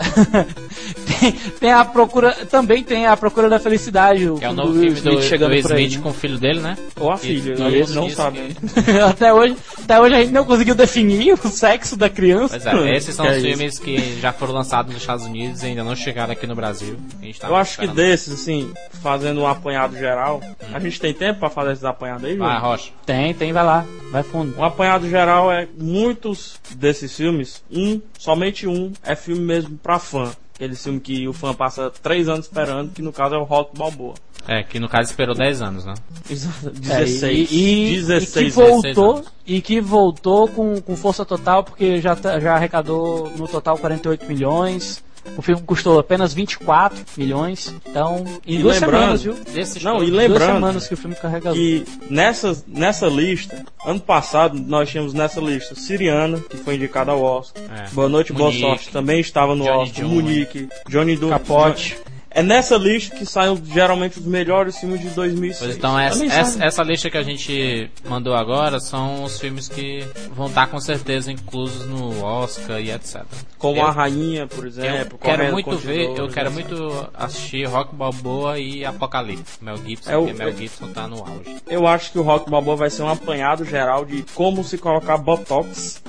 Ah, 0.00 0.44
tem, 1.20 1.32
tem 1.32 1.72
a 1.72 1.84
procura. 1.84 2.32
Também 2.50 2.82
tem 2.82 3.06
a 3.06 3.16
Procura 3.16 3.48
da 3.48 3.58
Felicidade. 3.58 4.28
O 4.28 4.36
Que 4.38 4.44
é 4.44 4.50
o 4.50 4.52
novo 4.52 4.72
do 4.72 4.80
filme 4.80 5.00
do, 5.00 5.08
Smith 5.10 5.22
chegando 5.22 5.54
do 5.56 5.62
por 5.62 5.72
aí. 5.72 5.84
Smith 5.86 6.02
com 6.02 6.10
o 6.10 6.12
filho 6.12 6.38
dele, 6.38 6.60
né? 6.60 6.76
Ou 6.98 7.10
a 7.10 7.16
filha, 7.16 7.52
Isso, 7.54 7.62
a 7.64 7.70
gente 7.70 7.82
isso, 7.84 7.94
não 7.94 8.06
isso, 8.06 8.16
sabe. 8.16 8.38
que- 8.84 8.90
até, 9.00 9.32
hoje, 9.32 9.56
até 9.82 10.00
hoje 10.00 10.14
a 10.14 10.20
gente 10.20 10.32
não 10.32 10.44
conseguiu 10.44 10.74
definir 10.74 11.32
o 11.34 11.36
sexo 11.48 11.96
da 11.96 12.08
criança. 12.08 12.58
Pois 12.60 12.86
é, 12.86 12.96
esses 12.96 13.14
são 13.14 13.24
Que 13.26 13.30
os 13.32 13.36
é 13.36 13.40
isso. 13.40 13.48
filmes 13.48 13.78
que 13.78 14.20
já 14.20 14.32
foram 14.32 14.52
lançados 14.54 14.92
nos 14.92 15.00
Estados 15.02 15.24
Unidos 15.24 15.62
e 15.62 15.66
ainda 15.66 15.82
não 15.84 15.96
chegaram 15.96 16.32
aqui 16.32 16.46
no 16.46 16.54
Brasil. 16.54 16.96
A 17.20 17.24
gente 17.24 17.40
tá 17.40 17.48
Eu 17.48 17.56
acho 17.56 17.78
que 17.78 17.84
esperando. 17.84 17.96
desses, 17.96 18.32
assim, 18.34 18.70
fazendo 19.02 19.40
um 19.40 19.46
apanhado 19.46 19.96
geral, 19.96 20.40
a 20.72 20.78
gente 20.78 21.00
tem 21.00 21.12
tempo 21.12 21.40
pra 21.40 21.50
fazer 21.50 21.72
esses 21.72 21.84
apanhados 21.84 22.24
aí, 22.24 22.36
Vai, 22.36 22.48
João? 22.58 22.70
Rocha. 22.70 22.90
Tem, 23.04 23.34
tem, 23.34 23.52
vai 23.52 23.64
lá. 23.64 23.84
Vai 24.10 24.22
fundo. 24.22 24.58
Um 24.58 24.64
apanhado 24.64 25.08
geral 25.08 25.50
é 25.52 25.68
muitos 25.78 26.58
desses 26.76 27.14
filmes, 27.16 27.62
um, 27.70 28.00
somente 28.18 28.66
um, 28.66 28.92
é 29.02 29.14
filme 29.14 29.42
mesmo 29.42 29.76
pra 29.78 29.98
fã. 29.98 30.30
Aquele 30.54 30.74
filme 30.74 31.00
que 31.00 31.28
o 31.28 31.34
fã 31.34 31.52
passa 31.52 31.90
três 32.02 32.28
anos 32.28 32.46
esperando, 32.46 32.90
que 32.90 33.02
no 33.02 33.12
caso 33.12 33.34
é 33.34 33.38
o 33.38 33.44
Rock 33.44 33.76
Balboa. 33.76 34.14
É, 34.48 34.62
que 34.62 34.78
no 34.78 34.88
caso 34.88 35.10
esperou 35.10 35.34
10 35.34 35.60
anos, 35.60 35.84
né? 35.84 35.92
Exato, 36.30 36.68
É, 36.68 36.70
16. 36.70 37.50
e, 37.50 37.54
e- 37.88 37.94
16. 37.96 38.36
e 38.36 38.44
que 38.44 38.50
voltou, 38.54 39.14
anos. 39.16 39.32
e 39.44 39.60
que 39.60 39.80
voltou 39.80 40.48
com, 40.48 40.80
com 40.80 40.96
força 40.96 41.24
total, 41.24 41.64
porque 41.64 42.00
já, 42.00 42.14
tá- 42.14 42.38
já 42.38 42.54
arrecadou 42.54 43.28
no 43.36 43.48
total 43.48 43.76
48 43.76 44.24
milhões. 44.26 45.04
O 45.36 45.42
filme 45.42 45.62
custou 45.62 45.98
apenas 45.98 46.32
24 46.32 47.04
milhões. 47.16 47.74
Então, 47.88 48.24
em 48.46 48.56
E 48.56 48.58
duas 48.62 48.80
lembrando- 48.80 49.00
semanas, 49.18 49.22
viu? 49.22 49.34
Desses 49.52 49.82
Não, 49.82 49.96
e 50.02 50.06
duas 50.10 50.12
lembrando 50.12 50.54
semanas 50.54 50.86
que 50.88 50.94
o 50.94 50.96
filme 50.96 51.16
carregou. 51.16 51.52
que 51.52 51.84
nessa, 52.08 52.62
nessa 52.66 53.06
lista, 53.06 53.64
ano 53.84 54.00
passado 54.00 54.58
nós 54.58 54.88
tínhamos 54.88 55.12
nessa 55.12 55.40
lista 55.40 55.74
Siriana, 55.74 56.38
que 56.40 56.56
foi 56.56 56.76
indicada 56.76 57.12
ao 57.12 57.22
Oscar. 57.22 57.62
É. 57.64 57.88
Boa 57.92 58.08
Noite, 58.08 58.32
Boa 58.32 58.50
Munique, 58.50 58.66
Sorte 58.66 58.88
também 58.90 59.20
estava 59.20 59.54
no 59.54 59.64
Johnny 59.64 59.82
Oscar. 59.82 60.04
June. 60.04 60.14
Munique, 60.14 60.68
Johnny 60.88 61.16
do 61.16 61.28
Capote. 61.28 61.96
É 62.38 62.42
nessa 62.42 62.76
lista 62.76 63.16
que 63.16 63.24
saem 63.24 63.58
geralmente 63.72 64.18
os 64.18 64.26
melhores 64.26 64.76
filmes 64.76 65.00
de 65.00 65.08
2006. 65.08 65.58
Pois 65.58 65.76
então, 65.76 65.98
essa, 65.98 66.22
essa, 66.26 66.64
essa 66.66 66.82
lista 66.82 67.08
que 67.08 67.16
a 67.16 67.22
gente 67.22 67.90
mandou 68.06 68.34
agora 68.34 68.78
são 68.78 69.24
os 69.24 69.40
filmes 69.40 69.68
que 69.70 70.06
vão 70.34 70.46
estar 70.48 70.66
com 70.66 70.78
certeza 70.78 71.32
inclusos 71.32 71.86
no 71.86 72.22
Oscar 72.22 72.78
e 72.78 72.90
etc. 72.90 73.22
Como 73.58 73.80
eu- 73.80 73.86
A 73.86 73.90
Rainha, 73.90 74.46
por 74.46 74.64
Eu 74.64 74.68
exemplo. 74.68 75.18
quero 75.18 75.38
Correndo 75.38 75.52
muito 75.54 75.76
ver, 75.78 76.10
eu 76.18 76.28
quero 76.28 76.50
né? 76.50 76.54
muito 76.56 77.08
assistir 77.14 77.64
Rock 77.66 77.94
Balboa 77.96 78.58
e 78.58 78.84
Apocalipse. 78.84 79.56
Mel 79.62 79.78
Gibson, 79.78 80.10
É 80.10 80.16
o- 80.18 80.26
porque 80.26 80.38
Mel 80.38 80.52
Gibson 80.54 80.88
tá 80.88 81.08
no 81.08 81.16
auge. 81.20 81.56
Eu 81.66 81.86
acho 81.86 82.12
que 82.12 82.18
o 82.18 82.22
Rock 82.22 82.50
Balboa 82.50 82.76
vai 82.76 82.90
ser 82.90 83.02
um 83.02 83.08
apanhado 83.08 83.64
geral 83.64 84.04
de 84.04 84.22
como 84.34 84.62
se 84.62 84.76
colocar 84.76 85.16
Botox 85.16 86.02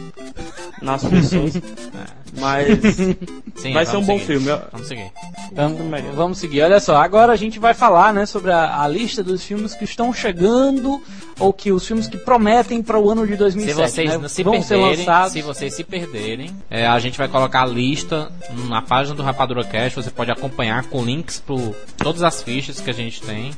nas 0.81 1.03
pessoas. 1.07 1.53
Mas 2.39 2.67
Sim, 3.55 3.73
vai 3.73 3.85
ser 3.85 3.91
um 3.97 4.01
vamos 4.01 4.07
bom 4.07 4.13
seguir. 4.19 4.25
filme. 4.25 4.47
Eu- 4.49 4.61
Vamos 4.71 4.87
seguir. 4.87 5.11
Vamos, 5.53 5.77
vamos 5.79 6.16
seguir. 6.33 6.61
Olha 6.61 6.79
só, 6.79 6.97
agora 6.97 7.33
a 7.33 7.35
gente 7.35 7.59
vai 7.59 7.73
falar, 7.73 8.13
né, 8.13 8.25
sobre 8.25 8.51
a, 8.51 8.81
a 8.81 8.87
lista 8.87 9.23
dos 9.23 9.43
filmes 9.43 9.73
que 9.73 9.83
estão 9.83 10.13
chegando 10.13 11.01
ou 11.39 11.53
que 11.53 11.71
os 11.71 11.85
filmes 11.85 12.07
que 12.07 12.17
prometem 12.17 12.81
para 12.81 12.99
o 12.99 13.09
ano 13.09 13.25
de 13.25 13.33
Se 13.33 13.37
2007, 13.37 13.75
vocês 13.75 14.09
né, 14.09 14.17
não 14.17 14.29
se 14.29 14.43
vão 14.43 14.61
ser 14.61 14.75
perderem, 14.75 14.97
lançados. 14.97 15.33
se 15.33 15.41
vocês 15.41 15.73
se 15.73 15.83
perderem, 15.83 16.49
é, 16.69 16.87
a 16.87 16.99
gente 16.99 17.17
vai 17.17 17.27
colocar 17.27 17.63
a 17.63 17.65
lista 17.65 18.31
na 18.67 18.81
página 18.81 19.15
do 19.15 19.23
Rapadura 19.23 19.63
Cash. 19.63 19.93
Você 19.93 20.09
pode 20.09 20.31
acompanhar 20.31 20.83
com 20.85 21.03
links 21.03 21.39
para 21.39 21.55
todas 21.97 22.23
as 22.23 22.41
fichas 22.41 22.79
que 22.79 22.89
a 22.89 22.93
gente 22.93 23.21
tem, 23.21 23.51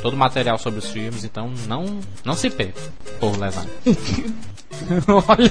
todo 0.00 0.14
o 0.14 0.16
material 0.16 0.58
sobre 0.58 0.78
os 0.78 0.88
filmes. 0.90 1.24
Então 1.24 1.52
não, 1.68 1.98
não 2.24 2.34
se 2.34 2.48
perca, 2.50 2.80
por 3.20 3.36
lesão. 3.38 3.66
Olha, 5.28 5.50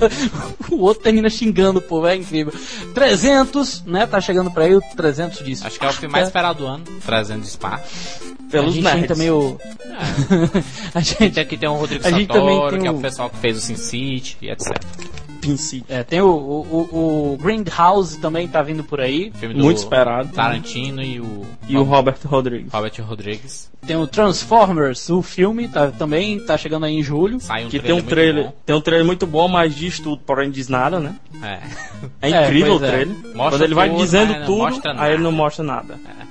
o 0.72 0.82
outro 0.82 1.04
termina 1.04 1.30
xingando 1.30 1.80
o 1.80 1.82
povo, 1.82 2.08
é 2.08 2.16
incrível. 2.16 2.52
300, 2.94 3.84
né, 3.86 4.06
tá 4.08 4.20
chegando 4.20 4.50
para 4.52 4.66
aí 4.66 4.76
o 4.76 4.82
300 4.96 5.44
de 5.46 5.66
Acho 5.66 5.80
que 5.80 5.86
é 5.86 5.90
o 5.90 5.94
filme 5.94 6.12
mais 6.12 6.28
esperado 6.28 6.60
do 6.60 6.68
ano, 6.68 6.84
trazendo 7.06 7.46
Spa. 7.46 7.76
A 7.76 8.52
Pelos 8.52 8.74
gente 8.74 8.84
tem 8.84 8.94
nerds. 8.96 9.08
também 9.08 9.30
o... 9.30 9.58
a 10.94 11.00
gente 11.00 11.40
Aqui 11.40 11.56
tem 11.58 11.70
o 11.70 11.74
Rodrigo 11.76 12.06
A 12.06 12.12
gente 12.12 12.34
Santoro, 12.34 12.72
tem 12.72 12.82
que 12.82 12.88
é 12.88 12.92
o- 12.92 12.98
o 12.98 13.02
pessoal 13.02 13.30
que 13.30 13.38
fez 13.38 13.58
o 13.58 13.62
Sin 13.62 13.76
City 13.76 14.38
e 14.42 14.50
etc. 14.50 14.76
Pincel. 15.42 15.82
É, 15.90 16.04
tem 16.04 16.22
o, 16.22 16.28
o, 16.30 16.88
o, 16.92 17.34
o 17.34 17.38
Grindhouse 17.38 18.20
também 18.20 18.48
tá 18.48 18.62
vindo 18.62 18.84
por 18.84 19.02
aí. 19.02 19.32
Filme 19.36 19.56
do 19.56 19.64
Muito 19.64 19.78
esperado. 19.78 20.30
Tarantino 20.34 21.02
e 21.02 21.20
o, 21.20 21.46
E 21.68 21.76
o 21.78 21.84
Robert 21.84 22.18
Rodrigues. 22.26 22.72
Robert 22.72 22.94
Rodrigues. 23.02 23.72
Tem 23.86 23.96
o 23.96 24.06
Transformers, 24.06 25.10
o 25.10 25.22
filme, 25.24 25.68
tá, 25.68 25.88
também 25.90 26.40
tá 26.46 26.56
chegando 26.56 26.86
aí 26.86 26.94
em 26.94 27.02
julho. 27.04 27.40
Sai 27.40 27.66
um 27.66 27.70
Que 27.70 27.80
tem 27.80 27.92
um 27.92 27.96
muito 27.96 28.10
trailer. 28.10 28.44
bom. 28.46 28.54
Tem 28.66 28.76
um 28.76 28.82
trailer 28.82 29.06
muito 29.06 29.26
bom, 29.26 29.48
mas 29.48 29.76
diz 29.76 30.00
tudo, 30.00 30.22
porém 30.24 30.52
diz 30.52 30.68
nada, 30.68 31.00
né? 31.00 31.16
É. 31.42 31.60
É 32.22 32.32
É, 32.32 32.46
incrível 32.46 32.76
o 32.76 32.80
pois 32.80 32.90
é. 32.90 32.94
trailer. 32.96 33.16
Mostra 33.36 33.50
Quando 33.50 33.62
ele 33.64 33.74
vai 33.74 33.90
tudo, 33.90 34.00
dizendo 34.00 34.34
não 34.34 34.46
tudo, 34.46 34.82
aí 34.98 35.14
ele 35.14 35.24
não 35.24 35.32
mostra 35.32 35.64
nada. 35.64 36.00
É, 36.06 36.22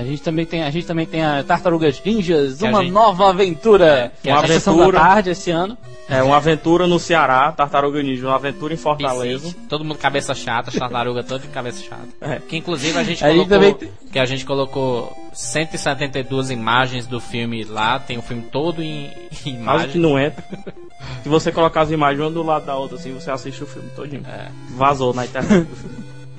a 0.00 0.04
gente 0.04 0.22
também 0.22 0.44
tem 0.46 0.62
a 0.62 0.70
gente 0.70 0.86
também 0.86 1.06
tem 1.06 1.24
a 1.24 1.42
Tartarugas 1.42 2.00
Ninjas, 2.04 2.58
Que 2.58 2.64
uma 2.64 2.82
gente- 2.82 2.92
nova 2.92 3.30
aventura. 3.30 4.12
que 4.22 4.28
a 4.30 4.34
uma 4.34 4.44
aventura- 4.44 4.92
da 4.98 5.04
tarde 5.04 5.30
esse 5.30 5.50
ano. 5.50 5.76
É 6.08 6.22
uma 6.22 6.36
aventura 6.36 6.86
no 6.86 7.00
Ceará, 7.00 7.50
Tartaruga 7.50 8.00
Ninja, 8.00 8.26
uma 8.28 8.36
aventura 8.36 8.72
em 8.72 8.76
Fortaleza. 8.76 9.44
Piscite. 9.48 9.66
Todo 9.68 9.84
mundo 9.84 9.98
cabeça 9.98 10.34
chata, 10.36 10.70
tartaruga 10.70 11.22
todo 11.24 11.42
de 11.42 11.48
cabeça 11.48 11.82
chata. 11.82 12.06
É. 12.20 12.38
Que 12.38 12.56
inclusive 12.56 12.96
a 12.96 13.02
gente 13.02 13.24
A 13.24 13.28
gente 13.32 13.38
colocou. 13.48 13.48
também 13.48 13.74
tem- 13.74 13.90
Que 14.12 14.18
a 14.20 14.24
gente 14.24 14.44
colocou 14.46 15.12
172 15.32 16.50
imagens 16.50 17.06
do 17.08 17.20
filme 17.20 17.64
lá, 17.64 17.98
tem 17.98 18.16
o 18.18 18.22
filme 18.22 18.42
todo 18.52 18.82
em, 18.82 19.06
em 19.44 19.62
Quase 19.64 19.88
que 19.88 19.98
imagem. 19.98 20.00
não 20.00 20.18
entra. 20.18 20.44
Se 21.22 21.28
você 21.28 21.50
colocar 21.52 21.82
as 21.82 21.90
imagens 21.90 22.20
uma 22.20 22.30
do 22.30 22.42
lado 22.42 22.66
da 22.66 22.74
outra, 22.76 22.96
assim, 22.96 23.12
você 23.12 23.30
assiste 23.30 23.62
o 23.62 23.66
filme 23.66 23.88
todinho. 23.90 24.22
É. 24.26 24.46
Vazou 24.76 25.12
na 25.12 25.24
internet. 25.26 25.66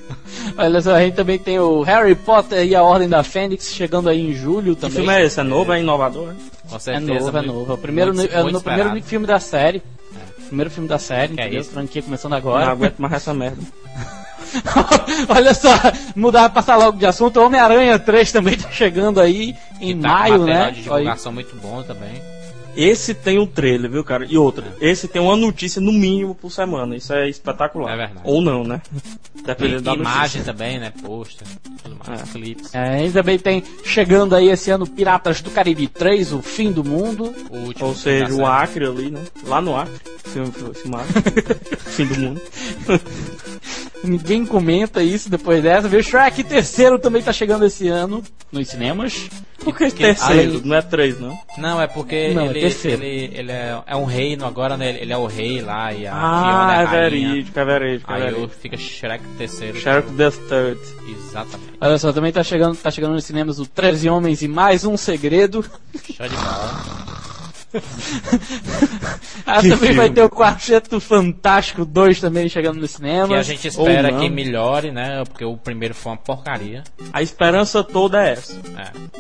Olha 0.57 0.81
só, 0.81 0.95
a 0.95 1.01
gente 1.01 1.15
também 1.15 1.37
tem 1.37 1.59
o 1.59 1.81
Harry 1.81 2.15
Potter 2.15 2.65
e 2.65 2.75
a 2.75 2.81
Ordem 2.83 3.07
da 3.09 3.23
Fênix 3.23 3.73
chegando 3.73 4.09
aí 4.09 4.29
em 4.29 4.33
julho 4.33 4.75
Que 4.75 4.81
também. 4.81 4.97
filme 4.97 5.13
é 5.13 5.25
esse? 5.25 5.39
É 5.39 5.43
novo? 5.43 5.71
É 5.73 5.79
inovador? 5.79 6.27
né? 6.27 6.35
Com 6.69 6.75
É 6.75 6.79
certeza. 6.79 7.13
novo, 7.25 7.37
é 7.37 7.41
novo. 7.41 7.71
É 7.71 7.75
o 7.75 7.77
primeiro, 7.77 8.13
muito- 8.13 8.33
é 8.33 8.41
muito 8.41 8.53
no 8.53 8.61
primeiro 8.61 8.89
esperado. 8.89 9.07
filme 9.09 9.27
da 9.27 9.39
série. 9.39 9.81
Primeiro 10.47 10.71
filme 10.71 10.87
da 10.87 10.97
série, 10.97 11.33
Que 11.33 11.41
é 11.41 11.43
entendeu? 11.45 11.61
isso? 11.61 11.71
Franquia 11.71 12.01
começando 12.01 12.31
Não 12.31 12.37
agora. 12.37 12.71
aguento 12.71 12.97
mais 12.99 13.13
essa 13.13 13.33
merda. 13.33 13.57
Olha 15.29 15.53
só, 15.53 15.69
mudar, 16.15 16.49
passar 16.49 16.77
logo 16.77 16.97
de 16.97 17.05
assunto. 17.05 17.41
Homem-Aranha 17.41 17.99
3 17.99 18.31
também 18.31 18.57
tá 18.57 18.69
chegando 18.71 19.19
aí 19.19 19.55
em 19.81 19.95
Que 19.95 20.01
tá 20.01 20.07
maio, 20.07 20.45
né? 20.45 20.71
de 20.71 20.77
Aí- 20.77 20.83
divulgação 20.83 21.31
muito 21.33 21.55
bom 21.57 21.83
também. 21.83 22.21
Esse 22.77 23.13
tem 23.15 23.39
um 23.39 23.45
trailer, 23.47 23.89
viu, 23.89 24.03
cara? 24.03 24.25
E 24.29 24.37
outra, 24.37 24.63
esse 24.79 25.07
tem 25.07 25.19
uma 25.19 25.35
notícia 25.35 25.81
no 25.81 25.91
mínimo 25.91 26.35
por 26.35 26.51
semana. 26.51 26.95
Isso 26.95 27.11
é 27.11 27.27
espetacular. 27.27 27.91
É 27.91 27.97
verdade. 27.97 28.21
Ou 28.23 28.39
não, 28.41 28.63
né? 28.63 28.81
Tem 29.33 29.43
Dependendo 29.43 29.81
da 29.81 29.93
imagem 29.95 30.41
notícia. 30.41 30.43
também, 30.43 30.79
né? 30.79 30.93
Pôster, 31.01 31.47
tudo 31.83 31.97
mais, 32.07 32.21
É. 32.21 32.31
clipes. 32.31 32.75
É, 32.75 33.05
e 33.07 33.11
também 33.11 33.39
tem 33.39 33.63
chegando 33.83 34.35
aí 34.35 34.49
esse 34.49 34.69
ano 34.69 34.85
Piratas 34.85 35.41
do 35.41 35.49
Caribe 35.49 35.87
3, 35.87 36.33
o 36.33 36.41
fim 36.41 36.71
do 36.71 36.83
mundo. 36.83 37.33
O 37.49 37.57
último 37.57 37.87
Ou 37.87 37.95
filme 37.95 38.19
seja, 38.19 38.27
da 38.37 38.43
o. 38.43 38.45
Acre 38.45 38.85
ali, 38.85 39.09
né? 39.09 39.21
Lá 39.45 39.59
no 39.59 39.75
Acre. 39.75 39.95
Filme, 40.25 40.51
filmado. 40.75 41.07
Fim 41.87 42.05
do 42.05 42.19
mundo. 42.19 42.41
Ninguém 44.03 44.45
comenta 44.45 45.01
isso 45.01 45.29
depois 45.29 45.63
dessa. 45.63 45.87
Viu? 45.87 46.03
Shrek 46.03 46.43
terceiro 46.43 46.99
também 46.99 47.21
tá 47.23 47.33
chegando 47.33 47.65
esse 47.65 47.87
ano 47.87 48.21
nos 48.51 48.67
cinemas. 48.67 49.29
Por 49.63 49.75
que 49.75 49.91
que- 49.91 49.97
terceiro? 50.03 50.49
além- 50.51 50.61
Não 50.63 50.75
é 50.75 50.81
três, 50.81 51.19
não? 51.19 51.37
Não, 51.57 51.81
é 51.81 51.87
porque 51.87 52.29
Não, 52.33 52.43
é 52.43 52.45
ele, 52.49 52.59
terceiro. 52.61 53.03
ele, 53.03 53.31
ele 53.33 53.51
é, 53.51 53.77
é 53.85 53.95
um 53.95 54.05
reino 54.05 54.45
agora, 54.45 54.77
né? 54.77 54.97
Ele 55.01 55.11
é 55.11 55.17
o 55.17 55.25
rei 55.25 55.61
lá 55.61 55.91
e 55.91 56.05
a 56.07 56.11
Fiona 56.11 56.67
Ah, 56.67 56.77
é 56.79 56.81
é 56.81 56.85
rainha. 56.85 57.09
verídico, 57.29 57.59
é 57.59 57.65
verídico, 57.65 58.11
é 58.11 58.15
Aí 58.15 58.21
verídico. 58.21 58.49
fica 58.61 58.77
Shrek 58.77 59.23
terceiro. 59.37 59.77
Shark 59.77 60.09
the 60.13 60.29
Third. 60.31 60.79
Exatamente. 61.09 61.73
Olha 61.81 61.97
só, 61.97 62.13
também 62.13 62.31
tá 62.31 62.43
chegando, 62.43 62.75
tá 62.77 62.91
chegando 62.91 63.13
nos 63.13 63.25
cinemas 63.25 63.59
o 63.59 63.65
13 63.65 64.07
Homens 64.09 64.41
e 64.41 64.47
Mais 64.47 64.85
Um 64.85 64.95
Segredo. 64.95 65.63
Show 66.15 66.27
de 66.27 66.35
bola. 66.35 67.16
Ah, 69.45 69.61
Que 69.61 69.69
também 69.69 69.77
filme. 69.77 69.93
vai 69.95 70.09
ter 70.09 70.21
o 70.23 70.29
Quarteto 70.29 70.99
Fantástico 70.99 71.85
2 71.85 72.19
também 72.19 72.49
chegando 72.49 72.79
nos 72.81 72.91
Que 72.91 72.97
cinemas. 72.97 73.31
a 73.39 73.43
gente 73.43 73.65
espera 73.67 74.11
que 74.19 74.29
melhore, 74.29 74.91
né? 74.91 75.23
Porque 75.25 75.45
o 75.45 75.55
primeiro 75.55 75.93
foi 75.95 76.11
uma 76.11 76.17
porcaria. 76.17 76.83
A 77.13 77.21
esperança 77.21 77.81
toda 77.83 78.21
é 78.27 78.33
essa. 78.33 78.59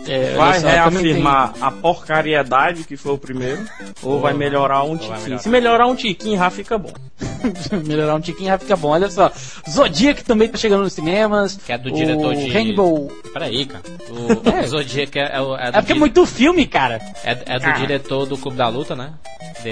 É. 0.05 0.31
É, 0.31 0.35
Vai 0.35 0.59
reafirmar 0.59 1.53
a 1.61 1.71
porcariedade 1.71 2.83
que 2.83 2.97
foi 2.97 3.13
o 3.13 3.17
primeiro, 3.17 3.65
ou 4.03 4.19
vai 4.19 4.33
melhorar 4.33 4.83
um 4.83 4.97
tiquinho. 4.97 5.17
melhorar. 5.21 5.39
Se 5.39 5.49
melhorar 5.49 5.87
um 5.87 5.95
tiquinho, 5.95 6.37
já 6.37 6.49
fica 6.49 6.77
bom. 6.77 6.91
melhorar 7.87 8.15
um 8.15 8.19
tiquinho 8.19 8.49
já 8.49 8.57
fica 8.57 8.75
bom. 8.75 8.89
Olha 8.89 9.09
só, 9.09 9.31
Zodiac 9.69 10.23
também 10.25 10.49
tá 10.49 10.57
chegando 10.57 10.83
nos 10.83 10.93
cinemas. 10.93 11.57
Que 11.65 11.71
é 11.71 11.77
do 11.77 11.89
O 11.89 11.91
diretor 11.93 12.35
de. 12.35 12.49
Rainbow. 12.49 13.09
Peraí, 13.33 13.65
cara. 13.65 13.83
O, 14.09 14.49
É. 14.49 14.61
o 14.63 14.67
Zodiac 14.67 15.17
é, 15.17 15.35
é, 15.37 15.41
o- 15.41 15.55
é 15.55 15.71
do 15.71 15.77
É 15.77 15.81
porque 15.81 15.93
é 15.93 15.95
muito 15.95 16.25
filme, 16.25 16.67
cara. 16.67 16.99
é, 17.23 17.37
é 17.45 17.59
do 17.59 17.79
diretor 17.79 18.25
do 18.25 18.37
Clube 18.47 18.57
da 18.57 18.69
Luta, 18.69 18.95
né? 18.95 19.13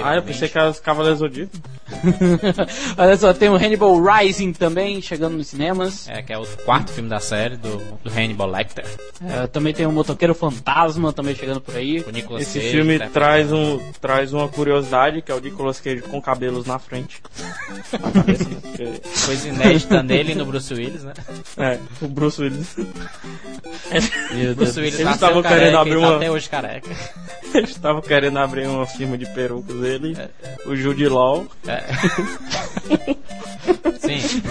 Ah, 0.04 0.16
eu 0.16 0.22
pensei 0.22 0.48
que 0.48 0.58
era 0.58 0.68
os 0.68 0.78
Cavaleiros 0.80 1.20
Zodíaco. 1.20 1.52
Olha 2.98 3.16
só, 3.16 3.32
tem 3.32 3.48
o 3.48 3.54
Hannibal 3.54 3.96
Rising 4.02 4.52
também 4.52 5.00
chegando 5.00 5.36
nos 5.36 5.46
cinemas. 5.46 6.08
É, 6.08 6.20
que 6.22 6.32
é 6.32 6.38
o 6.38 6.44
quarto 6.64 6.92
filme 6.92 7.08
da 7.08 7.20
série 7.20 7.56
do, 7.56 7.78
do 8.02 8.10
Hannibal 8.10 8.50
Lecter. 8.50 8.84
É, 9.24 9.46
também 9.46 9.72
tem 9.72 9.86
o 9.86 9.92
Motoqueiro 9.92 10.34
Fantasma 10.34 11.12
também 11.12 11.34
chegando 11.34 11.60
por 11.60 11.74
aí. 11.76 12.00
O 12.00 12.10
Nicolas 12.10 12.42
Esse 12.42 12.58
Cage, 12.58 12.70
filme 12.72 12.98
né? 12.98 13.08
traz, 13.12 13.50
um, 13.52 13.78
traz 14.00 14.32
uma 14.34 14.48
curiosidade, 14.48 15.22
que 15.22 15.30
é 15.32 15.34
o 15.34 15.40
Nicolas 15.40 15.80
Cage 15.80 16.02
com 16.02 16.20
cabelos 16.20 16.66
na 16.66 16.78
frente. 16.78 17.22
Coisa 19.24 19.48
inédita 19.48 20.02
nele 20.02 20.32
e 20.32 20.34
no 20.34 20.44
Bruce 20.44 20.74
Willis, 20.74 21.04
né? 21.04 21.14
É, 21.56 21.78
o 22.02 22.08
Bruce 22.08 22.42
Willis. 22.42 22.76
O 22.76 24.54
Bruce 24.54 24.78
Willis 24.80 24.98
Eles 25.00 25.14
estavam 25.14 25.42
querendo 25.42 25.78
abrir 25.78 25.92
tá 25.92 25.98
uma- 25.98 26.16
até 26.16 26.30
hoje 26.30 26.48
careca. 26.48 26.90
Eles 27.54 27.70
estavam 27.70 28.02
querendo 28.02 28.38
abrir 28.38 28.55
uma 28.64 28.86
firma 28.86 29.18
de 29.18 29.26
perucas 29.26 29.76
dele, 29.76 30.16
o 30.66 30.76
Jude 30.76 31.08
Law. 31.08 31.46
É. 31.66 31.82
Sim, 33.98 34.42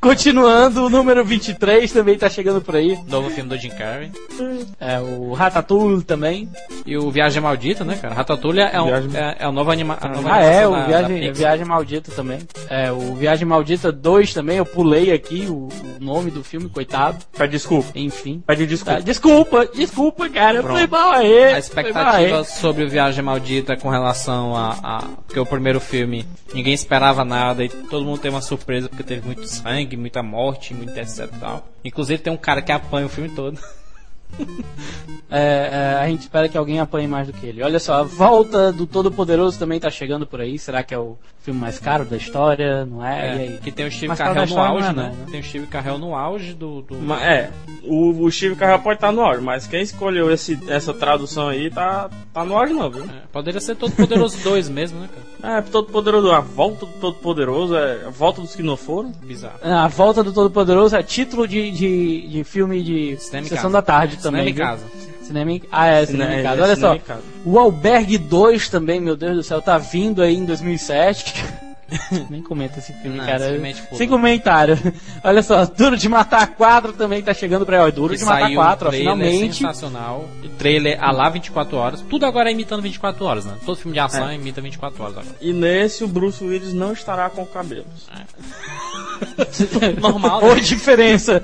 Continuando, 0.00 0.84
o 0.84 0.90
número 0.90 1.24
23 1.24 1.90
também 1.90 2.18
tá 2.18 2.28
chegando 2.28 2.60
por 2.60 2.76
aí. 2.76 2.98
novo 3.08 3.30
filme 3.30 3.48
do 3.48 3.56
Jim 3.56 3.70
Carrey. 3.70 4.10
É, 4.78 4.98
o 5.00 5.32
Ratatouille 5.32 6.02
também. 6.02 6.48
E 6.84 6.96
o 6.98 7.10
Viagem 7.10 7.40
Maldita, 7.40 7.84
né, 7.84 7.96
cara? 8.00 8.12
Ratatouille 8.14 8.60
é 8.60 8.80
um, 8.80 8.86
Viagem- 8.86 9.10
é, 9.14 9.36
é 9.40 9.48
um 9.48 9.52
novo 9.52 9.70
anima 9.70 9.96
a 10.00 10.08
nova 10.08 10.32
Ah, 10.34 10.42
é, 10.42 10.66
o 10.66 10.72
da- 10.72 10.78
da 10.80 10.86
Viagem, 10.86 11.16
Pixar. 11.20 11.34
Viagem 11.36 11.64
Maldita 11.64 12.12
também. 12.12 12.38
É, 12.68 12.92
o 12.92 13.14
Viagem 13.14 13.46
Maldita 13.46 13.90
2 13.92 14.34
também, 14.34 14.58
eu 14.58 14.66
pulei 14.66 15.12
aqui 15.12 15.46
o, 15.48 15.68
o 15.68 16.04
nome 16.04 16.30
do 16.30 16.42
filme, 16.44 16.68
coitado. 16.68 17.18
Pede 17.36 17.52
desculpa. 17.52 17.88
Enfim. 17.94 18.42
Pede 18.46 18.62
Tá, 18.64 18.68
desculpa. 18.68 19.00
desculpa, 19.02 19.66
desculpa, 19.74 20.28
cara. 20.28 20.60
Pronto. 20.62 20.76
Foi 20.78 20.86
mal 20.86 21.12
aí. 21.12 21.44
A 21.54 21.58
expectativa 21.58 22.44
sobre 22.44 22.84
o 22.84 22.90
Viagem 22.90 23.22
Maldita 23.24 23.31
com 23.80 23.88
relação 23.88 24.56
a, 24.56 24.70
a. 24.82 25.02
Porque 25.26 25.38
o 25.38 25.46
primeiro 25.46 25.80
filme 25.80 26.26
ninguém 26.52 26.72
esperava 26.72 27.24
nada 27.24 27.64
e 27.64 27.68
todo 27.68 28.04
mundo 28.04 28.20
teve 28.20 28.34
uma 28.34 28.42
surpresa 28.42 28.88
porque 28.88 29.02
teve 29.02 29.26
muito 29.26 29.46
sangue, 29.46 29.96
muita 29.96 30.22
morte, 30.22 30.74
muito 30.74 30.96
etc 30.96 31.30
e 31.34 31.38
tal. 31.38 31.68
Inclusive 31.84 32.22
tem 32.22 32.32
um 32.32 32.36
cara 32.36 32.62
que 32.62 32.72
apanha 32.72 33.06
o 33.06 33.10
filme 33.10 33.30
todo. 33.30 33.58
É, 35.34 35.94
é, 35.94 35.98
a 35.98 36.06
gente 36.08 36.20
espera 36.20 36.46
que 36.46 36.58
alguém 36.58 36.78
apanhe 36.78 37.08
mais 37.08 37.26
do 37.26 37.32
que 37.32 37.46
ele. 37.46 37.62
Olha 37.62 37.78
só, 37.78 37.94
a 37.94 38.02
volta 38.02 38.70
do 38.70 38.86
Todo-Poderoso 38.86 39.58
também 39.58 39.80
tá 39.80 39.88
chegando 39.90 40.26
por 40.26 40.42
aí. 40.42 40.58
Será 40.58 40.82
que 40.82 40.92
é 40.92 40.98
o 40.98 41.16
filme 41.40 41.58
mais 41.58 41.78
caro 41.78 42.04
da 42.04 42.18
história? 42.18 42.84
Não 42.84 43.02
é? 43.02 43.36
E 43.36 43.40
aí? 43.40 43.58
que 43.62 43.72
tem 43.72 43.86
o 43.86 43.90
Steve 43.90 44.14
Carell 44.14 44.34
da 44.34 44.44
no 44.44 44.54
não 44.54 44.62
auge, 44.62 44.88
é 44.88 44.92
né? 44.92 45.02
não, 45.10 45.24
né? 45.24 45.26
Tem 45.30 45.40
o 45.40 45.42
Steve 45.42 45.66
Carell 45.68 45.96
no 45.96 46.14
auge 46.14 46.52
do. 46.52 46.82
do- 46.82 46.98
Mas, 47.00 47.22
é, 47.22 47.50
o, 47.82 48.10
o 48.26 48.30
Steve 48.30 48.56
Carell 48.56 48.78
pode 48.80 48.98
estar 48.98 49.10
no 49.10 49.22
áudio, 49.22 49.42
mas 49.42 49.66
quem 49.66 49.80
escolheu 49.80 50.30
esse, 50.30 50.58
essa 50.68 50.92
tradução 50.92 51.48
aí 51.48 51.70
tá, 51.70 52.10
tá 52.30 52.44
no 52.44 52.54
áudio 52.54 52.76
não, 52.76 52.90
viu? 52.90 53.04
É, 53.04 53.22
poderia 53.32 53.60
ser 53.60 53.74
Todo 53.74 53.92
Poderoso 53.96 54.36
2 54.44 54.68
mesmo, 54.70 55.00
né, 55.00 55.08
cara? 55.40 55.56
É, 55.58 55.60
todo 55.62 55.88
poderoso, 55.90 56.30
a 56.30 56.40
volta 56.40 56.84
do 56.86 56.92
todo 57.00 57.14
poderoso, 57.16 57.74
é 57.74 58.04
a 58.06 58.10
volta 58.10 58.40
dos 58.42 58.54
que 58.54 58.62
não 58.62 58.76
foram. 58.76 59.10
Bizarro. 59.22 59.58
A 59.62 59.88
volta 59.88 60.22
do 60.22 60.32
Todo-Poderoso 60.32 60.94
é 60.94 61.02
título 61.02 61.48
de, 61.48 61.70
de, 61.72 62.28
de 62.28 62.44
filme 62.44 62.80
de 62.80 63.16
Sessão 63.16 63.48
casa. 63.56 63.70
da 63.70 63.82
Tarde 63.82 64.18
Cinema 64.22 64.38
também. 64.38 64.52
em 64.54 64.56
casa. 64.56 64.84
Cinema 65.22 65.52
em... 65.52 65.62
Ah, 65.70 65.86
é, 65.86 66.06
Cinema 66.06 66.34
em 66.34 66.38
É, 66.38 66.42
Casa. 66.42 66.62
Olha 66.62 66.74
cinema 66.74 66.94
só, 66.94 66.96
em 66.96 67.00
casa. 67.00 67.22
o 67.44 67.58
Albergue 67.58 68.18
2 68.18 68.68
também, 68.68 69.00
meu 69.00 69.16
Deus 69.16 69.36
do 69.36 69.42
céu, 69.42 69.62
tá 69.62 69.78
vindo 69.78 70.20
aí 70.22 70.34
em 70.36 70.44
2007. 70.44 71.44
Nem 72.30 72.42
comenta 72.42 72.78
esse 72.78 72.92
filme, 72.94 73.18
Não, 73.18 73.26
cara. 73.26 73.60
Sem 73.92 74.08
comentário. 74.08 74.78
Olha 75.22 75.42
só, 75.42 75.64
Duro 75.66 75.96
de 75.96 76.08
Matar 76.08 76.46
4 76.48 76.92
também 76.94 77.22
tá 77.22 77.34
chegando 77.34 77.66
pra 77.66 77.88
Duro 77.90 78.12
Que 78.14 78.20
de 78.20 78.24
Matar 78.24 78.40
saiu 78.42 78.56
4, 78.56 78.84
um 78.84 78.88
ó, 78.88 78.90
trailer 78.90 79.14
finalmente. 79.14 79.56
sensacional. 79.56 80.28
O 80.42 80.48
trailer 80.50 81.02
a 81.02 81.10
lá 81.10 81.28
24 81.28 81.76
horas. 81.76 82.00
Tudo 82.08 82.26
agora 82.26 82.48
é 82.48 82.52
imitando 82.52 82.82
24 82.82 83.24
horas, 83.24 83.44
né? 83.44 83.54
Todo 83.64 83.76
filme 83.76 83.92
de 83.92 84.00
ação 84.00 84.32
imita 84.32 84.60
24 84.60 85.02
horas 85.02 85.18
agora. 85.18 85.36
E 85.40 85.52
nesse 85.52 86.04
o 86.04 86.08
Bruce 86.08 86.42
Willis 86.42 86.72
não 86.72 86.92
estará 86.92 87.28
com 87.30 87.44
cabelos. 87.46 87.86
Normal, 90.00 90.42
Ou 90.44 90.54
né? 90.54 90.60
diferença. 90.60 91.42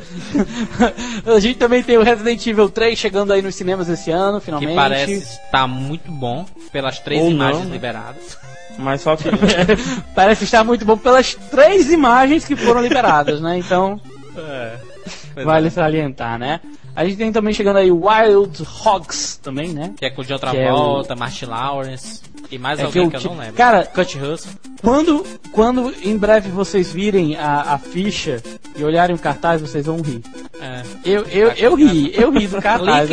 a 1.27 1.41
gente 1.41 1.59
também 1.59 1.83
tem 1.83 1.97
o 1.97 2.03
Resident 2.03 2.45
Evil 2.47 2.69
3 2.69 2.99
chegando 2.99 3.33
aí 3.33 3.43
nos 3.43 3.55
cinemas 3.55 3.89
esse 3.89 4.11
ano, 4.11 4.41
finalmente. 4.41 4.71
Que 4.71 4.75
parece 4.77 5.13
estar 5.13 5.67
muito 5.67 6.11
bom 6.11 6.45
pelas 6.73 6.99
três 6.99 7.23
Ou 7.23 7.31
imagens 7.31 7.59
não, 7.63 7.69
né? 7.69 7.73
liberadas. 7.75 8.37
Mas 8.79 9.01
só 9.01 9.17
que. 9.17 9.25
Parece 10.15 10.45
estar 10.45 10.65
muito 10.65 10.85
bom 10.85 10.97
pelas 10.97 11.35
três 11.35 11.91
imagens 11.91 12.45
que 12.45 12.57
foram 12.57 12.81
liberadas, 12.81 13.41
né? 13.41 13.59
Então, 13.59 14.01
Pois 14.33 14.88
vale 15.35 15.69
é. 15.69 15.71
salientar, 15.71 16.39
né? 16.39 16.61
A 16.95 17.05
gente 17.05 17.17
tem 17.17 17.33
também 17.33 17.55
chegando 17.55 17.77
aí 17.77 17.91
Wild 17.91 18.63
Hogs 18.85 19.37
também, 19.37 19.69
né? 19.69 19.95
Que 19.97 20.07
é 20.07 20.11
com 20.11 20.23
o 20.23 20.25
John 20.25 20.39
Que 20.39 20.47
é 20.47 20.51
Travolta, 20.51 21.15
Martin 21.15 21.45
Lawrence 21.45 22.23
e 22.51 22.59
mais 22.59 22.81
É 22.81 22.85
alguém 22.85 23.09
que 23.09 23.11
que, 23.11 23.17
eu, 23.17 23.19
eu 23.19 23.23
tipo, 23.23 23.35
não 23.35 23.41
lembro. 23.41 23.57
cara, 23.57 23.85
Cut 23.85 24.19
Russell. 24.19 24.53
Quando, 24.83 25.25
quando 25.53 25.95
em 26.03 26.17
breve 26.17 26.51
vocês 26.51 26.91
virem 26.93 27.37
a, 27.37 27.75
a 27.75 27.79
ficha 27.79 28.43
e 28.77 28.83
olharem 28.83 29.15
o 29.15 29.19
cartaz, 29.19 29.61
vocês 29.61 29.87
vão 29.87 30.01
rir. 30.01 30.23
É. 30.61 30.83
Eu, 31.05 31.23
eu, 31.27 31.49
eu 31.51 31.75
ri, 31.75 32.13
eu 32.15 32.31
ri 32.31 32.47
do 32.47 32.59
cartaz. 32.63 33.09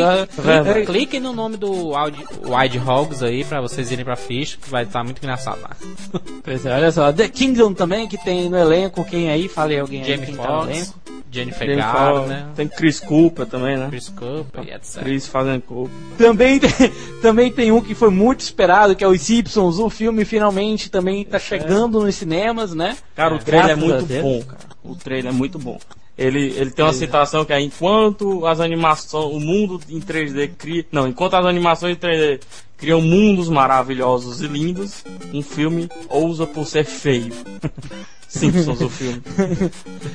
Cliquem 0.86 1.20
no 1.20 1.32
nome 1.32 1.56
do 1.56 1.90
Wild, 1.90 2.78
Hogs 2.78 3.22
aí 3.22 3.44
pra 3.44 3.60
vocês 3.60 3.90
irem 3.90 4.04
pra 4.04 4.16
ficha, 4.16 4.56
que 4.60 4.70
vai 4.70 4.84
estar 4.84 5.04
muito 5.04 5.18
engraçado 5.18 5.60
lá. 5.60 5.70
Pois 6.42 6.64
é, 6.64 6.76
olha 6.76 6.92
só. 6.92 7.12
The 7.12 7.28
Kingdom 7.28 7.74
também, 7.74 8.06
que 8.06 8.16
tem 8.16 8.48
no 8.48 8.56
elenco 8.56 9.04
quem 9.04 9.28
aí? 9.28 9.48
Falei 9.48 9.80
alguém 9.80 10.02
aí 10.02 10.12
Jamie 10.12 10.26
quem 10.26 10.36
tá 10.36 10.42
no 10.42 10.60
Foxx, 10.60 10.76
elenco. 10.76 10.94
Jennifer 11.30 11.68
Garner, 12.12 12.22
fala- 12.22 12.26
né? 12.28 12.48
Tem 12.56 12.68
Chris 12.68 13.00
Cooper 13.00 13.46
também, 13.46 13.76
né? 13.76 13.86
Chris 13.88 14.08
Cooper 14.08 14.64
e 14.64 14.70
etc. 14.72 15.02
Chris 15.02 15.26
fazendo 15.26 15.62
Cooper. 15.62 15.92
Também 16.18 16.58
tem, 16.58 16.70
também 17.22 17.52
tem 17.52 17.72
um 17.72 17.80
que 17.80 17.94
foi 17.94 18.10
muito 18.10 18.40
esperado, 18.40 18.94
que 18.96 19.04
é 19.04 19.08
os 19.08 19.20
Simpsons. 19.20 19.78
O 19.78 19.90
filme 19.90 20.24
finalmente 20.24 20.90
também 20.90 21.24
tá 21.24 21.38
chegando 21.38 22.00
nos 22.00 22.14
cinemas, 22.14 22.74
né? 22.74 22.96
Cara, 23.14 23.34
o 23.34 23.38
É, 23.38 23.40
trailer 23.40 23.70
é 23.70 23.72
a 23.72 23.76
muito 23.76 24.06
bom, 24.22 24.42
cara. 24.42 24.58
O 24.84 24.94
trailer 24.94 25.32
é 25.32 25.34
muito 25.34 25.58
bom. 25.58 25.78
Ele, 26.18 26.46
ele 26.56 26.70
tem 26.70 26.82
uma 26.82 26.94
citação 26.94 27.44
que 27.44 27.52
é 27.52 27.60
enquanto 27.60 28.46
as 28.46 28.58
animações, 28.58 29.34
o 29.34 29.38
mundo 29.38 29.78
em 29.90 30.00
3D 30.00 30.50
cria, 30.56 30.86
não, 30.90 31.06
enquanto 31.06 31.34
as 31.34 31.44
animações 31.44 31.94
em 31.94 32.00
3D 32.00 32.40
criam 32.78 33.02
mundos 33.02 33.50
maravilhosos 33.50 34.40
e 34.40 34.46
lindos, 34.46 35.04
um 35.34 35.42
filme 35.42 35.90
ousa 36.08 36.46
por 36.46 36.64
ser 36.66 36.84
feio. 36.84 37.34
Simpsons, 38.28 38.80
o 38.80 38.88
filme. 38.90 39.22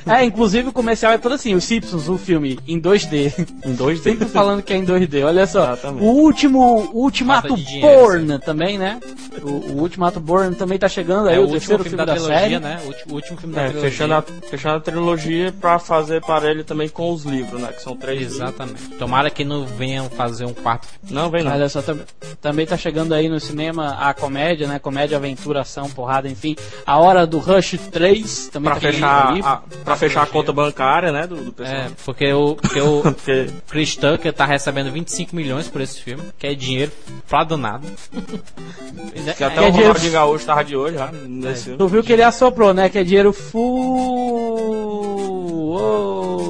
É, 0.06 0.24
inclusive 0.24 0.68
o 0.68 0.72
comercial 0.72 1.12
é 1.12 1.18
todo 1.18 1.32
assim, 1.34 1.54
os 1.54 1.64
Simpsons, 1.64 2.08
o 2.08 2.18
filme, 2.18 2.58
em 2.68 2.80
2D. 2.80 3.32
Em 3.64 3.74
2D. 3.74 4.02
Sempre 4.02 4.28
falando 4.28 4.62
que 4.62 4.72
é 4.72 4.76
em 4.76 4.84
2D, 4.84 5.24
olha 5.24 5.46
só. 5.46 5.62
Exatamente. 5.72 6.04
O 6.04 6.08
último, 6.08 6.90
o 6.92 7.02
Ultimato 7.04 7.54
Born 7.80 8.38
também, 8.40 8.78
né? 8.78 9.00
O, 9.42 9.48
o 9.48 9.80
Ultimato 9.80 10.20
Born 10.20 10.54
também 10.54 10.78
tá 10.78 10.88
chegando 10.88 11.28
aí, 11.28 11.36
É 11.36 11.38
o, 11.38 11.42
o 11.42 11.44
último 11.44 11.58
terceiro 11.58 11.84
filme 11.84 11.96
filme 11.96 12.06
da, 12.06 12.12
da, 12.12 12.20
trilogia, 12.20 12.38
série. 12.40 12.58
né? 12.58 12.80
O 13.08 13.14
último 13.14 13.38
filme 13.38 13.54
da 13.54 13.62
É, 13.62 13.66
trilogia. 13.68 13.90
fechando 13.90 14.14
a, 14.14 14.22
fechando 14.22 14.76
a 14.76 14.80
trilogia 14.80 15.54
pra 15.60 15.78
fazer 15.78 16.20
parelho 16.20 16.64
também 16.64 16.88
com 16.88 17.10
os 17.12 17.24
livros, 17.24 17.60
né? 17.60 17.68
Que 17.72 17.82
são 17.82 17.96
três 17.96 18.18
livros. 18.20 18.36
Exatamente. 18.36 18.82
Tomara 18.98 19.30
que 19.30 19.44
não 19.44 19.64
venham 19.66 20.08
fazer 20.10 20.44
um 20.44 20.52
quarto. 20.54 20.86
Não, 21.10 21.30
vem 21.30 21.42
não. 21.42 21.52
Olha 21.52 21.68
só, 21.68 21.80
tam- 21.82 21.98
também 22.40 22.66
tá 22.66 22.76
chegando 22.76 23.14
aí 23.14 23.28
no 23.28 23.40
cinema 23.40 23.96
a 23.98 24.12
comédia, 24.12 24.66
né? 24.68 24.78
Comédia, 24.78 25.16
aventura, 25.16 25.62
ação, 25.62 25.88
porrada, 25.88 26.28
enfim. 26.28 26.54
A 26.86 26.98
Hora 26.98 27.26
do 27.26 27.38
Rush 27.38 27.78
3 27.90 28.01
também 28.50 28.70
Pra 28.70 28.74
tá 28.74 28.80
fechar, 28.80 29.36
a, 29.42 29.56
pra 29.84 29.96
fechar 29.96 30.22
a 30.22 30.26
conta 30.26 30.52
bancária, 30.52 31.12
né? 31.12 31.26
Do, 31.26 31.36
do 31.36 31.52
pessoal. 31.52 31.76
É, 31.76 31.90
porque 32.04 32.32
o, 32.32 32.54
porque 32.56 32.80
o 32.80 33.02
Porque 33.12 33.46
Chris 33.68 33.96
Tucker 33.96 34.32
tá 34.32 34.44
recebendo 34.44 34.90
25 34.92 35.34
milhões 35.36 35.68
por 35.68 35.80
esse 35.80 36.00
filme, 36.00 36.22
que 36.38 36.46
é 36.46 36.54
dinheiro 36.54 36.92
pra 37.28 37.44
danado. 37.44 37.86
que 39.36 39.44
até 39.44 39.56
é 39.56 39.60
o 39.60 39.70
dinheiro- 39.70 39.88
Ronaldinho 39.88 40.12
Gaúcho 40.12 40.46
tava 40.46 40.64
de 40.64 40.76
hoje 40.76 40.96
já 40.96 41.10
nesse 41.12 41.64
filme. 41.64 41.78
Tu 41.78 41.88
viu 41.88 42.02
que 42.02 42.12
ele 42.12 42.22
assoprou, 42.22 42.72
né? 42.74 42.88
Que 42.88 42.98
é 42.98 43.04
dinheiro 43.04 43.32
fu... 43.32 43.62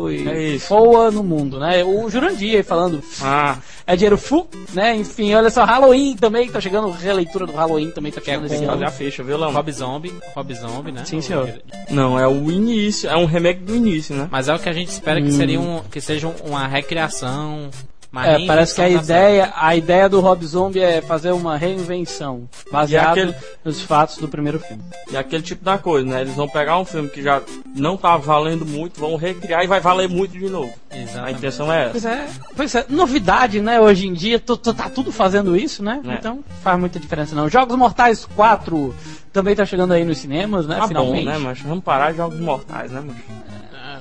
Oi. 0.03 0.28
É 0.28 0.42
isso. 0.42 0.66
Foa 0.66 1.11
no 1.11 1.22
mundo, 1.22 1.59
né? 1.59 1.82
O 1.84 2.09
Jurandir 2.11 2.57
aí 2.57 2.62
falando 2.62 3.03
Ah, 3.20 3.57
é 3.87 3.97
dinheiro 3.97 4.16
fu, 4.18 4.47
né? 4.72 4.97
Enfim, 4.97 5.35
olha 5.35 5.51
só, 5.51 5.64
Halloween 5.64 6.16
também 6.16 6.51
tá 6.51 6.61
chegando, 6.61 6.91
releitura 6.91 7.47
do 7.47 7.53
Halloween 7.53 7.91
também 7.91 8.12
tá 8.12 8.20
chegando 8.20 8.47
esse 8.47 8.57
com- 8.57 8.62
ano. 8.62 8.72
fazer 8.72 8.85
a 8.85 8.91
ficha, 8.91 9.22
viu, 9.22 9.37
Lama? 9.37 9.53
Rob 9.55 9.72
Zombie, 9.72 10.12
Rob 10.35 10.55
Zombie, 10.55 10.93
né? 10.93 11.05
Sim, 11.05 11.20
senhor. 11.20 11.53
Não, 11.91 12.18
é 12.18 12.26
o 12.26 12.51
início, 12.51 13.09
é 13.11 13.16
um 13.16 13.24
remake 13.26 13.61
do 13.62 13.74
início, 13.76 14.14
né? 14.14 14.28
Mas 14.30 14.49
é 14.49 14.55
o 14.55 14.59
que 14.59 14.68
a 14.68 14.72
gente 14.72 14.89
espera 14.89 15.20
que 15.20 15.33
seria 15.33 15.61
um, 15.61 15.83
que 15.91 16.01
seja 16.01 16.28
um- 16.28 16.35
uma 16.49 16.66
recriação. 16.66 17.70
É, 18.15 18.47
parece 18.47 18.75
que 18.75 18.83
a 18.83 18.89
ideia, 18.91 19.53
a 19.57 19.75
ideia 19.75 20.07
do 20.09 20.21
Rob 20.21 20.45
Zombie 20.45 20.81
é 20.81 21.01
fazer 21.01 21.33
uma 21.33 21.57
reinvenção, 21.57 22.47
baseado 22.71 23.13
aquele- 23.13 23.35
nos 23.65 23.81
fatos 23.81 24.19
do 24.19 24.29
primeiro 24.29 24.59
filme. 24.61 24.83
E 25.11 25.17
aquele 25.17 25.43
tipo 25.43 25.65
da 25.65 25.79
coisa, 25.79 26.07
né? 26.07 26.21
Eles 26.21 26.35
vão 26.35 26.47
pegar 26.47 26.79
um 26.79 26.85
filme 26.85 27.09
que 27.09 27.23
já 27.23 27.41
não 27.75 27.97
tá 27.97 28.17
valendo 28.19 28.67
muito, 28.67 29.01
vão 29.01 29.17
recriar 29.17 29.65
e 29.65 29.67
vai 29.67 29.81
valer 29.81 30.09
muito 30.11 30.33
de 30.39 30.49
novo. 30.51 30.73
série. 30.91 31.01
A 31.01 31.05
Exatamente. 31.05 31.39
intenção 31.39 31.73
é 31.73 31.81
essa. 31.85 31.91
Pois 31.93 32.05
é, 32.05 32.27
pois 32.55 32.75
é, 32.75 32.87
novidade, 32.91 33.61
né? 33.63 33.81
Hoje 33.81 34.07
em 34.07 34.13
dia, 34.13 34.39
tu- 34.39 34.59
tu- 34.59 34.75
tá 34.75 34.91
tudo 34.91 35.11
fazendo 35.11 35.57
isso, 35.57 35.83
né? 35.83 36.01
É. 36.07 36.15
Então, 36.15 36.41
faz 36.63 36.79
muita 36.79 37.01
diferença 37.01 37.35
não. 37.35 37.49
Jogos 37.49 37.77
Mortais 37.79 38.27
4 38.37 38.95
também 39.33 39.57
tá 39.57 39.65
chegando 39.65 39.93
aí 39.95 40.05
nos 40.05 40.19
cinemas, 40.19 40.67
né? 40.67 40.75
Tá 40.77 40.83
bom, 40.83 40.89
Finalmente. 40.89 41.25
né, 41.25 41.39
mas 41.39 41.61
Vamos 41.63 41.83
parar 41.83 42.11
de 42.11 42.19
jogos 42.19 42.39
mortais, 42.39 42.91
né, 42.91 43.03
mas 43.07 43.17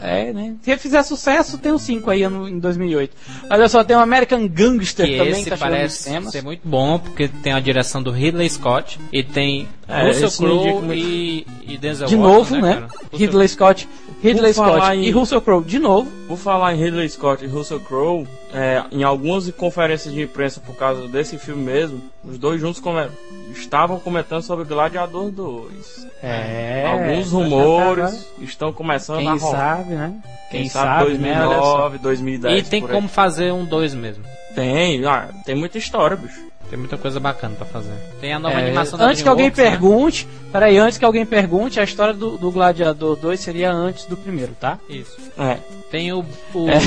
É, 0.02 0.34
né? 0.34 0.56
Se 0.64 0.76
fizer 0.78 1.04
sucesso, 1.04 1.58
tem 1.58 1.72
o 1.72 1.78
5 1.80 2.10
aí 2.10 2.28
no- 2.28 2.48
em 2.50 2.58
2008. 2.60 3.16
Olha 3.50 3.70
só, 3.70 3.84
tem 3.84 3.96
o 3.96 4.00
American 4.00 4.48
Gangster 4.48 5.06
Que 5.06 5.18
também 5.18 5.32
esse 5.42 5.50
tá 5.50 5.58
parece 5.58 6.10
ser 6.32 6.44
muito 6.44 6.62
bom, 6.68 6.98
porque 6.98 7.28
tem 7.28 7.54
a 7.54 7.60
direção 7.60 8.02
do 8.02 8.10
Ridley 8.12 8.50
Scott 8.50 9.00
e 9.14 9.22
tem 9.24 9.68
É, 9.88 10.08
Russell 10.08 10.32
Crowe 10.32 10.96
e, 10.98 11.46
e 11.68 11.78
Denzel 11.78 12.08
De 12.08 12.16
Washington, 12.16 12.56
novo, 12.56 12.56
né? 12.66 12.74
Russell- 13.12 13.20
Ridley 13.20 13.48
Scott, 13.48 13.90
Ridley 14.24 14.54
Scott 14.54 14.96
em- 14.96 15.04
e 15.06 15.12
Russell 15.12 15.42
Crowe 15.42 15.64
de 15.64 15.80
novo. 15.80 16.10
Por 16.32 16.38
falar 16.38 16.74
em 16.74 16.78
Ridley 16.78 17.10
Scott 17.10 17.44
e 17.44 17.48
Russell 17.50 17.82
Crowe, 17.82 18.26
é, 18.54 18.82
em 18.90 19.04
algumas 19.04 19.52
conferências 19.52 20.14
de 20.14 20.22
imprensa 20.22 20.62
por 20.62 20.74
causa 20.78 21.06
desse 21.10 21.38
filme 21.38 21.62
mesmo, 21.62 22.02
os 22.24 22.38
dois 22.38 22.62
juntos 22.62 22.80
come- 22.80 23.10
estavam 23.52 24.00
comentando 24.00 24.42
sobre 24.42 24.64
Gladiador 24.64 25.30
2. 25.30 26.08
É. 26.24 26.86
Alguns 26.88 27.32
tá 27.32 27.36
rumores 27.38 28.28
estão 28.40 28.72
começando 28.72 29.18
Quem 29.18 29.28
a 29.28 29.34
rolar. 29.34 29.58
sabe, 29.78 29.94
né? 29.94 30.22
Quem, 30.50 30.70
sabe, 30.70 31.18
né? 31.18 31.46
Olha 31.46 31.58
só. 31.58 31.90
2009, 31.90 31.98
2010. 31.98 32.66
E 32.66 32.70
tem 32.70 32.82
como 32.82 33.10
fazer 33.10 33.52
um 33.52 33.66
2 33.66 33.94
mesmo. 33.94 34.24
Tem, 34.56 35.06
ah, 35.06 35.28
tem 35.46 35.54
muita 35.54 35.78
história, 35.78 36.16
bicho. 36.16 36.51
Tem 36.72 36.80
muita 36.80 36.98
coisa 36.98 37.20
bacana 37.20 37.54
pra 37.56 37.66
fazer. 37.66 37.92
Tem 38.22 38.32
a 38.34 38.40
nova 38.40 38.60
É, 38.60 38.66
animação 38.68 38.98
da 38.98 39.06
antes 39.06 39.22
que 39.22 39.28
alguém 39.28 39.52
DreamWorks, 39.52 39.72
né? 39.74 39.78
pergunte, 39.78 40.28
peraí, 40.54 40.78
antes 40.78 40.98
que 40.98 41.04
alguém 41.06 41.26
pergunte, 41.26 41.80
a 41.80 41.84
história 41.84 42.14
do, 42.14 42.38
do 42.38 42.50
Gladiador 42.50 43.18
2 43.18 43.40
seria 43.40 43.72
antes 43.74 44.06
do 44.06 44.16
primeiro, 44.16 44.54
tá? 44.60 44.80
Isso. 44.90 45.18
É. 45.38 45.58
Tem 45.92 46.14
o, 46.14 46.24
o- 46.54 46.70
É. 46.70 46.80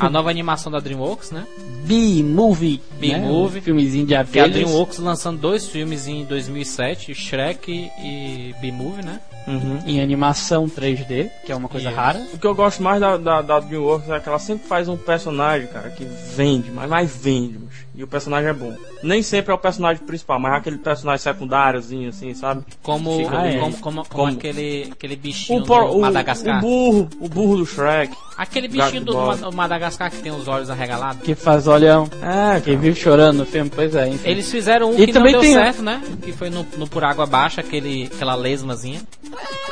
a 0.00 0.10
nova 0.10 0.28
animação 0.28 0.72
da 0.72 0.80
DreamWorks, 0.80 1.30
né? 1.30 1.46
B-Movie. 1.84 2.80
Né? 3.00 3.18
B-Movie. 3.18 3.58
Um 3.60 3.62
filmezinho 3.62 4.04
de 4.04 4.08
Que 4.08 4.14
é 4.14 4.18
a 4.18 4.20
abelhas. 4.22 4.52
DreamWorks 4.52 4.98
lançando 4.98 5.38
dois 5.40 5.66
filmes 5.68 6.06
em 6.08 6.24
2007, 6.24 7.14
Shrek 7.14 7.70
e 8.02 8.54
B-Movie, 8.60 9.04
né? 9.04 9.20
Uhum. 9.48 9.82
Em 9.86 10.00
animação 10.02 10.66
3D, 10.68 11.30
que 11.44 11.50
é 11.52 11.56
uma 11.56 11.68
coisa 11.68 11.88
Isso. 11.88 11.96
rara. 11.96 12.20
O 12.34 12.38
que 12.38 12.46
eu 12.46 12.54
gosto 12.54 12.82
mais 12.82 13.00
da, 13.00 13.16
da, 13.16 13.42
da 13.42 13.60
DreamWorks 13.60 14.10
é 14.10 14.20
que 14.20 14.28
ela 14.28 14.38
sempre 14.38 14.66
faz 14.68 14.88
um 14.88 14.96
personagem, 14.96 15.66
cara, 15.68 15.90
que 15.90 16.04
vende, 16.36 16.70
mas 16.70 16.88
mais 16.88 17.16
vende. 17.16 17.58
E 17.94 18.04
o 18.04 18.06
personagem 18.06 18.48
é 18.50 18.52
bom. 18.52 18.76
Nem 19.02 19.22
sempre 19.24 19.50
é 19.50 19.54
o 19.54 19.58
personagem 19.58 20.04
principal, 20.04 20.38
mas 20.38 20.52
é 20.52 20.56
aquele 20.58 20.78
personagem 20.78 21.20
secundáriozinho, 21.20 22.10
assim, 22.10 22.32
sabe? 22.32 22.62
Como, 22.80 23.16
Fica 23.16 23.38
ali. 23.38 23.58
como, 23.58 23.76
como, 23.78 23.96
como 24.04 24.06
Como? 24.08 24.32
aquele, 24.38 24.88
aquele 24.92 25.16
bichinho 25.16 25.62
O, 25.62 25.66
por- 25.66 25.88
do 25.90 25.98
Madagascar. 25.98 26.58
o 26.58 26.60
burro, 26.60 27.08
o 27.20 27.28
burro 27.28 27.56
do 27.56 27.66
Shrek. 27.66 28.14
Aquele 28.36 28.68
bichinho 28.68 29.04
do, 29.04 29.16
Ma- 29.16 29.50
Madagascar 29.50 30.12
que 30.12 30.18
tem 30.18 30.30
os 30.30 30.46
olhos 30.46 30.70
arregalados. 30.70 31.22
Que 31.22 31.34
faz 31.34 31.66
olhão. 31.66 32.08
É, 32.22 32.60
Que 32.60 32.76
vive 32.76 33.00
chorando 33.00 33.38
no 33.38 33.46
filme, 33.46 33.68
pois 33.74 33.92
é, 33.96 34.06
enfim. 34.08 34.28
Eles 34.28 34.48
fizeram 34.48 34.92
um 34.92 34.94
E 34.98 35.06
que 35.06 35.12
também 35.12 35.32
não 35.32 35.40
deu 35.40 35.50
tem 35.50 35.60
certo, 35.60 35.82
né? 35.82 36.00
Que 36.22 36.30
foi 36.32 36.50
no, 36.50 36.64
no 36.76 36.86
Por 36.86 37.02
Água 37.02 37.26
Baixa, 37.26 37.60
aquele, 37.62 38.04
aquela 38.14 38.36
lesmazinha. 38.36 39.00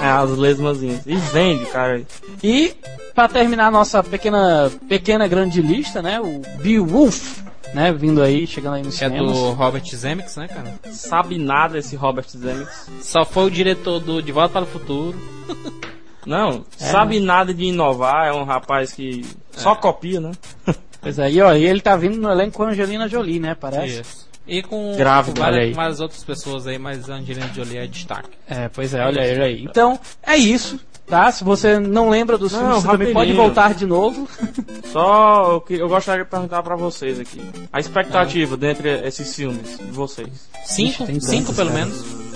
É, 0.01 0.07
as 0.07 0.31
lesmazinhas. 0.31 1.03
E 1.07 1.15
vende, 1.17 1.67
cara. 1.67 2.03
E 2.43 2.75
pra 3.15 3.29
terminar 3.29 3.67
a 3.67 3.71
nossa 3.71 4.03
pequena, 4.03 4.71
pequena 4.89 5.27
grande 5.27 5.61
lista, 5.63 6.03
né? 6.03 6.21
O 6.21 6.43
Beowulf, 6.63 7.39
né? 7.75 7.93
Vindo 7.93 8.23
aí, 8.23 8.47
chegando 8.47 8.75
aí 8.75 8.83
nos 8.83 8.99
Que 8.99 9.05
é 9.05 9.09
cinemas. 9.09 9.33
do 9.33 9.51
Robert 9.53 9.85
Zemeckis, 9.87 10.37
né, 10.37 10.49
cara? 10.49 10.75
Sabe 10.93 11.39
nada 11.39 11.79
esse 11.79 11.97
Robert 11.97 12.27
Zemeckis. 12.29 12.91
Só 13.01 13.25
foi 13.25 13.45
o 13.47 13.51
diretor 13.51 14.01
do 14.01 14.23
De 14.23 14.33
Volta 14.33 14.53
para 14.55 14.63
o 14.63 14.67
Futuro. 14.67 15.17
Não, 16.27 16.65
É, 16.81 16.85
sabe 16.87 17.21
nada 17.21 17.55
de 17.55 17.67
inovar, 17.67 18.27
é 18.27 18.33
um 18.33 18.43
rapaz 18.43 18.93
que 18.93 19.25
só 19.53 19.75
copia, 19.77 20.21
né? 20.21 20.33
Pois 21.01 21.21
é, 21.21 21.31
e 21.31 21.41
ó, 21.41 21.55
e 21.55 21.65
ele 21.65 21.81
tá 21.81 21.95
vindo 21.95 22.17
no 22.21 22.29
elenco 22.29 22.57
com 22.57 22.65
a 22.65 22.71
Angelina 22.71 23.07
Jolie, 23.07 23.39
né? 23.39 23.55
Parece. 23.55 24.01
Isso. 24.01 24.27
E 24.47 24.63
com, 24.63 24.95
Grávida, 24.97 25.41
várias, 25.41 25.75
várias 25.75 26.01
outras 26.01 26.23
pessoas 26.23 26.67
aí, 26.67 26.79
mas 26.79 27.11
a 27.11 27.15
Angelina 27.15 27.51
Jolie 27.55 27.79
é 27.79 27.87
destaque. 27.87 28.31
É, 28.49 28.69
pois 28.69 28.95
é, 28.95 29.05
olha 29.05 29.23
aí, 29.23 29.33
olha 29.33 29.45
aí. 29.45 29.65
Então, 29.65 29.99
é 30.23 30.37
isso, 30.37 30.79
tá? 31.07 31.33
Se 31.33 31.43
você 31.43 31.81
não 31.81 32.09
lembra 32.09 32.39
dos 32.39 32.53
filmes, 32.53 32.77
você 32.77 32.87
também 32.89 33.13
pode 33.13 33.33
voltar 33.33 33.75
de 33.75 33.85
novo. 33.87 34.29
Só 34.93 35.53
eu, 35.53 35.61
que- 35.61 35.75
eu 35.75 35.89
gostaria 35.89 36.25
de 36.25 36.31
perguntar 36.31 36.63
pra 36.63 36.77
vocês 36.77 37.19
aqui. 37.19 37.43
A 37.73 37.81
expectativa 37.81 38.57
dentre 38.57 38.89
esses 39.07 39.35
filmes 39.35 39.79
de 39.79 39.91
vocês. 39.91 40.49
Cinco, 40.65 41.05
tem 41.07 41.19
cinco 41.21 41.53
pelo 41.53 41.71
né? 41.71 41.85
menos. 41.85 42.27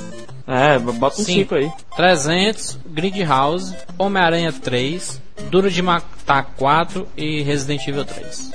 É, 0.46 0.78
bota 0.80 1.20
um 1.20 1.24
Sim. 1.24 1.34
5 1.34 1.54
aí. 1.54 1.70
300, 1.96 2.76
Grid 2.86 3.22
House, 3.22 3.72
Homem-Aranha 3.96 4.52
3, 4.52 5.22
Duro 5.48 5.70
de 5.70 5.80
Matar 5.80 6.54
4 6.56 7.06
e 7.16 7.40
Resident 7.42 7.86
Evil 7.86 8.04
3. 8.04 8.50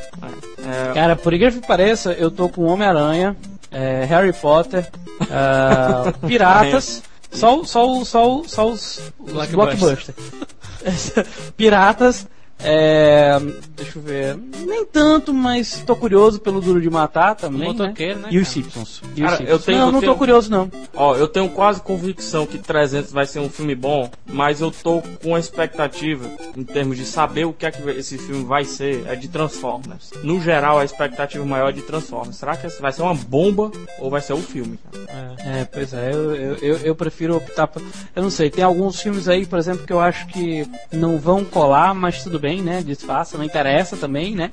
É, 0.65 0.93
Cara, 0.93 1.15
por 1.15 1.33
incrível 1.33 1.61
que 1.61 1.67
pareça, 1.67 2.13
eu 2.13 2.31
tô 2.31 2.49
com 2.49 2.63
Homem-Aranha, 2.63 3.35
é, 3.71 4.05
Harry 4.05 4.33
Potter, 4.33 4.89
ah, 5.29 6.13
Piratas, 6.25 7.03
só, 7.31 7.63
só, 7.63 8.03
só, 8.03 8.41
só 8.45 8.69
os, 8.69 9.11
os 9.19 9.31
Blockbuster. 9.31 10.13
blockbuster. 10.13 11.25
Piratas, 11.55 12.27
é, 12.59 13.37
deixa 13.75 13.99
eu 13.99 14.01
ver, 14.01 14.37
nem 14.65 14.85
tanto, 14.85 15.33
mas 15.33 15.83
tô 15.85 15.95
curioso 15.95 16.39
pelo 16.39 16.61
Duro 16.61 16.81
de 16.81 16.89
Matar 16.89 17.35
também, 17.35 17.69
O 17.69 17.73
né? 17.73 17.93
né, 17.97 18.27
E 18.31 18.39
os? 18.39 18.47
Simpsons. 18.47 19.01
E 19.15 19.21
os 19.21 19.25
Cara, 19.25 19.37
Simpsons. 19.37 19.49
eu 19.49 19.59
tenho- 19.59 19.77
não, 19.79 19.85
eu 19.87 19.91
não 19.91 19.99
tenho- 19.99 20.11
tô 20.13 20.17
curioso 20.17 20.49
não. 20.49 20.71
Ó, 20.95 21.15
eu 21.15 21.27
tenho 21.27 21.49
quase 21.49 21.81
convicção 21.81 22.45
que 22.47 22.57
300 22.57 23.11
vai 23.11 23.25
ser 23.25 23.39
um 23.39 23.49
filme 23.49 23.75
bom, 23.75 24.09
mas 24.25 24.61
eu 24.61 24.71
tô 24.71 25.01
com 25.21 25.35
a 25.35 25.39
expectativa, 25.39 26.27
em 26.55 26.63
termos 26.63 26.97
de 26.97 27.05
saber 27.05 27.45
o 27.45 27.53
que 27.53 27.65
é 27.65 27.71
que 27.71 27.87
esse 27.91 28.17
filme 28.17 28.43
vai 28.45 28.63
ser, 28.65 29.05
é 29.07 29.15
de 29.15 29.27
Transformers. 29.27 30.11
No 30.23 30.39
geral, 30.41 30.79
a 30.79 30.85
expectativa 30.85 31.45
maior 31.45 31.69
é 31.69 31.73
de 31.73 31.81
Transformers. 31.81 32.37
Será 32.37 32.55
que 32.55 32.67
vai 32.81 32.91
ser 32.91 33.01
uma 33.01 33.13
bomba 33.13 33.71
ou 33.99 34.09
vai 34.09 34.21
ser 34.21 34.33
um 34.33 34.41
filme? 34.41 34.79
cara? 34.91 35.35
É, 35.39 35.65
pois 35.65 35.93
é, 35.93 36.11
eu, 36.13 36.35
eu, 36.35 36.55
eu, 36.57 36.77
eu 36.77 36.95
prefiro 36.95 37.35
optar 37.35 37.67
por. 37.67 37.81
Eu 38.15 38.23
não 38.23 38.29
sei, 38.29 38.49
tem 38.49 38.63
alguns 38.63 38.99
filmes 39.01 39.27
aí, 39.27 39.45
por 39.45 39.59
exemplo, 39.59 39.85
que 39.85 39.93
eu 39.93 39.99
acho 39.99 40.25
que 40.27 40.67
não 40.91 41.17
vão 41.19 41.43
colar, 41.43 41.93
mas 41.93 42.23
tudo 42.23 42.39
bem, 42.39 42.44
né? 42.61 42.81
Disfarça, 42.85 43.37
não 43.37 43.45
interessa 43.45 43.95
também, 43.97 44.35
né? 44.35 44.49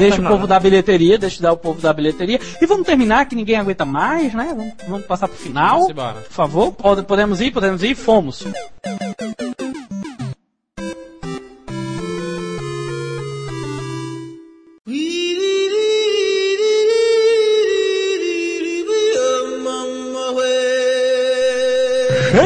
Deixa 0.00 0.16
o 0.16 0.24
povo 0.28 0.46
da 0.46 0.60
bilheteria, 0.60 1.18
deixa 1.18 1.42
dar 1.42 1.52
o 1.52 1.56
povo 1.56 1.80
da 1.80 1.92
bilheteria. 1.92 2.38
E 2.60 2.66
vamos 2.66 2.86
terminar, 2.86 3.26
que 3.26 3.34
ninguém 3.34 3.56
aguenta 3.56 3.84
mais, 3.84 4.32
né? 4.34 4.54
Vamos, 4.56 4.72
vamos 4.88 5.06
passar 5.06 5.28
pro 5.28 5.36
final. 5.36 5.86
Por 6.22 6.32
favor, 6.32 6.72
Pode- 6.72 7.02
podemos 7.04 7.40
ir, 7.40 7.50
podemos 7.50 7.82
ir, 7.82 7.94
fomos. 7.94 8.44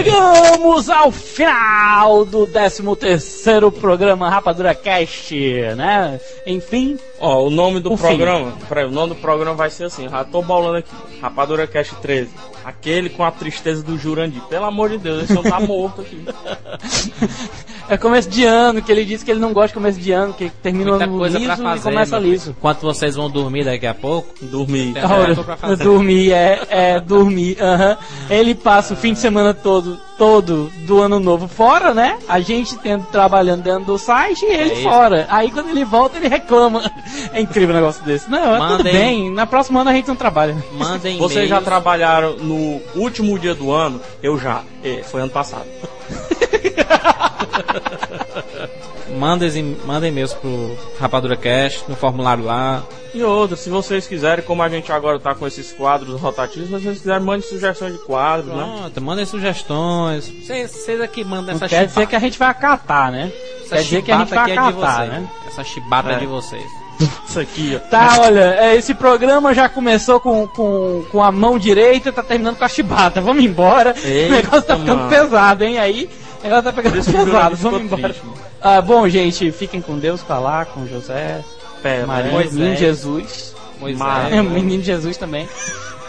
Chegamos 0.06 0.88
ao 0.88 1.10
final 1.10 2.24
do 2.24 2.46
13 2.46 2.94
terceiro 2.94 3.72
programa 3.72 4.30
Rapadura 4.30 4.72
Cast, 4.72 5.34
né? 5.76 6.20
Enfim, 6.46 6.96
Ó, 7.18 7.46
o 7.46 7.50
nome 7.50 7.80
do 7.80 7.92
O 7.92 7.98
programa, 7.98 8.52
peraí, 8.68 8.84
o 8.84 8.90
nome 8.90 9.14
do 9.14 9.20
programa 9.20 9.56
vai 9.56 9.68
ser 9.68 9.84
assim, 9.84 10.08
já 10.08 10.22
tô 10.22 10.42
bolando 10.42 10.76
aqui. 10.76 10.90
Rapadura 11.20 11.66
Cast 11.66 11.96
13. 11.96 12.30
Aquele 12.64 13.10
com 13.10 13.24
a 13.24 13.32
tristeza 13.32 13.82
do 13.82 13.98
Jurandir. 13.98 14.42
Pelo 14.42 14.66
amor 14.66 14.90
de 14.90 14.98
Deus, 14.98 15.24
esse 15.24 15.36
homem 15.36 15.50
tá 15.50 15.58
morto 15.58 16.02
aqui. 16.02 16.24
é 17.88 17.96
começo 17.96 18.28
de 18.28 18.44
ano, 18.44 18.82
que 18.82 18.90
ele 18.90 19.04
disse 19.04 19.24
que 19.24 19.30
ele 19.30 19.40
não 19.40 19.52
gosta 19.52 19.68
de 19.68 19.74
começo 19.74 19.98
de 20.00 20.12
ano, 20.12 20.32
que 20.34 20.50
termina 20.62 20.86
o 20.90 20.90
Muita 20.90 21.04
ano 21.04 21.18
coisa 21.18 21.38
liso 21.38 21.56
pra 21.56 21.64
fazer. 21.64 21.78
e 21.78 21.82
começa 21.82 22.18
liso. 22.18 22.50
Enquanto 22.58 22.80
vocês 22.82 23.14
vão 23.16 23.30
dormir 23.30 23.64
daqui 23.64 23.86
a 23.86 23.94
pouco, 23.94 24.34
Dormir. 24.42 24.92
Tem 24.94 25.04
Ora, 25.04 25.76
dormir, 25.76 26.32
é, 26.32 26.60
é 26.68 27.00
dormir. 27.00 27.56
aham. 27.60 27.96
Ele 28.30 28.54
passa 28.54 28.94
o 28.94 28.96
fim 28.96 29.12
de 29.12 29.18
semana 29.18 29.52
todo, 29.54 29.98
todo 30.18 30.70
do 30.86 31.00
ano 31.00 31.18
novo 31.20 31.48
fora, 31.48 31.92
né? 31.94 32.18
A 32.28 32.40
gente 32.40 32.76
tendo, 32.78 33.04
trabalhando 33.06 33.62
dentro 33.62 33.84
do 33.84 33.98
site 33.98 34.44
e 34.44 34.52
ele 34.52 34.72
É 34.80 34.82
fora. 34.82 35.26
Aí 35.28 35.50
quando 35.50 35.68
ele 35.70 35.84
volta, 35.84 36.16
ele 36.18 36.28
reclama. 36.28 36.82
É 37.32 37.40
incrível 37.40 37.70
um 37.74 37.78
negócio 37.78 38.02
desse. 38.04 38.30
Não, 38.30 38.38
é 38.54 38.58
tudo 38.58 38.68
Mandem- 38.78 38.92
bem. 38.92 39.30
Na 39.30 39.46
próxima 39.46 39.80
ano 39.80 39.90
a 39.90 39.92
gente 39.92 40.08
não 40.08 40.16
trabalha. 40.16 40.56
mandem 40.72 41.18
Vocês 41.18 41.48
já 41.48 41.60
trabalharam 41.60 42.36
no 42.36 42.80
último 42.94 43.38
dia 43.38 43.54
do 43.54 43.72
ano? 43.72 44.00
Eu 44.22 44.38
já. 44.38 44.62
É, 44.82 45.02
foi 45.02 45.20
ano 45.20 45.30
passado. 45.30 45.66
Mandem, 49.18 49.76
mandem 49.84 50.10
e-mails 50.10 50.34
pro 50.34 50.76
Rapadura 50.98 51.36
Cast, 51.36 51.88
no 51.88 51.94
formulário 51.94 52.44
lá. 52.44 52.82
E 53.14 53.22
outra, 53.22 53.56
se 53.56 53.70
vocês 53.70 54.06
quiserem, 54.06 54.44
como 54.44 54.62
a 54.62 54.68
gente 54.68 54.90
agora 54.90 55.18
tá 55.18 55.34
com 55.34 55.46
esses 55.46 55.72
quadros 55.72 56.20
rotativos, 56.20 56.68
se 56.68 56.74
vocês 56.74 56.98
quiserem, 56.98 57.22
mandem 57.24 57.48
sugestões 57.48 57.92
de 57.92 57.98
quadros, 58.00 58.52
né? 58.54 58.78
Pronto, 58.80 59.00
mandem 59.00 59.24
sugestões. 59.24 60.28
Vocês, 60.28 61.00
aqui 61.00 61.24
mandam 61.24 61.46
Não 61.46 61.54
essa 61.54 61.68
quer 61.68 61.86
dizer 61.86 62.06
que 62.06 62.16
a 62.16 62.18
gente 62.18 62.38
vai 62.38 62.48
acatar, 62.48 63.12
né? 63.12 63.32
Essa 63.64 63.76
quer 63.76 63.82
dizer 63.82 64.02
que 64.02 64.12
a 64.12 64.18
gente 64.18 64.30
vai 64.30 64.38
aqui 64.38 64.50
é 64.50 64.54
de 64.54 64.58
acatar, 64.58 64.96
vocês. 64.96 65.10
né? 65.10 65.28
Essa 65.46 65.64
chibata 65.64 66.10
é. 66.10 66.14
É. 66.14 66.18
de 66.18 66.26
vocês. 66.26 66.86
Isso 67.28 67.40
aqui, 67.40 67.76
ó. 67.76 67.88
Tá, 67.88 68.20
olha, 68.20 68.56
é, 68.58 68.76
esse 68.76 68.94
programa 68.94 69.54
já 69.54 69.68
começou 69.68 70.18
com, 70.18 70.46
com, 70.48 71.04
com 71.10 71.22
a 71.22 71.30
mão 71.30 71.58
direita, 71.58 72.10
tá 72.12 72.22
terminando 72.22 72.56
com 72.56 72.64
a 72.64 72.68
chibata. 72.68 73.20
Vamos 73.20 73.44
embora. 73.44 73.94
Eita, 74.02 74.28
o 74.28 74.36
negócio 74.36 74.62
tá 74.62 74.76
ficando 74.78 74.98
mano. 74.98 75.10
pesado, 75.10 75.64
hein? 75.64 75.78
Aí, 75.78 76.08
negócio 76.42 76.64
tá 76.64 76.72
pegando 76.72 76.94
pesado. 77.04 77.56
Vamos 77.56 77.80
embora. 77.82 78.14
Ah, 78.60 78.80
bom, 78.80 79.08
gente, 79.08 79.50
fiquem 79.52 79.80
com 79.80 79.98
Deus, 79.98 80.22
com 80.22 80.38
lá, 80.38 80.64
com 80.64 80.86
José, 80.86 81.42
Pé, 81.82 82.04
Maria, 82.04 82.32
Moisés. 82.32 82.54
menino 82.54 82.76
Jesus. 82.76 83.54
Moisés. 83.78 84.32
É, 84.32 84.42
menino 84.42 84.82
Jesus 84.82 85.16
também. 85.16 85.48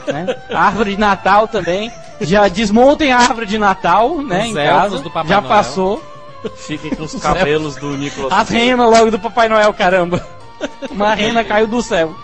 Né? 0.07 0.36
A 0.49 0.63
árvore 0.63 0.91
de 0.91 0.99
Natal 0.99 1.47
também. 1.47 1.91
Já 2.21 2.47
desmontem 2.47 3.11
a 3.11 3.17
árvore 3.19 3.45
de 3.45 3.57
Natal, 3.57 4.21
né? 4.21 4.43
Os 4.43 4.45
em 4.47 4.53
casa. 4.53 4.99
do 4.99 5.09
Papai 5.11 5.30
Já 5.30 5.41
Noel. 5.41 5.49
passou. 5.49 6.03
Fiquem 6.55 6.91
com 6.91 7.03
os 7.03 7.13
cabelos 7.21 7.75
do 7.75 7.97
Nicolas. 7.97 8.32
As 8.32 8.49
renas 8.49 8.89
logo 8.89 9.11
do 9.11 9.19
Papai 9.19 9.49
Noel, 9.49 9.73
caramba. 9.73 10.25
Uma 10.89 11.13
rena 11.13 11.43
caiu 11.45 11.67
do 11.67 11.82
céu. 11.82 12.15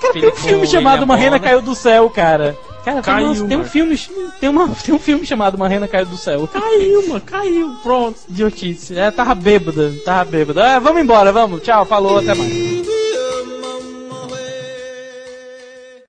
Cara, 0.00 0.12
tem 0.14 0.28
um 0.28 0.34
filme 0.36 0.66
chamado 0.66 1.00
William 1.00 1.04
Uma 1.04 1.16
Rena. 1.16 1.38
Caiu 1.38 1.60
do 1.60 1.74
Céu, 1.74 2.08
cara. 2.08 2.56
Cara, 2.84 3.02
tem, 3.02 3.14
Caiu, 3.14 3.34
tem 3.34 3.56
um 3.56 3.60
mano. 3.60 3.64
filme. 3.64 3.98
Tem, 4.40 4.48
uma, 4.48 4.68
tem 4.84 4.94
um 4.94 4.98
filme 4.98 5.26
chamado 5.26 5.54
Uma 5.56 5.68
Rena 5.68 5.86
Caiu 5.88 6.06
do 6.06 6.16
Céu. 6.16 6.48
Caiu, 6.48 7.08
mano, 7.08 7.20
caiu, 7.20 7.74
pronto. 7.82 8.18
Idiotice. 8.28 8.98
É, 8.98 9.10
tava 9.10 9.34
bêbada, 9.34 9.92
tava 10.04 10.30
bêbada. 10.30 10.66
É, 10.66 10.80
vamos 10.80 11.02
embora, 11.02 11.32
vamos. 11.32 11.62
Tchau, 11.62 11.84
falou, 11.84 12.18
até 12.18 12.34
mais. 12.34 12.79